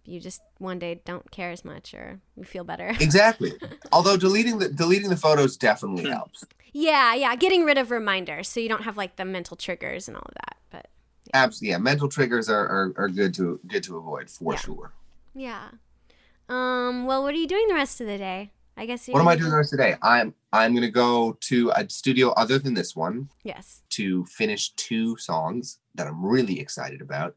you 0.06 0.20
just 0.22 0.42
one 0.60 0.80
day 0.80 1.02
don't 1.06 1.30
care 1.32 1.52
as 1.52 1.66
much 1.66 1.94
or 1.94 2.20
you 2.38 2.44
feel 2.46 2.64
better. 2.64 2.94
Exactly. 3.02 3.52
Although 3.92 4.16
deleting 4.18 4.58
the 4.60 4.70
deleting 4.70 5.10
the 5.10 5.18
photos 5.18 5.58
definitely 5.58 6.10
helps. 6.10 6.44
yeah, 6.74 7.14
yeah, 7.14 7.36
getting 7.36 7.66
rid 7.66 7.78
of 7.78 7.92
reminders 7.92 8.48
so 8.48 8.60
you 8.62 8.70
don't 8.70 8.84
have 8.84 8.96
like 8.98 9.18
the 9.18 9.26
mental 9.26 9.58
triggers 9.58 10.08
and 10.08 10.16
all 10.16 10.24
of 10.26 10.34
that. 10.36 10.58
But 10.70 10.88
Absolutely. 11.34 11.72
Yeah, 11.72 11.78
mental 11.80 12.08
triggers 12.08 12.50
are, 12.50 12.66
are, 12.68 12.94
are 12.96 13.10
good 13.10 13.34
to 13.36 13.60
good 13.68 13.84
to 13.84 13.98
avoid 13.98 14.30
for 14.30 14.54
Yeah. 14.54 14.60
sure. 14.60 14.92
yeah. 15.36 15.68
Um. 16.50 17.06
Well, 17.06 17.24
what 17.24 17.34
are 17.36 17.38
you 17.38 17.48
doing 17.48 17.68
the 17.68 17.74
rest 17.74 18.00
of 18.00 18.08
the 18.08 18.18
day? 18.18 18.52
I 18.78 18.86
guess. 18.86 19.08
What 19.08 19.20
am 19.20 19.28
I 19.28 19.36
doing 19.36 19.46
do- 19.46 19.52
the 19.52 19.58
rest 19.58 19.74
of 19.74 19.78
the 19.80 19.84
day? 19.84 19.96
I'm 20.02 20.34
I'm 20.54 20.74
gonna 20.76 20.92
go 20.92 21.34
to 21.42 21.72
a 21.76 21.90
studio 21.90 22.30
other 22.32 22.60
than 22.60 22.74
this 22.76 22.96
one 22.96 23.30
Yes. 23.44 23.82
to 23.92 24.26
finish 24.26 24.70
two 24.74 25.18
songs 25.18 25.80
that 25.96 26.08
I'm 26.08 26.24
really 26.26 26.60
excited 26.60 27.02
about. 27.02 27.36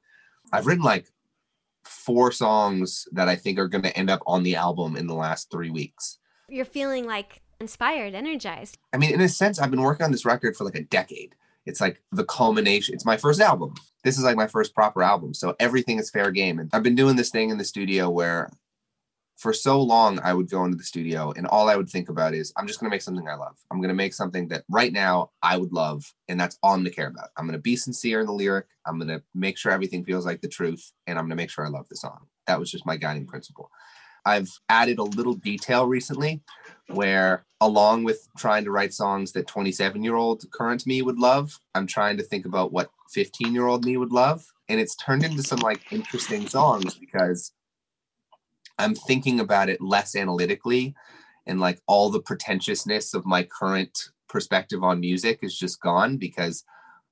I've 0.53 0.67
written 0.67 0.85
like 0.85 1.11
four 1.85 2.31
songs 2.33 3.09
that 3.13 3.29
I 3.29 3.37
think 3.37 3.59
are 3.59 3.69
gonna 3.69 3.89
end 3.89 4.11
up 4.11 4.23
on 4.27 4.43
the 4.43 4.57
album 4.57 4.97
in 4.97 5.07
the 5.07 5.15
last 5.15 5.51
three 5.51 5.71
weeks. 5.71 6.19
You're 6.49 6.65
feeling 6.65 7.07
like 7.07 7.43
inspired, 7.61 8.15
energized. 8.15 8.79
I 8.93 8.97
mean, 8.99 9.13
in 9.15 9.21
a 9.21 9.29
sense, 9.29 9.59
I've 9.59 9.71
been 9.71 9.83
working 9.83 10.05
on 10.05 10.13
this 10.13 10.25
record 10.25 10.57
for 10.57 10.65
like 10.65 10.75
a 10.77 10.83
decade. 10.85 11.35
It's 11.67 11.81
like 11.81 12.03
the 12.11 12.25
culmination. 12.25 12.95
It's 12.95 13.05
my 13.05 13.17
first 13.17 13.41
album. 13.41 13.75
This 14.03 14.17
is 14.19 14.25
like 14.25 14.37
my 14.37 14.47
first 14.47 14.75
proper 14.75 15.03
album. 15.03 15.35
So 15.35 15.55
everything 15.61 15.99
is 15.99 16.11
fair 16.11 16.31
game. 16.31 16.59
And 16.59 16.71
I've 16.73 16.83
been 16.83 16.95
doing 16.95 17.17
this 17.17 17.31
thing 17.31 17.51
in 17.51 17.59
the 17.59 17.65
studio 17.65 18.09
where 18.09 18.51
for 19.41 19.55
so 19.55 19.81
long 19.81 20.21
I 20.23 20.35
would 20.35 20.51
go 20.51 20.65
into 20.67 20.77
the 20.77 20.85
studio 20.85 21.33
and 21.35 21.47
all 21.47 21.71
I 21.71 21.77
would 21.77 21.89
think 21.89 22.11
about 22.11 22.35
is 22.35 22.53
I'm 22.59 22.67
just 22.67 22.79
going 22.79 22.91
to 22.91 22.95
make 22.95 23.01
something 23.01 23.27
I 23.27 23.37
love. 23.37 23.57
I'm 23.71 23.79
going 23.79 23.89
to 23.89 23.95
make 23.95 24.13
something 24.13 24.49
that 24.49 24.65
right 24.69 24.93
now 24.93 25.31
I 25.43 25.57
would 25.57 25.73
love. 25.73 26.05
And 26.29 26.39
that's 26.39 26.59
all 26.63 26.75
I'm 26.75 26.81
going 26.81 26.91
to 26.91 26.95
care 26.95 27.09
about. 27.09 27.31
I'm 27.39 27.47
going 27.47 27.57
to 27.57 27.63
be 27.63 27.75
sincere 27.75 28.21
in 28.21 28.27
the 28.27 28.35
lyric. 28.35 28.67
I'm 28.87 28.99
going 28.99 29.09
to 29.09 29.23
make 29.35 29.57
sure 29.57 29.73
everything 29.73 30.05
feels 30.05 30.27
like 30.27 30.43
the 30.43 30.49
truth. 30.49 30.93
And 31.07 31.19
I'm 31.19 31.25
going 31.25 31.31
to 31.31 31.37
make 31.37 31.49
sure 31.49 31.65
I 31.65 31.71
love 31.71 31.89
the 31.89 31.97
song. 31.97 32.27
That 32.47 32.61
was 32.61 32.71
just 32.71 32.85
my 32.85 32.99
guiding 32.99 33.27
principle. 33.27 33.71
I've 34.27 34.51
added 34.69 34.99
a 34.99 35.05
little 35.05 35.33
detail 35.33 35.87
recently 35.87 36.43
where 36.89 37.47
along 37.63 38.05
with 38.05 38.29
trying 38.37 38.65
to 38.65 38.71
write 38.71 38.93
songs 38.93 39.33
that 39.33 39.47
27 39.47 40.05
year 40.05 40.17
old 40.17 40.45
current 40.51 40.87
me 40.87 41.03
would 41.03 41.19
love 41.19 41.59
i'm 41.75 41.87
trying 41.87 42.17
to 42.17 42.23
think 42.23 42.45
about 42.45 42.73
what 42.73 42.91
15 43.13 43.55
year 43.55 43.67
old 43.67 43.85
me 43.85 43.97
would 43.97 44.13
love 44.13 44.45
and 44.69 44.81
it's 44.81 44.97
turned 44.97 45.25
into 45.25 45.43
some 45.43 45.61
like 45.61 45.81
interesting 45.93 46.49
songs 46.49 46.95
because 46.95 47.53
i'm 48.81 48.95
thinking 48.95 49.41
about 49.41 49.69
it 49.69 49.81
less 49.81 50.17
analytically 50.17 50.95
and 51.47 51.61
like 51.61 51.81
all 51.87 52.11
the 52.11 52.21
pretentiousness 52.21 53.15
of 53.15 53.25
my 53.27 53.43
current 53.43 54.11
perspective 54.29 54.83
on 54.83 55.01
music 55.01 55.41
is 55.43 55.57
just 55.57 55.81
gone 55.81 56.17
because 56.17 56.65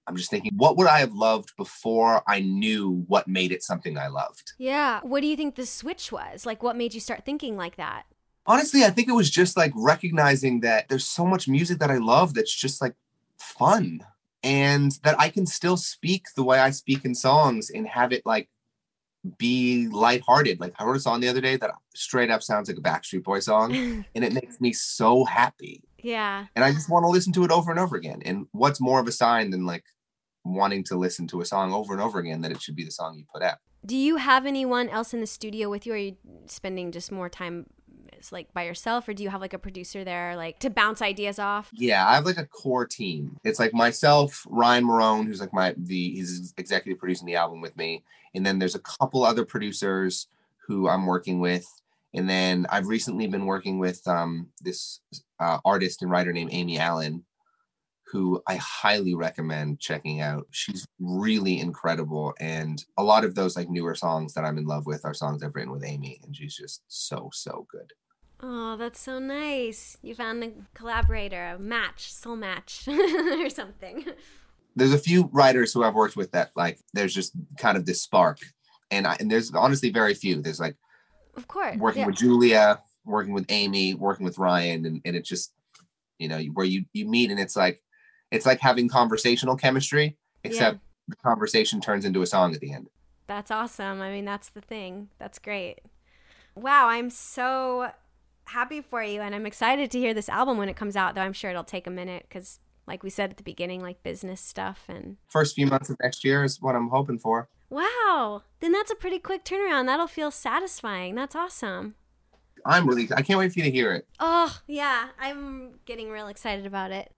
i'm 0.07 0.17
just 0.17 0.31
thinking 0.31 0.53
what 0.57 0.77
would 0.77 0.87
i 0.87 0.99
have 1.01 1.13
loved 1.13 1.51
before 1.57 2.23
i 2.27 2.41
knew 2.41 3.05
what 3.09 3.27
made 3.27 3.53
it 3.53 3.63
something 3.63 3.99
i 3.99 4.07
loved 4.07 4.53
Yeah. 4.59 5.01
What 5.03 5.21
do 5.21 5.27
you 5.27 5.37
think 5.37 5.55
the 5.55 5.67
switch 5.67 6.11
was? 6.13 6.47
Like, 6.47 6.63
what 6.63 6.77
made 6.77 6.95
you 6.95 7.01
start 7.01 7.25
thinking 7.25 7.57
like 7.57 7.77
that? 7.77 8.05
honestly 8.49 8.83
i 8.83 8.91
think 8.91 9.09
it 9.09 9.13
was 9.13 9.31
just 9.31 9.57
like 9.57 9.73
recognizing 9.77 10.61
that 10.61 10.89
there's 10.89 11.07
so 11.07 11.25
much 11.25 11.47
music 11.47 11.79
that 11.79 11.91
i 11.91 11.99
love 11.99 12.35
that's 12.35 12.55
just 12.55 12.81
like 12.81 12.95
fun 13.39 14.01
and 14.43 14.99
that 15.05 15.15
i 15.21 15.29
can 15.29 15.47
still 15.47 15.77
speak 15.77 16.25
the 16.35 16.43
way 16.43 16.59
i 16.59 16.71
speak 16.71 17.05
in 17.05 17.15
songs 17.15 17.71
and 17.71 17.87
have 17.87 18.13
it 18.13 18.23
like 18.25 18.49
be 19.37 19.89
lighthearted 19.89 20.61
like 20.61 20.73
i 20.79 20.85
wrote 20.85 20.97
a 20.97 21.01
song 21.01 21.21
the 21.21 21.29
other 21.29 21.41
day 21.41 21.57
that 21.57 21.71
straight 21.95 22.31
up 22.31 22.43
sounds 22.43 22.69
like 22.69 22.79
a 22.79 22.81
backstreet 22.81 23.25
boy 23.25 23.41
song 23.41 23.75
and 24.15 24.25
it 24.25 24.33
makes 24.33 24.61
me 24.61 24.73
so 24.73 25.25
happy 25.25 25.83
yeah. 26.01 26.47
and 26.55 26.65
i 26.65 26.73
just 26.73 26.89
want 26.89 27.03
to 27.03 27.09
listen 27.09 27.33
to 27.33 27.45
it 27.45 27.51
over 27.51 27.71
and 27.71 27.81
over 27.81 27.97
again 27.97 28.23
and 28.25 28.47
what's 28.53 28.81
more 28.81 29.01
of 29.01 29.09
a 29.09 29.13
sign 29.13 29.51
than 29.51 29.67
like 29.67 29.85
wanting 30.45 30.85
to 30.85 30.97
listen 30.97 31.27
to 31.27 31.41
a 31.41 31.45
song 31.45 31.73
over 31.73 31.93
and 31.93 32.03
over 32.03 32.19
again 32.19 32.41
that 32.41 32.53
it 32.53 32.63
should 32.63 32.77
be 32.77 32.85
the 32.85 32.91
song 32.91 33.17
you 33.17 33.25
put 33.33 33.43
out 33.43 33.59
Do 33.85 33.97
you 33.97 34.17
have 34.17 34.47
anyone 34.47 34.89
else 34.89 35.13
in 35.13 35.21
the 35.21 35.27
studio 35.27 35.69
with 35.69 35.87
you? 35.87 35.93
Or 35.93 35.97
are 35.97 35.99
you 35.99 36.17
spending 36.47 36.93
just 36.93 37.13
more 37.13 37.29
time 37.29 37.67
like 38.33 38.53
by 38.53 38.65
yourself, 38.65 39.09
or 39.09 39.15
do 39.15 39.23
you 39.23 39.31
have 39.31 39.41
like 39.41 39.55
a 39.55 39.59
producer 39.59 40.05
there, 40.05 40.37
like 40.37 40.59
to 40.61 40.71
bounce 40.71 41.03
ideas 41.03 41.39
off? 41.39 41.71
Yeah, 41.73 42.07
I 42.07 42.15
have 42.15 42.27
like 42.27 42.39
a 42.39 42.47
core 42.47 42.87
team. 42.87 43.39
It's 43.45 43.59
like 43.59 43.75
myself, 43.75 44.47
Ryan 44.49 44.85
Marrone, 44.85 45.27
who's 45.27 45.41
like 45.41 45.53
my 45.53 45.75
the 45.77 46.11
he's 46.15 46.55
executive 46.57 46.99
producing 46.99 47.27
the 47.27 47.37
album 47.37 47.61
with 47.61 47.77
me, 47.77 48.05
and 48.35 48.45
then 48.45 48.59
there's 48.59 48.75
a 48.75 48.81
couple 48.81 49.25
other 49.25 49.45
producers 49.45 50.29
who 50.67 50.89
I'm 50.89 51.07
working 51.07 51.41
with. 51.41 51.67
And 52.15 52.29
then 52.29 52.67
I've 52.71 52.87
recently 52.87 53.27
been 53.27 53.47
working 53.47 53.79
with 53.79 54.07
um, 54.09 54.49
this 54.63 55.01
uh, 55.41 55.59
artist 55.65 56.03
and 56.03 56.11
writer 56.11 56.33
named 56.33 56.51
Amy 56.53 56.79
Allen, 56.79 57.25
who 58.11 58.43
I 58.47 58.57
highly 58.57 59.15
recommend 59.15 59.81
checking 59.81 60.21
out. 60.21 60.47
She's 60.51 60.87
really 60.99 61.61
incredible. 61.61 62.35
And 62.41 62.83
a 62.97 63.03
lot 63.03 63.25
of 63.25 63.35
those 63.35 63.57
like 63.57 63.69
newer 63.69 63.95
songs 63.95 64.33
that 64.35 64.45
I'm 64.45 64.57
in 64.57 64.65
love 64.65 64.87
with 64.87 65.05
are 65.05 65.13
songs 65.13 65.43
I've 65.43 65.55
written 65.55 65.73
with 65.73 65.85
Amy. 65.85 66.19
And 66.25 66.35
she's 66.35 66.57
just 66.57 66.83
so, 66.89 67.31
so 67.33 67.67
good. 67.71 67.93
Oh, 68.41 68.77
that's 68.77 69.01
so 69.01 69.19
nice. 69.19 69.99
You 70.03 70.15
found 70.15 70.45
a 70.45 70.53
collaborator, 70.75 71.55
a 71.57 71.59
match, 71.59 72.13
soul 72.13 72.37
match, 72.37 72.87
or 72.89 73.51
something. 73.51 74.05
There's 74.77 74.93
a 74.93 74.99
few 74.99 75.29
writers 75.33 75.73
who 75.73 75.83
I've 75.83 75.95
worked 75.95 76.17
with 76.17 76.31
that 76.33 76.53
like 76.55 76.79
there's 76.95 77.13
just 77.13 77.33
kind 77.59 77.77
of 77.77 77.85
this 77.85 78.01
spark. 78.01 78.39
And 78.91 79.07
I, 79.07 79.17
and 79.19 79.31
there's 79.31 79.53
honestly 79.53 79.91
very 79.91 80.15
few. 80.15 80.41
There's 80.41 80.61
like 80.61 80.77
Of 81.37 81.49
course. 81.49 81.77
working 81.77 82.01
yeah. 82.01 82.07
with 82.07 82.17
Julia, 82.17 82.81
working 83.05 83.33
with 83.35 83.47
Amy, 83.49 83.95
working 83.95 84.25
with 84.25 84.39
Ryan, 84.39 84.87
and, 84.87 85.01
and 85.05 85.17
it's 85.17 85.29
just, 85.29 85.53
you 86.19 86.29
know, 86.29 86.39
where 86.55 86.67
you 86.67 86.85
you 86.93 87.07
meet 87.09 87.31
and 87.31 87.41
it's 87.41 87.57
like 87.57 87.83
it's 88.31 88.47
like 88.47 88.61
having 88.61 88.89
conversational 88.89 89.57
chemistry, 89.57 90.17
except 90.45 90.79
the 91.09 91.17
conversation 91.17 91.81
turns 91.81 92.05
into 92.05 92.23
a 92.23 92.27
song 92.27 92.55
at 92.55 92.61
the 92.61 92.73
end. 92.73 92.89
That's 93.27 93.51
awesome. 93.51 94.01
I 94.01 94.11
mean, 94.11 94.25
that's 94.25 94.51
the 94.51 94.61
thing. 94.61 95.09
That's 95.19 95.39
great. 95.39 95.81
Wow, 96.55 96.89
I'm 96.89 97.11
so 97.11 97.91
happy 98.49 98.81
for 98.81 99.03
you 99.03 99.21
and 99.21 99.35
I'm 99.35 99.47
excited 99.47 99.91
to 99.91 99.99
hear 99.99 100.15
this 100.15 100.29
album 100.29 100.59
when 100.59 100.69
it 100.69 100.77
comes 100.77 100.97
out, 100.97 101.15
though 101.15 101.21
I'm 101.21 101.33
sure 101.33 101.51
it'll 101.51 101.65
take 101.65 101.87
a 101.87 101.91
minute 101.91 102.27
cuz 102.31 102.61
like 102.87 103.03
we 103.03 103.11
said 103.11 103.31
at 103.31 103.37
the 103.37 103.43
beginning, 103.43 103.83
like 103.83 104.03
business 104.03 104.41
stuff 104.41 104.85
and 104.89 105.19
First 105.29 105.55
few 105.55 105.67
months 105.67 105.91
of 105.91 105.97
next 106.03 106.25
year 106.25 106.43
is 106.43 106.61
what 106.61 106.75
I'm 106.75 106.89
hoping 106.89 107.19
for. 107.19 107.49
Wow. 107.71 108.43
Then 108.61 108.73
that's 108.73 108.91
a 108.91 108.97
pretty 108.97 109.19
quick 109.19 109.45
turnaround. 109.45 109.87
That'll 109.87 110.07
feel 110.07 110.31
satisfying. 110.31 111.15
That's 111.15 111.37
awesome. 111.37 111.95
I'm 112.65 112.87
really 112.89 113.09
I 113.15 113.23
can't 113.23 113.39
wait 113.39 113.53
for 113.53 113.61
you 113.61 113.67
to 113.67 113.71
hear 113.71 113.93
it. 113.93 114.07
Oh, 114.19 114.59
yeah. 114.67 115.09
I'm 115.21 115.79
getting 115.85 116.11
real 116.11 116.29
excited 116.29 116.67
about 116.67 116.91
it. 116.91 117.13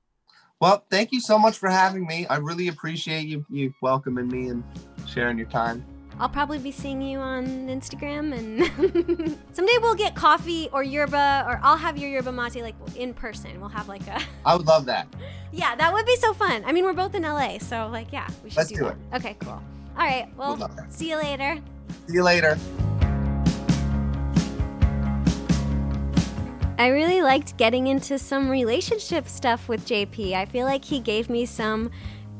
Well, 0.61 0.85
thank 0.91 1.13
you 1.13 1.21
so 1.21 1.39
much 1.39 1.57
for 1.57 1.71
having 1.71 2.07
me. 2.07 2.27
I 2.27 2.37
really 2.37 2.69
appreciate 2.69 3.27
you 3.27 3.47
you 3.49 3.73
welcoming 3.81 4.29
me 4.29 4.49
and 4.49 4.63
sharing 5.07 5.39
your 5.39 5.49
time. 5.49 5.85
I'll 6.19 6.29
probably 6.29 6.59
be 6.59 6.71
seeing 6.71 7.01
you 7.01 7.19
on 7.19 7.69
Instagram 7.69 8.37
and 8.37 9.39
someday 9.53 9.73
we'll 9.81 9.95
get 9.95 10.15
coffee 10.15 10.69
or 10.73 10.83
yerba 10.83 11.45
or 11.47 11.61
I'll 11.63 11.77
have 11.77 11.97
your 11.97 12.11
yerba 12.11 12.33
mate 12.33 12.63
like 12.63 12.75
in 12.97 13.15
person. 13.15 13.59
We'll 13.61 13.71
have 13.71 13.89
like 13.89 14.07
a 14.07 14.21
I 14.45 14.57
would 14.57 14.67
love 14.67 14.85
that. 14.87 15.09
Yeah, 15.53 15.75
that 15.77 15.93
would 15.93 16.07
be 16.07 16.17
so 16.17 16.35
fun. 16.35 16.63
I 16.67 16.73
mean, 16.73 16.85
we're 16.85 16.93
both 16.93 17.15
in 17.15 17.23
LA, 17.23 17.59
so 17.59 17.89
like 17.91 18.13
yeah, 18.13 18.29
we 18.45 18.51
should 18.51 18.59
Let's 18.59 18.71
do, 18.71 18.77
do 18.77 18.85
that. 18.85 18.97
Okay, 19.15 19.37
cool. 19.41 19.53
All 19.53 20.07
right. 20.07 20.29
Well, 20.37 20.57
that. 20.57 20.93
see 20.93 21.11
you 21.11 21.17
later. 21.17 21.59
See 22.07 22.15
you 22.15 22.23
later. 22.23 22.59
I 26.81 26.87
really 26.87 27.21
liked 27.21 27.59
getting 27.59 27.89
into 27.89 28.19
some 28.19 28.49
relationship 28.49 29.29
stuff 29.29 29.69
with 29.69 29.85
JP. 29.85 30.33
I 30.33 30.47
feel 30.47 30.65
like 30.65 30.83
he 30.83 30.99
gave 30.99 31.29
me 31.29 31.45
some 31.45 31.91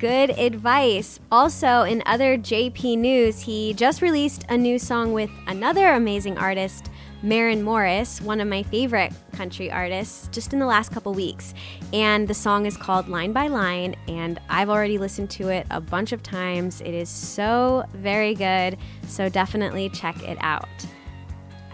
good 0.01 0.31
advice. 0.31 1.21
Also, 1.31 1.83
in 1.83 2.03
other 2.07 2.39
JP 2.39 2.97
news, 2.97 3.43
he 3.43 3.75
just 3.75 4.01
released 4.01 4.47
a 4.49 4.57
new 4.57 4.79
song 4.79 5.13
with 5.13 5.31
another 5.47 5.93
amazing 5.93 6.39
artist, 6.39 6.91
Maren 7.23 7.63
Morris, 7.63 8.19
one 8.23 8.41
of 8.41 8.49
my 8.49 8.63
favorite 8.63 9.13
country 9.35 9.71
artists, 9.71 10.29
just 10.29 10.55
in 10.55 10.59
the 10.59 10.65
last 10.65 10.91
couple 10.91 11.13
weeks. 11.13 11.53
And 11.93 12.27
the 12.27 12.33
song 12.33 12.65
is 12.65 12.79
called 12.79 13.09
Line 13.09 13.35
by 13.35 13.49
Line, 13.49 13.95
and 14.09 14.41
I've 14.49 14.71
already 14.71 14.97
listened 14.97 15.29
to 15.33 15.49
it 15.49 15.67
a 15.71 15.83
bunch 15.83 16.13
of 16.13 16.23
times. 16.23 16.81
It 16.81 16.95
is 16.95 17.11
so 17.11 17.85
very 17.93 18.35
good, 18.35 18.79
so 19.07 19.29
definitely 19.29 19.91
check 19.91 20.23
it 20.23 20.39
out. 20.41 20.67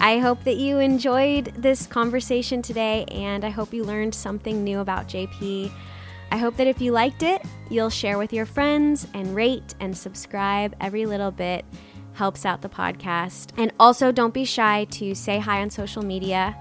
I 0.01 0.19
hope 0.19 0.43
that 0.43 0.57
you 0.57 0.81
enjoyed 0.81 1.55
this 1.57 1.87
conversation 1.87 2.61
today, 2.61 3.05
and 3.05 3.45
I 3.45 3.51
hope 3.51 3.73
you 3.73 3.85
learned 3.85 4.17
something 4.17 4.65
new 4.65 4.81
about 4.81 5.07
JP. 5.07 5.71
I 6.31 6.39
hope 6.39 6.57
that 6.57 6.67
if 6.67 6.81
you 6.81 6.93
liked 6.93 7.23
it, 7.23 7.43
you'll 7.71 7.91
share 7.91 8.19
with 8.19 8.33
your 8.33 8.47
friends 8.47 9.07
and 9.15 9.35
rate 9.35 9.75
and 9.81 9.97
subscribe. 9.97 10.75
Every 10.81 11.07
little 11.07 11.31
bit 11.31 11.65
helps 12.15 12.45
out 12.45 12.63
the 12.63 12.69
podcast. 12.69 13.51
And 13.57 13.73
also, 13.79 14.11
don't 14.11 14.35
be 14.35 14.45
shy 14.45 14.85
to 14.93 15.15
say 15.15 15.39
hi 15.39 15.61
on 15.61 15.71
social 15.71 16.03
media. 16.03 16.57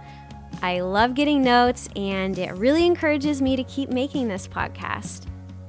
I 0.61 0.81
love 0.81 1.15
getting 1.15 1.43
notes, 1.43 1.89
and 1.95 2.37
it 2.37 2.53
really 2.53 2.85
encourages 2.85 3.41
me 3.41 3.55
to 3.55 3.63
keep 3.63 3.89
making 3.89 4.27
this 4.27 4.47
podcast. 4.47 5.27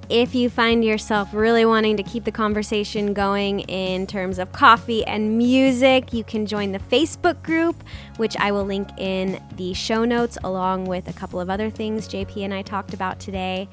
If 0.08 0.36
you 0.36 0.48
find 0.48 0.84
yourself 0.84 1.34
really 1.34 1.64
wanting 1.64 1.96
to 1.96 2.02
keep 2.04 2.22
the 2.22 2.30
conversation 2.30 3.12
going 3.12 3.60
in 3.60 4.06
terms 4.06 4.38
of 4.38 4.52
coffee 4.52 5.04
and 5.04 5.36
music, 5.36 6.12
you 6.12 6.22
can 6.22 6.46
join 6.46 6.70
the 6.70 6.78
Facebook 6.78 7.42
group, 7.42 7.82
which 8.16 8.36
I 8.36 8.52
will 8.52 8.64
link 8.64 8.88
in 8.98 9.42
the 9.56 9.74
show 9.74 10.04
notes 10.04 10.38
along 10.44 10.84
with 10.84 11.08
a 11.08 11.12
couple 11.12 11.40
of 11.40 11.50
other 11.50 11.70
things 11.70 12.08
JP 12.08 12.44
and 12.44 12.54
I 12.54 12.62
talked 12.62 12.94
about 12.94 13.18
today. 13.18 13.68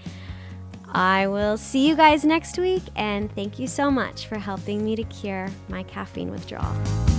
I 0.89 1.27
will 1.27 1.57
see 1.57 1.87
you 1.87 1.95
guys 1.95 2.23
next 2.23 2.57
week, 2.57 2.83
and 2.95 3.31
thank 3.33 3.57
you 3.57 3.67
so 3.67 3.89
much 3.89 4.27
for 4.27 4.37
helping 4.37 4.83
me 4.83 4.95
to 4.95 5.03
cure 5.05 5.49
my 5.69 5.83
caffeine 5.83 6.29
withdrawal. 6.31 7.12